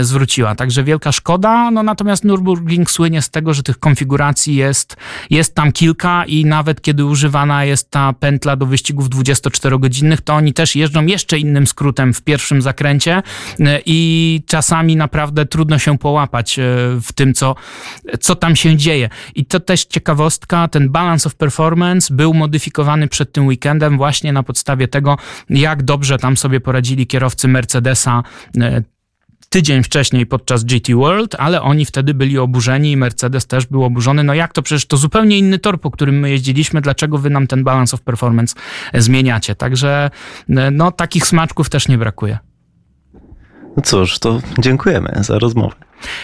zwróciła. 0.00 0.54
Także 0.54 0.73
także 0.74 0.84
wielka 0.84 1.12
szkoda. 1.12 1.70
No 1.70 1.82
natomiast 1.82 2.24
Nürburgring 2.24 2.90
słynie 2.90 3.22
z 3.22 3.30
tego, 3.30 3.54
że 3.54 3.62
tych 3.62 3.78
konfiguracji 3.78 4.54
jest, 4.54 4.96
jest 5.30 5.54
tam 5.54 5.72
kilka 5.72 6.24
i 6.24 6.44
nawet 6.44 6.80
kiedy 6.80 7.04
używana 7.04 7.64
jest 7.64 7.90
ta 7.90 8.12
pętla 8.12 8.56
do 8.56 8.66
wyścigów 8.66 9.08
24-godzinnych, 9.08 10.20
to 10.20 10.34
oni 10.34 10.52
też 10.52 10.76
jeżdżą 10.76 11.06
jeszcze 11.06 11.38
innym 11.38 11.66
skrótem 11.66 12.14
w 12.14 12.22
pierwszym 12.22 12.62
zakręcie 12.62 13.22
e, 13.60 13.80
i 13.86 14.42
czasami 14.46 14.96
naprawdę 14.96 15.46
trudno 15.46 15.78
się 15.78 15.98
połapać 15.98 16.58
e, 16.58 16.62
w 17.02 17.12
tym, 17.14 17.34
co, 17.34 17.54
co 18.20 18.34
tam 18.34 18.56
się 18.56 18.76
dzieje. 18.76 19.08
I 19.34 19.44
to 19.44 19.60
też 19.60 19.84
ciekawostka, 19.84 20.68
ten 20.68 20.88
balance 20.88 21.26
of 21.28 21.34
performance 21.34 22.14
był 22.14 22.34
modyfikowany 22.34 23.08
przed 23.08 23.32
tym 23.32 23.46
weekendem 23.46 23.96
właśnie 23.96 24.32
na 24.32 24.42
podstawie 24.42 24.88
tego, 24.88 25.16
jak 25.50 25.82
dobrze 25.82 26.18
tam 26.18 26.36
sobie 26.36 26.60
poradzili 26.60 27.06
kierowcy 27.06 27.48
Mercedesa 27.48 28.22
e, 28.60 28.93
tydzień 29.54 29.82
wcześniej 29.82 30.26
podczas 30.26 30.64
GT 30.64 30.94
World, 30.94 31.34
ale 31.38 31.62
oni 31.62 31.84
wtedy 31.84 32.14
byli 32.14 32.38
oburzeni 32.38 32.92
i 32.92 32.96
Mercedes 32.96 33.46
też 33.46 33.66
był 33.66 33.84
oburzony. 33.84 34.24
No 34.24 34.34
jak 34.34 34.52
to 34.52 34.62
przecież 34.62 34.86
to 34.86 34.96
zupełnie 34.96 35.38
inny 35.38 35.58
tor, 35.58 35.80
po 35.80 35.90
którym 35.90 36.18
my 36.18 36.30
jeździliśmy, 36.30 36.80
dlaczego 36.80 37.18
wy 37.18 37.30
nam 37.30 37.46
ten 37.46 37.64
balance 37.64 37.94
of 37.94 38.00
performance 38.00 38.54
zmieniacie? 38.94 39.54
Także 39.54 40.10
no 40.72 40.92
takich 40.92 41.26
smaczków 41.26 41.70
też 41.70 41.88
nie 41.88 41.98
brakuje. 41.98 42.38
No 43.76 43.82
cóż, 43.84 44.18
to 44.18 44.40
dziękujemy 44.58 45.12
za 45.20 45.38
rozmowę. 45.38 45.74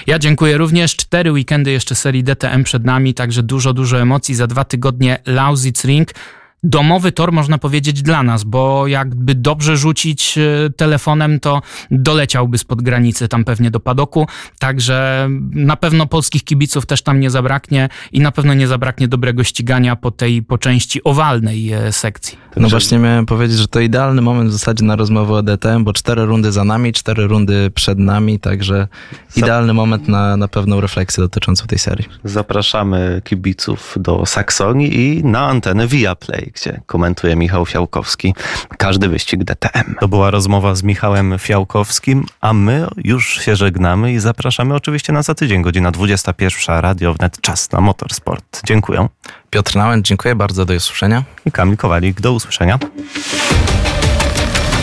Ja 0.07 0.19
dziękuję 0.19 0.59
również. 0.59 0.97
Cztery 0.97 1.33
weekendy 1.33 1.71
jeszcze 1.71 1.95
serii 1.95 2.25
DTM 2.25 2.65
przed 2.65 2.85
nami, 2.85 3.15
także 3.15 3.43
dużo, 3.43 3.73
dużo 3.73 4.01
emocji. 4.01 4.35
Za 4.35 4.47
dwa 4.47 4.65
tygodnie 4.65 5.19
Lausitz 5.27 5.85
Ring 5.85 6.09
domowy 6.63 7.13
tor, 7.13 7.33
można 7.33 7.59
powiedzieć, 7.59 8.03
dla 8.03 8.23
nas, 8.23 8.45
bo 8.45 8.87
jakby 8.87 9.35
dobrze 9.35 9.77
rzucić 9.77 10.39
e, 10.39 10.71
telefonem, 10.77 11.41
to 11.41 11.63
doleciałby 11.91 12.59
spod 12.59 12.83
granicy 12.83 13.29
tam 13.29 13.45
pewnie 13.45 13.71
do 13.71 13.81
padoku, 13.81 14.27
także 14.59 15.29
na 15.51 15.77
pewno 15.77 16.07
polskich 16.07 16.45
kibiców 16.45 16.87
też 16.87 17.03
tam 17.03 17.21
nie 17.21 17.31
zabraknie 17.31 17.89
i 18.13 18.21
na 18.21 18.33
pewno 18.33 18.55
nie 18.55 18.67
zabraknie 18.67 19.09
dobrego 19.09 19.45
ścigania 19.45 19.97
po 19.97 20.11
tej, 20.11 20.43
po 20.43 20.59
części 20.59 21.05
owalnej 21.05 21.73
e, 21.73 21.93
sekcji. 21.93 22.39
No 22.57 22.69
właśnie 22.69 22.99
miałem 22.99 23.27
powiedzieć, 23.27 23.59
że 23.59 23.69
to 23.69 23.81
idealny 23.81 24.23
moment 24.23 24.51
w 24.51 24.53
zasadzie 24.53 24.85
na 24.85 24.97
rozmowę 24.97 25.35
o 25.35 25.43
DTM, 25.43 25.85
bo 25.85 25.93
cztery 25.93 26.25
rundy 26.25 26.53
za 26.53 26.65
nami, 26.65 26.93
cztery 26.93 27.27
rundy 27.27 27.71
przed 27.71 27.99
nami, 27.99 28.41
także 28.41 28.89
idealny 29.37 29.75
moment 29.75 30.09
na, 30.09 30.37
na 30.37 30.49
pewną 30.49 30.81
refleksję 30.81 31.23
dotyczącą 31.23 31.67
tej 31.67 31.79
serii. 31.79 32.09
Zapraszamy 32.25 33.23
kibiców 33.25 33.95
do 34.01 34.27
Saksonii 34.27 35.01
i 35.01 35.25
na 35.25 35.41
antenę 35.47 35.87
Viaplay 35.87 36.50
gdzie 36.53 36.81
komentuje 36.87 37.37
Michał 37.37 37.67
Fiałkowski 37.67 38.35
każdy 38.79 39.09
wyścig 39.09 39.45
DTM. 39.45 39.95
To 40.01 40.09
była 40.09 40.31
rozmowa 40.31 40.75
z 40.75 40.83
Michałem 40.83 41.39
Fiałkowskim, 41.39 42.27
a 42.41 42.53
my 42.53 42.87
już 43.05 43.41
się 43.41 43.57
żegnamy 43.57 44.13
i 44.13 44.19
zapraszamy 44.19 44.75
oczywiście 44.75 45.13
na 45.13 45.23
za 45.23 45.35
tydzień, 45.35 45.63
godzina 45.63 45.91
21, 45.91 46.81
Radio 46.81 47.15
Wnet, 47.15 47.41
czas 47.41 47.73
na 47.73 47.81
motorsport. 47.81 48.61
Dziękuję. 48.65 49.09
Piotr 49.51 49.77
Nałęcz, 49.77 50.07
dziękuję 50.07 50.35
bardzo, 50.35 50.65
do 50.65 50.75
usłyszenia. 50.75 51.23
I 51.47 51.53
Kamil 51.53 51.77
Kowalik, 51.77 52.21
do 52.21 52.33
usłyszenia. 52.33 52.79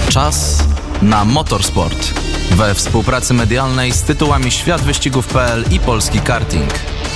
Czas 0.10 0.64
na 1.02 1.26
motorsport. 1.26 2.14
We 2.52 2.74
współpracy 2.74 3.34
medialnej 3.34 3.92
z 3.92 4.02
tytułami 4.02 4.52
Świat 4.52 4.82
Wyścigów.pl 4.82 5.66
i 5.72 5.80
Polski 5.80 6.20
Karting. 6.20 6.74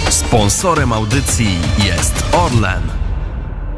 Sponsorem 0.10 0.94
audycji 0.94 1.60
jest 1.86 2.26
Orlen. 2.34 3.01